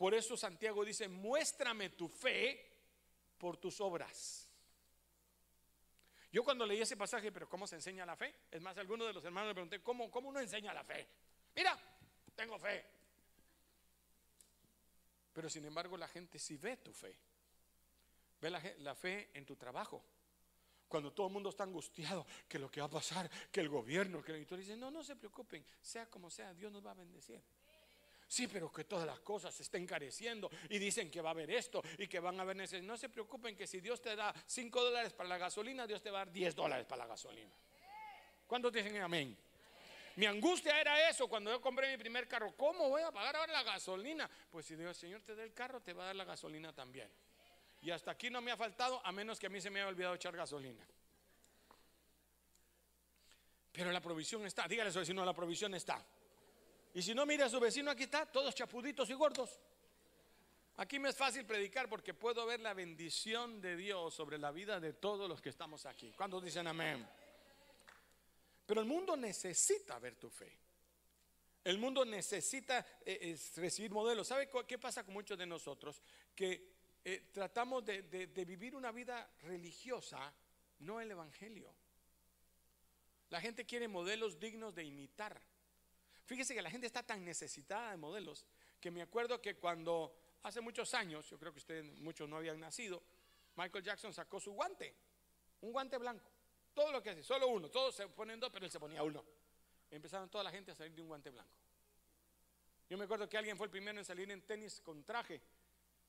Por 0.03 0.13
eso 0.13 0.35
Santiago 0.35 0.83
dice, 0.83 1.07
muéstrame 1.07 1.91
tu 1.91 2.09
fe 2.09 2.59
por 3.37 3.55
tus 3.55 3.79
obras. 3.79 4.49
Yo 6.29 6.43
cuando 6.43 6.65
leí 6.65 6.81
ese 6.81 6.97
pasaje, 6.97 7.31
pero 7.31 7.47
¿cómo 7.47 7.65
se 7.65 7.75
enseña 7.75 8.05
la 8.05 8.17
fe? 8.17 8.35
Es 8.51 8.61
más, 8.61 8.77
algunos 8.77 9.07
de 9.07 9.13
los 9.13 9.23
hermanos 9.23 9.51
me 9.51 9.53
pregunté, 9.53 9.81
¿cómo, 9.81 10.11
cómo 10.11 10.27
uno 10.27 10.41
enseña 10.41 10.73
la 10.73 10.83
fe? 10.83 11.07
Mira, 11.55 11.79
tengo 12.35 12.59
fe. 12.59 12.85
Pero 15.31 15.49
sin 15.49 15.63
embargo 15.63 15.95
la 15.95 16.09
gente 16.09 16.37
sí 16.37 16.57
ve 16.57 16.75
tu 16.75 16.91
fe. 16.91 17.17
Ve 18.41 18.49
la, 18.49 18.95
fe 18.95 19.29
en 19.33 19.45
tu 19.45 19.55
trabajo. 19.55 20.03
Cuando 20.89 21.13
todo 21.13 21.27
el 21.27 21.33
mundo 21.33 21.47
está 21.47 21.63
angustiado, 21.63 22.27
que 22.49 22.59
lo 22.59 22.69
que 22.69 22.81
va 22.81 22.87
a 22.87 22.91
pasar, 22.91 23.31
que 23.49 23.61
el 23.61 23.69
gobierno, 23.69 24.21
que 24.21 24.33
el 24.33 24.39
editor 24.39 24.59
dice, 24.59 24.75
no, 24.75 24.91
no 24.91 25.01
se 25.01 25.15
preocupen, 25.15 25.65
sea 25.81 26.09
como 26.09 26.29
sea, 26.29 26.53
Dios 26.53 26.73
nos 26.73 26.85
va 26.85 26.91
a 26.91 26.95
bendecir. 26.95 27.41
Sí, 28.33 28.47
pero 28.47 28.71
que 28.71 28.83
todas 28.85 29.05
las 29.05 29.19
cosas 29.19 29.53
se 29.53 29.61
estén 29.61 29.83
encareciendo 29.83 30.49
y 30.67 30.79
dicen 30.79 31.11
que 31.11 31.21
va 31.21 31.29
a 31.29 31.33
haber 31.33 31.51
esto 31.51 31.83
y 31.99 32.07
que 32.07 32.19
van 32.19 32.39
a 32.39 32.41
haber 32.41 32.55
necesidad. 32.55 32.81
No 32.81 32.97
se 32.97 33.07
preocupen 33.07 33.55
que 33.55 33.67
si 33.67 33.79
Dios 33.79 34.01
te 34.01 34.15
da 34.15 34.33
5 34.47 34.83
dólares 34.85 35.13
para 35.13 35.29
la 35.29 35.37
gasolina, 35.37 35.85
Dios 35.85 36.01
te 36.01 36.09
va 36.09 36.21
a 36.21 36.25
dar 36.25 36.33
10 36.33 36.55
dólares 36.55 36.87
para 36.87 37.03
la 37.03 37.09
gasolina. 37.09 37.53
¿Cuántos 38.47 38.73
dicen 38.73 38.97
amén? 38.97 39.37
Mi 40.15 40.25
angustia 40.25 40.81
era 40.81 41.07
eso 41.07 41.27
cuando 41.27 41.51
yo 41.51 41.61
compré 41.61 41.91
mi 41.91 41.97
primer 41.97 42.27
carro. 42.27 42.57
¿Cómo 42.57 42.89
voy 42.89 43.03
a 43.03 43.11
pagar 43.11 43.35
ahora 43.35 43.53
la 43.53 43.61
gasolina? 43.61 44.27
Pues 44.49 44.65
si 44.65 44.75
Dios, 44.75 44.97
Señor 44.97 45.21
te 45.21 45.35
da 45.35 45.43
el 45.43 45.53
carro, 45.53 45.79
te 45.81 45.93
va 45.93 46.01
a 46.01 46.07
dar 46.07 46.15
la 46.15 46.25
gasolina 46.25 46.73
también. 46.73 47.11
Y 47.83 47.91
hasta 47.91 48.09
aquí 48.09 48.31
no 48.31 48.41
me 48.41 48.49
ha 48.49 48.57
faltado, 48.57 48.99
a 49.05 49.11
menos 49.11 49.39
que 49.39 49.45
a 49.45 49.49
mí 49.51 49.61
se 49.61 49.69
me 49.69 49.79
haya 49.79 49.89
olvidado 49.89 50.15
echar 50.15 50.35
gasolina. 50.35 50.83
Pero 53.71 53.91
la 53.91 54.01
provisión 54.01 54.43
está. 54.47 54.67
Dígale 54.67 54.89
a 54.89 54.91
su 54.91 54.97
vecino, 54.97 55.23
la 55.23 55.33
provisión 55.33 55.75
está. 55.75 56.03
Y 56.93 57.01
si 57.01 57.13
no, 57.13 57.25
mire 57.25 57.43
a 57.43 57.49
su 57.49 57.59
vecino, 57.59 57.91
aquí 57.91 58.03
está, 58.03 58.25
todos 58.25 58.53
chapuditos 58.53 59.09
y 59.09 59.13
gordos. 59.13 59.59
Aquí 60.77 60.97
me 60.99 61.09
es 61.09 61.15
fácil 61.15 61.45
predicar 61.45 61.87
porque 61.87 62.13
puedo 62.13 62.45
ver 62.45 62.59
la 62.59 62.73
bendición 62.73 63.61
de 63.61 63.75
Dios 63.75 64.13
sobre 64.13 64.37
la 64.37 64.51
vida 64.51 64.79
de 64.79 64.93
todos 64.93 65.29
los 65.29 65.41
que 65.41 65.49
estamos 65.49 65.85
aquí. 65.85 66.11
¿Cuántos 66.15 66.43
dicen 66.43 66.67
amén? 66.67 67.07
Pero 68.65 68.81
el 68.81 68.87
mundo 68.87 69.15
necesita 69.15 69.99
ver 69.99 70.15
tu 70.15 70.29
fe. 70.29 70.51
El 71.63 71.77
mundo 71.77 72.03
necesita 72.03 72.85
eh, 73.05 73.37
recibir 73.55 73.91
modelos. 73.91 74.27
¿Sabe 74.27 74.49
qué 74.67 74.77
pasa 74.77 75.03
con 75.03 75.13
muchos 75.13 75.37
de 75.37 75.45
nosotros? 75.45 76.01
Que 76.35 76.73
eh, 77.05 77.29
tratamos 77.33 77.83
de, 77.85 78.01
vivir 78.45 78.75
una 78.75 78.91
vida 78.91 79.29
religiosa, 79.43 80.33
no 80.79 81.01
el 81.01 81.11
Evangelio. 81.11 81.73
La 83.29 83.41
gente 83.41 83.65
quiere 83.65 83.87
modelos 83.87 84.39
dignos 84.39 84.73
de 84.73 84.85
imitar. 84.85 85.41
Fíjese 86.25 86.53
que 86.53 86.61
la 86.61 86.69
gente 86.69 86.87
está 86.87 87.03
tan 87.03 87.23
necesitada 87.23 87.91
de 87.91 87.97
modelos 87.97 88.45
que 88.79 88.91
me 88.91 89.01
acuerdo 89.01 89.41
que 89.41 89.55
cuando 89.55 90.15
hace 90.43 90.61
muchos 90.61 90.93
años, 90.93 91.29
yo 91.29 91.37
creo 91.37 91.51
que 91.51 91.59
ustedes 91.59 91.85
muchos 91.99 92.27
no 92.27 92.37
habían 92.37 92.59
nacido, 92.59 93.01
Michael 93.55 93.83
Jackson 93.83 94.13
sacó 94.13 94.39
su 94.39 94.51
guante, 94.51 94.95
un 95.61 95.71
guante 95.71 95.97
blanco. 95.97 96.29
Todo 96.73 96.91
lo 96.91 97.03
que 97.03 97.11
hace, 97.11 97.23
solo 97.23 97.47
uno, 97.47 97.69
todos 97.69 97.95
se 97.95 98.07
ponen 98.07 98.39
dos, 98.39 98.49
pero 98.51 98.65
él 98.65 98.71
se 98.71 98.79
ponía 98.79 99.03
uno. 99.03 99.23
Empezaron 99.91 100.29
toda 100.29 100.43
la 100.43 100.51
gente 100.51 100.71
a 100.71 100.75
salir 100.75 100.93
de 100.93 101.01
un 101.01 101.07
guante 101.07 101.29
blanco. 101.29 101.51
Yo 102.89 102.97
me 102.97 103.05
acuerdo 103.05 103.29
que 103.29 103.37
alguien 103.37 103.55
fue 103.55 103.67
el 103.67 103.71
primero 103.71 103.99
en 103.99 104.05
salir 104.05 104.29
en 104.31 104.41
tenis 104.41 104.81
con 104.81 105.03
traje 105.03 105.41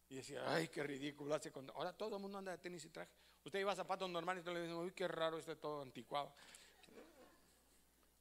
y 0.09 0.17
decía, 0.17 0.43
ay, 0.53 0.69
qué 0.69 0.83
ridículo 0.83 1.35
hace 1.35 1.53
con... 1.53 1.71
Ahora 1.71 1.93
todo 1.93 2.17
el 2.17 2.23
mundo 2.23 2.39
anda 2.39 2.53
de 2.53 2.59
tenis 2.59 2.85
y 2.85 2.91
traje. 2.91 3.11
Usted 3.45 3.59
iba 3.59 3.73
a 3.73 3.77
zapatos 3.77 4.09
normales 4.09 4.45
y 4.47 4.51
le 4.51 4.63
dicen, 4.63 4.77
uy, 4.77 4.93
qué 4.93 5.07
raro, 5.07 5.39
esto 5.39 5.57
todo 5.57 5.83
anticuado. 5.83 6.35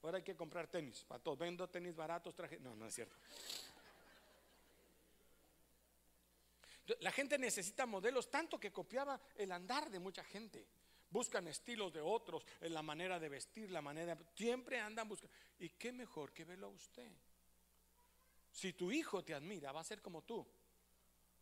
Ahora 0.03 0.17
hay 0.17 0.23
que 0.23 0.35
comprar 0.35 0.67
tenis 0.67 1.05
para. 1.05 1.23
Vendo 1.35 1.67
tenis 1.69 1.95
baratos, 1.95 2.35
traje. 2.35 2.59
No, 2.59 2.75
no 2.75 2.85
es 2.85 2.93
cierto. 2.93 3.15
La 6.99 7.11
gente 7.11 7.37
necesita 7.37 7.85
modelos 7.85 8.29
tanto 8.29 8.59
que 8.59 8.71
copiaba 8.71 9.19
el 9.35 9.51
andar 9.51 9.89
de 9.89 9.99
mucha 9.99 10.23
gente. 10.23 10.67
Buscan 11.09 11.47
estilos 11.47 11.93
de 11.93 12.01
otros, 12.01 12.43
en 12.59 12.73
la 12.73 12.81
manera 12.81 13.19
de 13.19 13.29
vestir, 13.29 13.71
la 13.71 13.81
manera. 13.81 14.17
Siempre 14.35 14.79
andan 14.79 15.07
buscando. 15.07 15.33
¿Y 15.59 15.69
qué 15.69 15.93
mejor 15.93 16.33
que 16.33 16.43
verlo 16.43 16.67
a 16.67 16.71
usted? 16.71 17.09
Si 18.51 18.73
tu 18.73 18.91
hijo 18.91 19.23
te 19.23 19.33
admira, 19.33 19.71
va 19.71 19.81
a 19.81 19.85
ser 19.85 20.01
como 20.01 20.23
tú. 20.23 20.45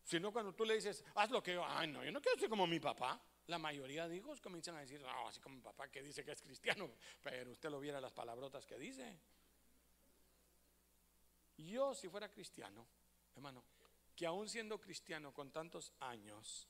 Sino 0.03 0.31
cuando 0.31 0.53
tú 0.53 0.65
le 0.65 0.75
dices, 0.75 1.03
haz 1.15 1.31
lo 1.31 1.41
que 1.41 1.53
yo, 1.53 1.65
ay 1.65 1.87
no, 1.87 2.03
yo 2.03 2.11
no 2.11 2.21
quiero 2.21 2.39
ser 2.39 2.49
como 2.49 2.67
mi 2.67 2.79
papá. 2.79 3.19
La 3.47 3.57
mayoría 3.57 4.07
de 4.07 4.17
hijos 4.17 4.39
comienzan 4.39 4.75
a 4.75 4.81
decir, 4.81 5.01
no, 5.01 5.27
así 5.27 5.39
como 5.39 5.55
mi 5.55 5.61
papá 5.61 5.89
que 5.89 6.01
dice 6.01 6.23
que 6.23 6.31
es 6.31 6.41
cristiano, 6.41 6.89
pero 7.23 7.51
usted 7.51 7.69
lo 7.69 7.79
viera 7.79 7.99
las 7.99 8.13
palabrotas 8.13 8.65
que 8.65 8.77
dice. 8.77 9.19
Yo 11.57 11.93
si 11.93 12.09
fuera 12.09 12.29
cristiano, 12.29 12.87
hermano, 13.35 13.63
que 14.15 14.25
aún 14.25 14.47
siendo 14.47 14.79
cristiano 14.79 15.33
con 15.33 15.51
tantos 15.51 15.93
años, 15.99 16.67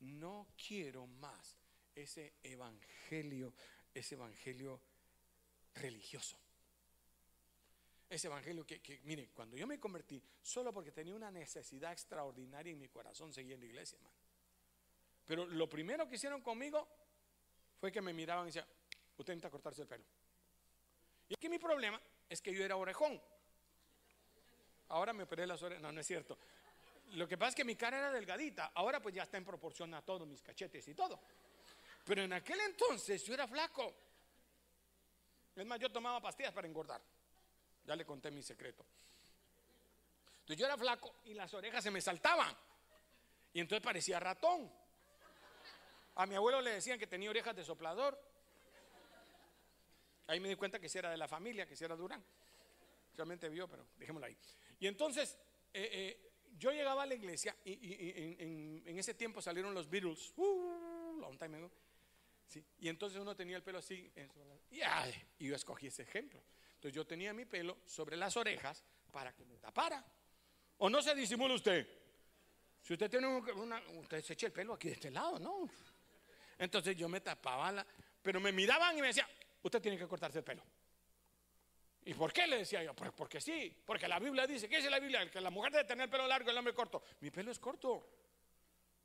no 0.00 0.48
quiero 0.56 1.06
más 1.06 1.56
ese 1.94 2.34
evangelio, 2.42 3.52
ese 3.92 4.14
evangelio 4.14 4.80
religioso. 5.74 6.36
Ese 8.08 8.26
evangelio 8.28 8.66
que, 8.66 9.00
mire, 9.04 9.30
cuando 9.30 9.56
yo 9.56 9.66
me 9.66 9.80
convertí, 9.80 10.22
solo 10.42 10.72
porque 10.72 10.92
tenía 10.92 11.14
una 11.14 11.30
necesidad 11.30 11.92
extraordinaria 11.92 12.72
en 12.72 12.78
mi 12.78 12.88
corazón, 12.88 13.32
seguía 13.32 13.54
en 13.54 13.60
la 13.60 13.66
iglesia, 13.66 13.96
hermano. 13.96 14.23
Pero 15.26 15.46
lo 15.46 15.68
primero 15.68 16.08
que 16.08 16.16
hicieron 16.16 16.42
conmigo 16.42 16.86
fue 17.80 17.90
que 17.90 18.00
me 18.00 18.12
miraban 18.12 18.44
y 18.44 18.48
decían, 18.48 18.66
usted 19.16 19.32
necesita 19.32 19.50
cortarse 19.50 19.82
el 19.82 19.88
pelo. 19.88 20.04
Y 21.28 21.34
aquí 21.34 21.48
mi 21.48 21.58
problema 21.58 22.00
es 22.28 22.40
que 22.40 22.52
yo 22.54 22.64
era 22.64 22.76
orejón. 22.76 23.20
Ahora 24.88 25.12
me 25.12 25.22
operé 25.22 25.46
las 25.46 25.62
orejas. 25.62 25.82
No, 25.82 25.92
no 25.92 26.00
es 26.00 26.06
cierto. 26.06 26.38
Lo 27.12 27.26
que 27.26 27.38
pasa 27.38 27.50
es 27.50 27.54
que 27.54 27.64
mi 27.64 27.76
cara 27.76 27.98
era 27.98 28.10
delgadita. 28.10 28.72
Ahora 28.74 29.00
pues 29.00 29.14
ya 29.14 29.22
está 29.22 29.38
en 29.38 29.44
proporción 29.44 29.94
a 29.94 30.02
todos 30.02 30.26
mis 30.26 30.42
cachetes 30.42 30.86
y 30.88 30.94
todo. 30.94 31.20
Pero 32.04 32.22
en 32.22 32.32
aquel 32.32 32.60
entonces 32.60 33.24
yo 33.24 33.34
era 33.34 33.46
flaco. 33.48 33.94
Es 35.56 35.64
más, 35.64 35.78
yo 35.78 35.90
tomaba 35.90 36.20
pastillas 36.20 36.52
para 36.52 36.66
engordar. 36.66 37.00
Ya 37.86 37.96
le 37.96 38.04
conté 38.04 38.30
mi 38.30 38.42
secreto. 38.42 38.84
Entonces 40.40 40.58
yo 40.58 40.66
era 40.66 40.76
flaco 40.76 41.16
y 41.24 41.34
las 41.34 41.54
orejas 41.54 41.82
se 41.82 41.90
me 41.90 42.00
saltaban. 42.00 42.54
Y 43.52 43.60
entonces 43.60 43.82
parecía 43.82 44.18
ratón. 44.20 44.70
A 46.16 46.26
mi 46.26 46.34
abuelo 46.34 46.60
le 46.60 46.70
decían 46.70 46.98
que 46.98 47.06
tenía 47.06 47.30
orejas 47.30 47.56
de 47.56 47.64
soplador. 47.64 48.20
Ahí 50.26 50.40
me 50.40 50.48
di 50.48 50.54
cuenta 50.54 50.78
que 50.78 50.88
si 50.88 50.98
era 50.98 51.10
de 51.10 51.16
la 51.16 51.28
familia, 51.28 51.66
que 51.66 51.76
si 51.76 51.84
era 51.84 51.96
Durán. 51.96 52.24
Realmente 53.16 53.48
vio, 53.48 53.68
pero 53.68 53.86
dejémoslo 53.96 54.26
ahí. 54.26 54.36
Y 54.78 54.86
entonces 54.86 55.38
eh, 55.72 55.88
eh, 55.92 56.32
yo 56.56 56.70
llegaba 56.70 57.02
a 57.02 57.06
la 57.06 57.14
iglesia 57.14 57.56
y, 57.64 58.82
en, 58.86 58.98
ese 58.98 59.14
tiempo 59.14 59.42
salieron 59.42 59.74
los 59.74 59.88
Beatles. 59.88 60.32
Uh, 60.36 61.18
long 61.20 61.38
time 61.38 61.58
ago. 61.58 61.70
y 62.78 62.88
entonces 62.88 63.20
uno 63.20 63.34
tenía 63.34 63.56
el 63.56 63.62
pelo 63.62 63.78
así. 63.78 64.10
Y, 64.70 64.80
y 65.38 65.48
yo 65.48 65.56
escogí 65.56 65.88
ese 65.88 66.02
ejemplo. 66.02 66.42
Entonces 66.74 66.94
yo 66.94 67.06
tenía 67.06 67.32
mi 67.32 67.44
pelo 67.44 67.78
sobre 67.86 68.16
las 68.16 68.36
orejas 68.36 68.84
para 69.10 69.34
que 69.34 69.44
me 69.44 69.58
tapara. 69.58 70.04
¿O 70.78 70.88
no 70.88 71.02
se 71.02 71.14
disimula 71.14 71.54
usted? 71.54 71.86
Si 72.82 72.92
usted 72.92 73.10
tiene 73.10 73.26
una, 73.26 73.82
usted 74.00 74.22
se 74.22 74.34
echa 74.34 74.46
el 74.46 74.52
pelo 74.52 74.74
aquí 74.74 74.88
de 74.88 74.94
este 74.94 75.10
lado, 75.10 75.38
¿no? 75.38 75.70
Entonces 76.58 76.96
yo 76.96 77.08
me 77.08 77.20
tapaba 77.20 77.72
la, 77.72 77.86
pero 78.22 78.40
me 78.40 78.52
miraban 78.52 78.96
y 78.96 79.00
me 79.00 79.08
decían, 79.08 79.26
usted 79.62 79.80
tiene 79.80 79.98
que 79.98 80.06
cortarse 80.06 80.38
el 80.38 80.44
pelo. 80.44 80.62
¿Y 82.06 82.14
por 82.14 82.32
qué 82.32 82.46
le 82.46 82.58
decía 82.58 82.82
yo? 82.82 82.94
Pues 82.94 83.12
porque 83.12 83.40
sí, 83.40 83.74
porque 83.84 84.06
la 84.06 84.18
Biblia 84.18 84.46
dice, 84.46 84.68
¿qué 84.68 84.76
dice 84.76 84.90
la 84.90 85.00
Biblia? 85.00 85.30
Que 85.30 85.40
la 85.40 85.50
mujer 85.50 85.72
debe 85.72 85.84
tener 85.84 86.10
pelo 86.10 86.26
largo, 86.26 86.50
el 86.50 86.58
hombre 86.58 86.74
corto. 86.74 87.02
Mi 87.20 87.30
pelo 87.30 87.50
es 87.50 87.58
corto. 87.58 88.06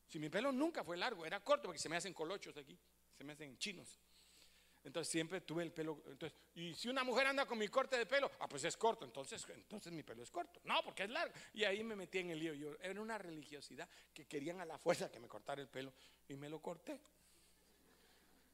Si 0.08 0.20
mi 0.20 0.30
pelo 0.30 0.52
nunca 0.52 0.84
fue 0.84 0.98
largo, 0.98 1.26
era 1.26 1.40
corto 1.40 1.68
porque 1.68 1.80
se 1.80 1.88
me 1.88 1.96
hacen 1.96 2.14
colochos 2.14 2.58
aquí, 2.58 2.78
se 3.18 3.24
me 3.24 3.34
hacen 3.34 3.58
chinos. 3.58 4.00
Entonces 4.84 5.12
siempre 5.12 5.42
tuve 5.42 5.64
el 5.64 5.72
pelo. 5.72 6.02
Entonces, 6.08 6.38
y 6.56 6.74
si 6.74 6.90
una 6.90 7.04
mujer 7.04 7.28
anda 7.28 7.46
con 7.46 7.58
mi 7.58 7.68
corte 7.68 7.98
de 7.98 8.06
pelo, 8.06 8.32
ah, 8.40 8.48
pues 8.48 8.64
es 8.64 8.76
corto, 8.76 9.06
entonces, 9.06 9.46
entonces 9.50 9.94
mi 9.94 10.04
pelo 10.04 10.24
es 10.24 10.32
corto. 10.32 10.60
No, 10.64 10.82
porque 10.84 11.04
es 11.04 11.10
largo. 11.10 11.34
Y 11.54 11.64
ahí 11.64 11.84
me 11.84 11.96
metí 11.96 12.20
en 12.20 12.32
el 12.32 12.40
lío. 12.40 12.54
Yo, 12.54 12.76
era 12.82 13.00
una 13.00 13.18
religiosidad 13.18 13.88
que 14.14 14.26
querían 14.26 14.60
a 14.62 14.66
la 14.66 14.78
fuerza 14.78 15.12
que 15.12 15.20
me 15.20 15.28
cortara 15.28 15.62
el 15.62 15.68
pelo 15.68 15.94
y 16.28 16.36
me 16.36 16.50
lo 16.50 16.62
corté. 16.62 17.00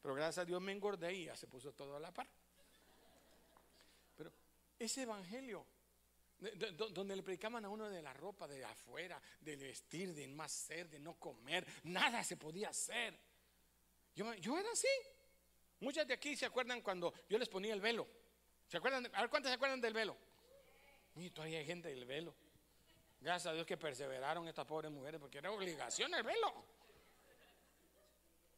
Pero 0.06 0.14
gracias 0.14 0.44
a 0.44 0.46
Dios 0.46 0.62
me 0.62 0.72
engordé 0.72 1.12
y 1.16 1.26
ya 1.26 1.36
se 1.36 1.48
puso 1.48 1.74
todo 1.74 1.96
a 1.96 2.00
la 2.00 2.12
par. 2.14 2.28
Pero 4.16 4.32
ese 4.78 5.02
evangelio, 5.02 5.66
donde 6.94 7.16
le 7.16 7.24
predicaban 7.24 7.66
a 7.66 7.70
uno 7.70 7.90
de 7.90 8.04
la 8.04 8.14
ropa, 8.14 8.48
de 8.48 8.64
afuera, 8.64 9.20
de 9.42 9.56
vestir, 9.56 10.14
de 10.14 10.28
no 10.28 10.44
hacer, 10.44 10.88
de 10.92 11.00
no 11.00 11.16
comer, 11.16 11.66
nada 11.86 12.24
se 12.24 12.38
podía 12.38 12.70
hacer. 12.70 13.18
Yo, 14.16 14.32
yo 14.36 14.60
era 14.60 14.72
así. 14.72 14.88
Muchas 15.80 16.08
de 16.08 16.14
aquí 16.14 16.36
se 16.36 16.46
acuerdan 16.46 16.82
cuando 16.82 17.12
yo 17.28 17.40
les 17.40 17.50
ponía 17.50 17.74
el 17.74 17.82
velo. 17.82 18.08
¿Se 18.68 18.78
acuerdan? 18.78 19.10
A 19.12 19.22
ver, 19.22 19.30
¿cuántas 19.32 19.50
se 19.50 19.56
acuerdan 19.56 19.82
del 19.82 19.96
velo? 19.96 20.16
Y 21.16 21.32
todavía 21.32 21.58
hay 21.58 21.66
gente 21.66 21.90
del 21.90 22.06
velo. 22.06 22.32
Gracias 23.22 23.48
a 23.48 23.56
Dios 23.56 23.66
que 23.66 23.76
perseveraron 23.76 24.48
estas 24.48 24.68
pobres 24.68 24.92
mujeres 24.92 25.20
porque 25.20 25.40
era 25.40 25.50
obligación 25.50 26.14
el 26.14 26.22
velo. 26.22 26.64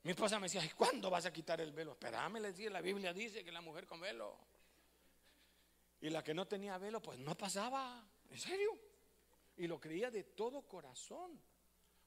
Mi 0.03 0.11
esposa 0.11 0.39
me 0.39 0.45
decía, 0.45 0.61
¿cuándo 0.75 1.09
vas 1.09 1.25
a 1.25 1.33
quitar 1.33 1.59
el 1.59 1.71
velo? 1.71 1.93
Espérame, 1.93 2.39
le 2.39 2.49
decía, 2.49 2.69
la 2.69 2.81
Biblia 2.81 3.13
dice 3.13 3.43
que 3.43 3.51
la 3.51 3.61
mujer 3.61 3.85
con 3.85 3.99
velo. 3.99 4.37
Y 6.01 6.09
la 6.09 6.23
que 6.23 6.33
no 6.33 6.47
tenía 6.47 6.77
velo, 6.77 7.01
pues 7.01 7.19
no 7.19 7.35
pasaba. 7.35 8.07
¿En 8.29 8.39
serio? 8.39 8.77
Y 9.57 9.67
lo 9.67 9.79
creía 9.79 10.11
de 10.11 10.23
todo 10.23 10.61
corazón. 10.61 11.39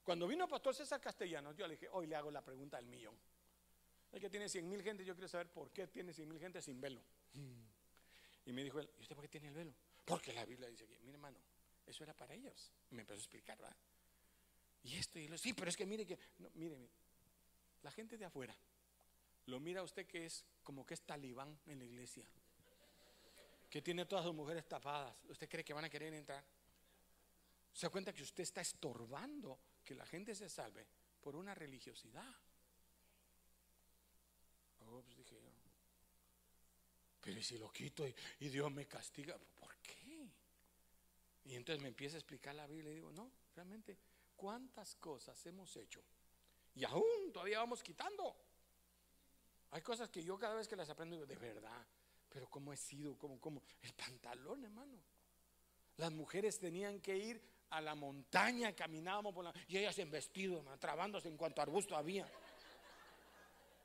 Cuando 0.02 0.26
vino 0.26 0.48
pastor 0.48 0.74
César 0.74 1.00
Castellanos, 1.00 1.56
yo 1.56 1.66
le 1.66 1.74
dije, 1.74 1.88
hoy 1.92 2.06
le 2.06 2.16
hago 2.16 2.30
la 2.30 2.42
pregunta 2.42 2.78
al 2.78 2.86
millón. 2.86 3.16
El 4.12 4.20
que 4.20 4.30
tiene 4.30 4.48
100 4.48 4.68
mil 4.68 4.82
gente, 4.82 5.04
yo 5.04 5.14
quiero 5.14 5.28
saber 5.28 5.50
por 5.52 5.70
qué 5.70 5.86
tiene 5.86 6.12
100 6.12 6.28
mil 6.28 6.40
gente 6.40 6.62
sin 6.62 6.80
velo. 6.80 7.02
Y 8.44 8.52
me 8.52 8.64
dijo 8.64 8.80
él, 8.80 8.90
¿y 8.98 9.02
usted 9.02 9.14
por 9.14 9.24
qué 9.24 9.28
tiene 9.28 9.48
el 9.48 9.54
velo? 9.54 9.74
Porque 10.04 10.32
la 10.32 10.44
Biblia 10.44 10.68
dice 10.68 10.86
que, 10.86 10.98
mire 11.00 11.12
hermano, 11.12 11.38
eso 11.86 12.02
era 12.02 12.14
para 12.14 12.34
ellos. 12.34 12.72
Y 12.90 12.94
me 12.94 13.02
empezó 13.02 13.18
a 13.18 13.22
explicar, 13.22 13.58
¿verdad? 13.58 13.76
Y 14.82 14.96
esto 14.96 15.18
y 15.18 15.28
lo, 15.28 15.36
sí, 15.36 15.52
pero 15.52 15.68
es 15.68 15.76
que 15.76 15.86
mire 15.86 16.06
que, 16.06 16.18
no, 16.38 16.50
mire, 16.54 16.88
la 17.82 17.90
gente 17.90 18.18
de 18.18 18.24
afuera 18.24 18.56
lo 19.46 19.58
mira 19.58 19.82
usted 19.82 20.06
que 20.06 20.26
es 20.26 20.44
como 20.62 20.86
que 20.86 20.94
es 20.94 21.02
talibán 21.02 21.58
en 21.66 21.78
la 21.78 21.84
iglesia, 21.84 22.24
que 23.68 23.82
tiene 23.82 24.06
todas 24.06 24.24
sus 24.24 24.34
mujeres 24.34 24.66
tapadas. 24.68 25.16
¿Usted 25.28 25.48
cree 25.48 25.64
que 25.64 25.72
van 25.72 25.84
a 25.84 25.90
querer 25.90 26.14
entrar? 26.14 26.44
Se 27.72 27.86
da 27.86 27.90
cuenta 27.90 28.12
que 28.12 28.22
usted 28.22 28.42
está 28.42 28.60
estorbando 28.60 29.58
que 29.84 29.94
la 29.94 30.06
gente 30.06 30.34
se 30.34 30.48
salve 30.48 30.86
por 31.20 31.36
una 31.36 31.54
religiosidad. 31.54 32.34
Oh, 34.80 35.02
pues 35.02 35.16
dije 35.16 35.40
yo. 35.40 35.50
Pero 37.20 37.42
si 37.42 37.58
lo 37.58 37.70
quito 37.70 38.06
y, 38.06 38.48
Dios 38.48 38.72
me 38.72 38.86
castiga, 38.86 39.36
¿por 39.58 39.76
qué? 39.78 40.28
Y 41.44 41.54
entonces 41.54 41.82
me 41.82 41.88
empieza 41.88 42.16
a 42.16 42.20
explicar 42.20 42.54
la 42.54 42.66
Biblia 42.66 42.92
y 42.92 42.94
digo, 42.94 43.12
no, 43.12 43.30
realmente, 43.54 43.98
¿cuántas 44.36 44.94
cosas 44.96 45.44
hemos 45.46 45.76
hecho? 45.76 46.02
Y 46.74 46.84
aún 46.84 47.32
todavía 47.32 47.58
vamos 47.58 47.82
quitando. 47.82 48.36
Hay 49.72 49.82
cosas 49.82 50.08
que 50.08 50.22
yo 50.22 50.38
cada 50.38 50.54
vez 50.54 50.66
que 50.66 50.76
las 50.76 50.90
aprendo 50.90 51.16
digo, 51.16 51.26
de 51.26 51.36
verdad, 51.36 51.86
pero 52.28 52.48
¿cómo 52.48 52.72
he 52.72 52.76
sido? 52.76 53.16
¿Cómo, 53.16 53.40
cómo? 53.40 53.62
El 53.82 53.92
pantalón, 53.94 54.64
hermano. 54.64 54.98
Las 55.96 56.12
mujeres 56.12 56.58
tenían 56.58 57.00
que 57.00 57.16
ir 57.16 57.42
a 57.70 57.80
la 57.80 57.94
montaña, 57.94 58.74
caminábamos 58.74 59.34
por 59.34 59.44
la... 59.44 59.52
Y 59.68 59.78
ellas 59.78 59.98
en 59.98 60.10
vestido, 60.10 60.58
hermano, 60.58 60.78
trabándose 60.78 61.28
en 61.28 61.36
cuanto 61.36 61.62
arbusto 61.62 61.96
había 61.96 62.26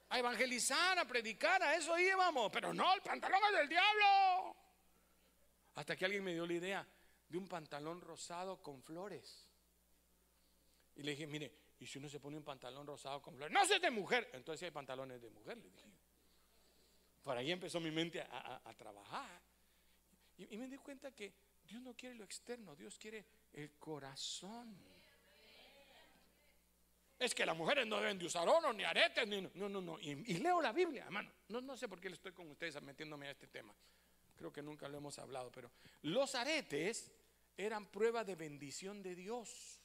a 0.09 0.19
evangelizar, 0.19 0.99
a 0.99 1.05
predicar, 1.05 1.61
a 1.61 1.75
eso 1.75 1.97
íbamos. 1.97 2.51
Pero 2.51 2.73
no, 2.73 2.93
el 2.93 3.01
pantalón 3.01 3.39
es 3.51 3.57
del 3.59 3.69
diablo. 3.69 4.55
Hasta 5.75 5.95
que 5.95 6.05
alguien 6.05 6.23
me 6.23 6.33
dio 6.33 6.45
la 6.45 6.53
idea 6.53 6.87
de 7.27 7.37
un 7.37 7.47
pantalón 7.47 8.01
rosado 8.01 8.61
con 8.61 8.81
flores. 8.81 9.47
Y 10.95 11.03
le 11.03 11.11
dije, 11.11 11.27
mire, 11.27 11.51
¿y 11.79 11.85
si 11.85 11.99
uno 11.99 12.09
se 12.09 12.19
pone 12.19 12.37
un 12.37 12.43
pantalón 12.43 12.85
rosado 12.85 13.21
con 13.21 13.35
flores? 13.35 13.53
No, 13.53 13.65
sé 13.65 13.79
de 13.79 13.91
mujer. 13.91 14.29
Entonces 14.33 14.63
hay 14.63 14.71
pantalones 14.71 15.21
de 15.21 15.29
mujer, 15.29 15.57
le 15.57 15.69
dije. 15.69 15.87
Por 17.23 17.37
ahí 17.37 17.51
empezó 17.51 17.79
mi 17.79 17.91
mente 17.91 18.21
a, 18.21 18.73
trabajar. 18.77 19.41
Y, 20.37 20.53
y 20.53 20.57
me 20.57 20.67
di 20.67 20.77
cuenta 20.77 21.11
que 21.11 21.33
Dios 21.67 21.81
no 21.81 21.95
quiere 21.95 22.15
lo 22.15 22.23
externo, 22.23 22.75
Dios 22.75 22.97
quiere 22.99 23.25
el 23.53 23.71
corazón. 23.79 24.77
Es 27.17 27.33
que 27.33 27.45
las 27.45 27.55
mujeres 27.55 27.87
no 27.87 27.99
deben 27.99 28.19
de 28.19 28.25
usar 28.25 28.47
oro, 28.47 28.73
ni 28.73 28.83
aretes, 28.83 29.25
ni, 29.27 29.41
no, 29.53 29.69
no, 29.69 29.81
no. 29.81 29.99
Y, 29.99 30.37
leo 30.37 30.61
la 30.61 30.73
Biblia, 30.73 31.05
hermano. 31.05 31.31
No, 31.47 31.61
no 31.61 31.77
sé 31.77 31.87
por 31.87 31.99
qué 31.99 32.09
le 32.09 32.15
estoy 32.15 32.33
con 32.33 32.49
ustedes 32.51 32.81
metiéndome 32.81 33.27
a 33.27 33.31
este 33.31 33.47
tema. 33.47 33.73
Creo 34.35 34.51
que 34.51 34.61
nunca 34.61 34.89
lo 34.89 34.97
hemos 34.97 35.17
hablado, 35.17 35.49
pero 35.51 35.71
los 36.01 36.35
aretes 36.35 37.11
eran 37.57 37.85
prueba 37.85 38.25
de 38.25 38.35
bendición 38.35 39.01
de 39.01 39.15
Dios. 39.15 39.79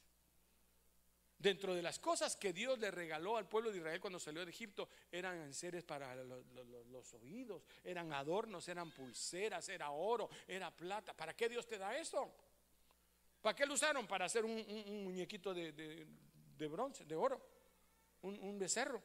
Dentro 1.40 1.74
de 1.74 1.80
las 1.80 1.98
cosas 1.98 2.36
que 2.36 2.52
Dios 2.52 2.78
le 2.78 2.90
regaló 2.90 3.38
al 3.38 3.48
pueblo 3.48 3.72
de 3.72 3.78
Israel 3.78 3.98
cuando 3.98 4.20
salió 4.20 4.44
de 4.44 4.50
Egipto, 4.50 4.90
eran 5.10 5.54
seres 5.54 5.82
para 5.84 6.14
los, 6.14 7.14
oídos, 7.14 7.64
eran 7.82 8.12
adornos, 8.12 8.68
eran 8.68 8.90
pulseras, 8.90 9.66
era 9.70 9.90
oro, 9.90 10.28
era 10.46 10.70
plata. 10.70 11.14
¿Para 11.14 11.34
qué 11.34 11.48
Dios 11.48 11.66
te 11.66 11.78
da 11.78 11.96
eso? 11.96 12.30
¿Para 13.40 13.56
qué 13.56 13.64
lo 13.64 13.72
usaron? 13.72 14.06
Para 14.06 14.26
hacer 14.26 14.44
un, 14.44 15.02
muñequito 15.02 15.54
de, 15.54 15.72
de 16.60 16.68
bronce, 16.68 17.06
de 17.06 17.16
oro, 17.16 17.40
un, 18.22 18.58
becerro. 18.58 19.02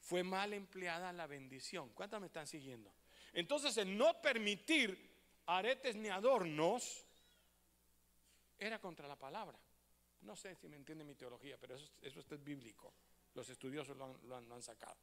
Fue 0.00 0.24
mal 0.24 0.52
empleada 0.52 1.12
la 1.12 1.28
bendición. 1.28 1.90
¿Cuántas 1.94 2.20
me 2.20 2.26
están 2.26 2.46
siguiendo? 2.46 2.92
Entonces, 3.32 3.76
el 3.78 3.96
no 3.96 4.20
permitir 4.20 5.14
aretes 5.46 5.94
ni 5.94 6.08
adornos 6.08 7.06
era 8.58 8.80
contra 8.80 9.06
la 9.06 9.16
palabra. 9.16 9.58
No 10.24 10.36
sé 10.36 10.54
si 10.56 10.68
me 10.68 10.76
entiende 10.76 11.04
mi 11.04 11.14
teología, 11.14 11.56
pero 11.58 11.76
eso, 11.76 11.92
eso 12.02 12.20
es 12.20 12.44
bíblico. 12.44 12.92
Los 13.34 13.48
estudiosos 13.48 13.96
lo 13.96 14.04
han, 14.04 14.48
lo 14.48 14.54
han 14.54 14.62
sacado. 14.62 14.96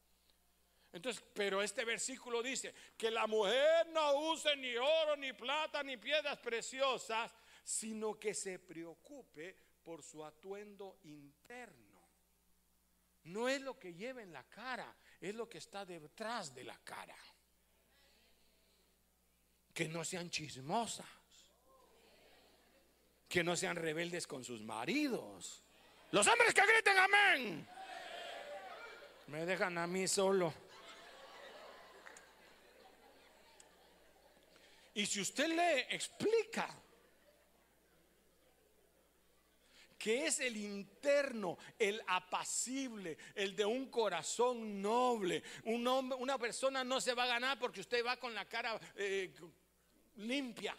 Entonces, 0.94 1.24
pero 1.34 1.62
este 1.62 1.86
versículo 1.86 2.44
dice 2.44 2.74
que 2.98 3.10
la 3.10 3.26
mujer 3.26 3.88
no 3.94 4.32
use 4.32 4.56
ni 4.58 4.76
oro, 4.76 5.16
ni 5.16 5.32
plata, 5.32 5.82
ni 5.84 5.96
piedras 5.98 6.38
preciosas, 6.40 7.32
sino 7.64 8.20
que 8.20 8.34
se 8.34 8.60
preocupe 8.60 9.56
por 9.84 10.04
su 10.04 10.24
atuendo 10.24 11.00
interno. 11.04 12.02
No 13.24 13.48
es 13.48 13.62
lo 13.62 13.80
que 13.80 13.94
lleva 13.94 14.22
en 14.22 14.34
la 14.34 14.44
cara, 14.44 14.94
es 15.20 15.34
lo 15.36 15.48
que 15.48 15.60
está 15.60 15.86
detrás 15.86 16.54
de 16.54 16.64
la 16.64 16.78
cara. 16.80 17.18
Que 19.74 19.88
no 19.88 20.04
sean 20.04 20.30
chismosas, 20.30 21.08
que 23.32 23.46
no 23.46 23.56
sean 23.56 23.78
rebeldes 23.78 24.28
con 24.28 24.44
sus 24.44 24.62
maridos. 24.62 25.64
Los 26.12 26.28
hombres 26.28 26.54
que 26.54 26.62
griten 26.66 26.98
amén. 26.98 27.68
Me 29.28 29.46
dejan 29.46 29.78
a 29.78 29.88
mí 29.88 30.06
solo. 30.06 30.54
Y 34.94 35.06
si 35.06 35.22
usted 35.22 35.48
lee, 35.48 35.86
explica 35.96 36.68
que 39.98 40.26
es 40.26 40.42
el 40.42 40.58
interno, 40.58 41.58
el 41.80 42.04
apacible, 42.08 43.18
el 43.34 43.56
de 43.56 43.64
un 43.64 43.90
corazón 43.90 44.82
noble. 44.82 45.42
Un 45.66 45.88
hombre, 45.88 46.18
una 46.20 46.38
persona 46.38 46.84
no 46.84 47.00
se 47.00 47.14
va 47.14 47.24
a 47.24 47.28
ganar 47.28 47.58
porque 47.58 47.80
usted 47.80 48.06
va 48.06 48.18
con 48.18 48.36
la 48.36 48.44
cara 48.44 48.78
eh, 48.98 49.34
limpia. 50.18 50.76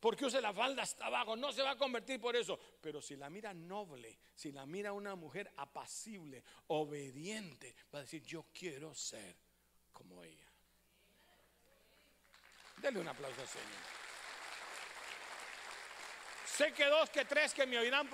Porque 0.00 0.24
use 0.24 0.40
la 0.40 0.52
falda 0.54 0.82
hasta 0.82 1.06
abajo, 1.06 1.36
no 1.36 1.52
se 1.52 1.62
va 1.62 1.72
a 1.72 1.76
convertir 1.76 2.18
por 2.18 2.34
eso. 2.34 2.58
Pero 2.80 3.02
si 3.02 3.16
la 3.16 3.28
mira 3.28 3.52
noble, 3.52 4.18
si 4.34 4.50
la 4.50 4.64
mira 4.64 4.94
una 4.94 5.14
mujer 5.14 5.52
apacible, 5.58 6.42
obediente, 6.68 7.76
va 7.94 7.98
a 7.98 8.02
decir, 8.02 8.22
yo 8.22 8.46
quiero 8.52 8.94
ser 8.94 9.36
como 9.92 10.22
ella. 10.24 10.46
Denle 12.78 13.00
un 13.00 13.08
aplauso 13.08 13.42
al 13.42 13.48
Señor. 13.48 14.00
Sé 16.46 16.72
que 16.72 16.86
dos, 16.86 17.10
que 17.10 17.26
tres 17.26 17.52
que 17.52 17.66
me 17.66 17.78
oirán 17.78 18.08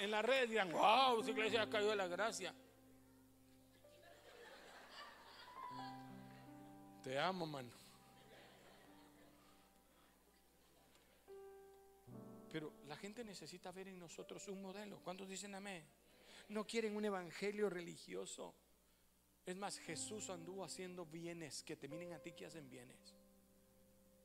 en 0.00 0.10
la 0.10 0.22
red 0.22 0.48
dirán, 0.48 0.72
wow, 0.72 1.20
esa 1.20 1.30
iglesia 1.30 1.62
ha 1.62 1.70
caído 1.70 1.90
de 1.90 1.96
la 1.96 2.06
gracia. 2.06 2.54
Te 7.02 7.18
amo, 7.18 7.46
mano. 7.46 7.81
Pero 12.52 12.72
la 12.86 12.96
gente 12.96 13.24
necesita 13.24 13.72
ver 13.72 13.88
en 13.88 13.98
nosotros 13.98 14.46
un 14.48 14.62
modelo. 14.62 15.00
¿Cuántos 15.02 15.28
dicen 15.28 15.54
amén? 15.54 15.82
No 16.48 16.66
quieren 16.66 16.94
un 16.94 17.04
evangelio 17.04 17.70
religioso. 17.70 18.54
Es 19.46 19.56
más, 19.56 19.78
Jesús 19.78 20.30
anduvo 20.30 20.64
haciendo 20.64 21.06
bienes 21.06 21.62
que 21.64 21.76
te 21.76 21.88
miren 21.88 22.12
a 22.12 22.18
ti 22.18 22.32
que 22.32 22.46
hacen 22.46 22.68
bienes 22.68 23.14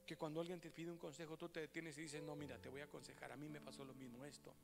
que 0.07 0.15
cuando 0.15 0.39
alguien 0.39 0.59
te 0.59 0.71
pide 0.71 0.89
un 0.89 0.97
consejo, 0.97 1.38
tú 1.38 1.49
te 1.49 1.59
detienes 1.59 1.97
y 1.97 2.03
dices, 2.03 2.23
no, 2.23 2.34
mira, 2.36 2.57
te 2.57 2.69
voy 2.69 2.80
a 2.80 2.86
aconsejar, 2.86 3.32
a 3.34 3.36
mí 3.36 3.49
me 3.49 3.59
pasó 3.59 3.84
lo 3.84 3.93
mismo 3.93 4.23
esto. 4.23 4.55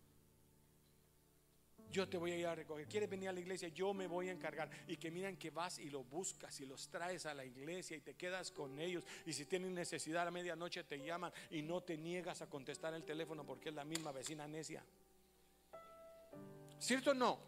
Yo 1.94 2.10
te 2.10 2.18
voy 2.18 2.32
a 2.32 2.38
ir 2.38 2.48
a 2.48 2.56
recoger. 2.56 2.88
¿Quieres 2.88 3.08
venir 3.08 3.30
a 3.30 3.32
la 3.32 3.40
iglesia? 3.40 3.68
Yo 3.68 3.94
me 3.94 4.08
voy 4.08 4.28
a 4.28 4.32
encargar. 4.32 4.68
Y 4.88 4.98
que 4.98 5.12
miran 5.12 5.38
que 5.38 5.52
vas 5.52 5.78
y 5.78 5.92
lo 5.92 6.04
buscas 6.04 6.60
y 6.60 6.66
los 6.66 6.90
traes 6.90 7.28
a 7.28 7.36
la 7.36 7.46
iglesia 7.46 7.96
y 7.96 8.02
te 8.02 8.16
quedas 8.16 8.50
con 8.50 8.80
ellos. 8.80 9.04
Y 9.28 9.34
si 9.34 9.46
tienen 9.46 9.76
necesidad 9.76 10.28
a 10.28 10.32
medianoche 10.32 10.84
te 10.86 11.00
llaman 11.00 11.32
y 11.52 11.62
no 11.62 11.82
te 11.82 11.96
niegas 11.96 12.42
a 12.42 12.50
contestar 12.50 12.96
el 12.96 13.04
teléfono 13.04 13.46
porque 13.46 13.70
es 13.70 13.76
la 13.76 13.86
misma 13.86 14.12
vecina 14.12 14.48
necia. 14.48 14.84
¿Cierto 16.80 17.12
o 17.12 17.14
no? 17.14 17.40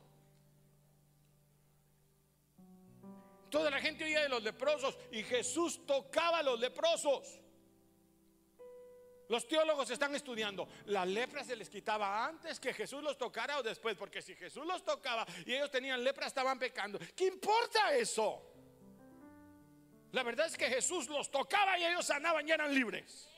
Toda 3.50 3.72
la 3.72 3.80
gente 3.80 4.04
oía 4.04 4.22
de 4.22 4.30
los 4.30 4.44
leprosos 4.44 4.96
y 5.12 5.24
Jesús 5.24 5.88
tocaba 5.88 6.38
a 6.38 6.44
los 6.44 6.60
leprosos. 6.60 7.42
Los 9.30 9.48
teólogos 9.48 9.90
están 9.90 10.14
estudiando, 10.14 10.68
¿la 10.86 11.06
lepra 11.06 11.44
se 11.44 11.56
les 11.56 11.70
quitaba 11.70 12.26
antes 12.26 12.60
que 12.60 12.74
Jesús 12.74 13.02
los 13.04 13.18
tocara 13.18 13.58
o 13.60 13.64
después? 13.64 13.96
Porque 13.96 14.22
si 14.22 14.36
Jesús 14.36 14.66
los 14.66 14.84
tocaba 14.84 15.26
y 15.46 15.54
ellos 15.54 15.72
tenían 15.72 16.04
lepra, 16.04 16.28
estaban 16.28 16.60
pecando. 16.60 17.00
¿Qué 17.16 17.26
importa 17.26 17.96
eso? 17.96 18.52
La 20.12 20.24
verdad 20.24 20.46
es 20.46 20.56
que 20.56 20.68
Jesús 20.68 21.10
los 21.10 21.30
tocaba 21.30 21.78
y 21.78 21.86
ellos 21.86 22.06
sanaban 22.06 22.48
y 22.48 22.52
eran 22.52 22.74
libres. 22.74 23.30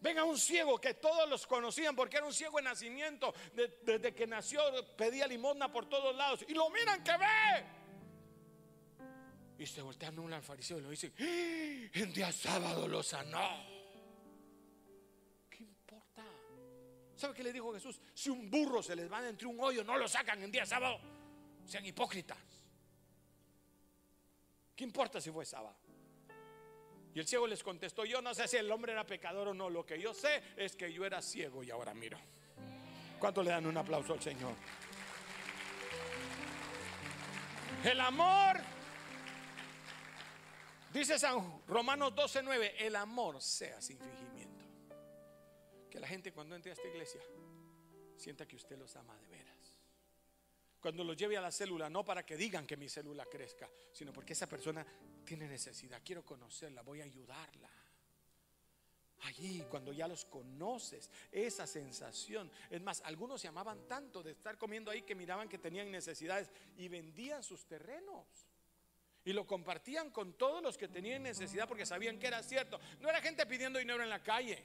Venga 0.00 0.24
un 0.24 0.38
ciego 0.38 0.80
que 0.80 0.94
todos 0.94 1.28
los 1.28 1.46
conocían 1.46 1.94
porque 1.94 2.16
era 2.16 2.26
un 2.26 2.32
ciego 2.32 2.56
de 2.56 2.64
nacimiento. 2.64 3.34
desde 3.54 4.14
que 4.14 4.26
nació 4.26 4.62
pedía 4.96 5.26
limosna 5.26 5.70
por 5.70 5.88
todos 5.88 6.16
lados. 6.16 6.44
Y 6.48 6.54
lo 6.54 6.70
miran 6.70 7.04
que 7.04 7.12
ve. 7.18 7.80
Y 9.58 9.66
se 9.66 9.82
voltean 9.82 10.18
un 10.18 10.42
fariseo 10.42 10.78
y 10.78 10.80
lo 10.80 10.88
dicen, 10.88 11.12
¡Ah! 11.18 11.98
en 11.98 12.12
día 12.14 12.32
sábado 12.32 12.88
lo 12.88 13.02
sanó. 13.02 13.69
¿Sabe 17.20 17.34
qué 17.34 17.44
le 17.44 17.52
dijo 17.52 17.70
Jesús? 17.74 18.00
Si 18.14 18.30
un 18.30 18.50
burro 18.50 18.82
se 18.82 18.96
les 18.96 19.12
va 19.12 19.28
entre 19.28 19.46
un 19.46 19.60
hoyo, 19.60 19.84
no 19.84 19.98
lo 19.98 20.08
sacan 20.08 20.42
en 20.42 20.50
día 20.50 20.64
sábado. 20.64 20.98
Sean 21.66 21.84
hipócritas. 21.84 22.38
¿Qué 24.74 24.84
importa 24.84 25.20
si 25.20 25.30
fue 25.30 25.44
sábado? 25.44 25.76
Y 27.14 27.20
el 27.20 27.26
ciego 27.26 27.46
les 27.46 27.62
contestó, 27.62 28.06
yo 28.06 28.22
no 28.22 28.32
sé 28.32 28.48
si 28.48 28.56
el 28.56 28.70
hombre 28.70 28.92
era 28.92 29.04
pecador 29.04 29.48
o 29.48 29.52
no, 29.52 29.68
lo 29.68 29.84
que 29.84 30.00
yo 30.00 30.14
sé 30.14 30.42
es 30.56 30.74
que 30.76 30.90
yo 30.90 31.04
era 31.04 31.20
ciego 31.20 31.62
y 31.62 31.70
ahora 31.70 31.92
miro. 31.92 32.18
¿Cuánto 33.18 33.42
le 33.42 33.50
dan 33.50 33.66
un 33.66 33.76
aplauso 33.76 34.14
al 34.14 34.22
Señor? 34.22 34.54
El 37.84 38.00
amor, 38.00 38.60
dice 40.90 41.18
San 41.18 41.60
Romanos 41.66 42.14
12:9, 42.14 42.76
el 42.78 42.96
amor 42.96 43.42
sea 43.42 43.78
sin 43.82 43.98
fingimiento. 43.98 44.49
Que 45.90 45.98
la 45.98 46.06
gente 46.06 46.32
cuando 46.32 46.54
entre 46.54 46.70
a 46.70 46.74
esta 46.74 46.88
iglesia 46.88 47.20
sienta 48.16 48.46
que 48.46 48.56
usted 48.56 48.78
los 48.78 48.94
ama 48.96 49.16
de 49.18 49.26
veras. 49.26 49.50
Cuando 50.80 51.04
los 51.04 51.16
lleve 51.16 51.36
a 51.36 51.40
la 51.42 51.50
célula, 51.50 51.90
no 51.90 52.04
para 52.04 52.24
que 52.24 52.36
digan 52.36 52.66
que 52.66 52.76
mi 52.76 52.88
célula 52.88 53.26
crezca, 53.26 53.68
sino 53.92 54.12
porque 54.12 54.32
esa 54.32 54.46
persona 54.46 54.86
tiene 55.24 55.46
necesidad. 55.46 56.00
Quiero 56.02 56.24
conocerla, 56.24 56.82
voy 56.82 57.00
a 57.02 57.04
ayudarla. 57.04 57.70
Allí, 59.22 59.62
cuando 59.68 59.92
ya 59.92 60.08
los 60.08 60.24
conoces, 60.24 61.10
esa 61.30 61.66
sensación. 61.66 62.50
Es 62.70 62.80
más, 62.80 63.02
algunos 63.04 63.40
se 63.42 63.48
amaban 63.48 63.86
tanto 63.86 64.22
de 64.22 64.30
estar 64.30 64.56
comiendo 64.56 64.90
ahí 64.90 65.02
que 65.02 65.14
miraban 65.14 65.48
que 65.48 65.58
tenían 65.58 65.90
necesidades 65.90 66.50
y 66.78 66.88
vendían 66.88 67.42
sus 67.42 67.66
terrenos. 67.66 68.26
Y 69.22 69.34
lo 69.34 69.46
compartían 69.46 70.10
con 70.10 70.32
todos 70.32 70.62
los 70.62 70.78
que 70.78 70.88
tenían 70.88 71.22
necesidad 71.22 71.68
porque 71.68 71.84
sabían 71.84 72.18
que 72.18 72.28
era 72.28 72.42
cierto. 72.42 72.80
No 73.00 73.10
era 73.10 73.20
gente 73.20 73.44
pidiendo 73.44 73.78
dinero 73.78 74.02
en 74.02 74.08
la 74.08 74.22
calle. 74.22 74.64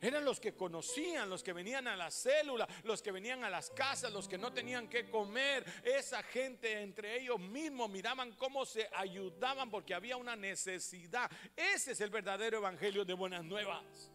Eran 0.00 0.24
los 0.24 0.40
que 0.40 0.54
conocían, 0.54 1.30
los 1.30 1.42
que 1.42 1.52
venían 1.52 1.88
a 1.88 1.96
la 1.96 2.10
célula, 2.10 2.68
los 2.84 3.00
que 3.00 3.12
venían 3.12 3.44
a 3.44 3.50
las 3.50 3.70
casas, 3.70 4.12
los 4.12 4.28
que 4.28 4.38
no 4.38 4.52
tenían 4.52 4.88
que 4.88 5.08
comer. 5.08 5.64
Esa 5.82 6.22
gente 6.22 6.82
entre 6.82 7.20
ellos 7.20 7.40
mismos 7.40 7.88
miraban 7.90 8.32
cómo 8.32 8.66
se 8.66 8.88
ayudaban 8.94 9.70
porque 9.70 9.94
había 9.94 10.16
una 10.16 10.36
necesidad. 10.36 11.30
Ese 11.56 11.92
es 11.92 12.00
el 12.00 12.10
verdadero 12.10 12.58
evangelio 12.58 13.04
de 13.04 13.14
buenas 13.14 13.44
nuevas. 13.44 14.10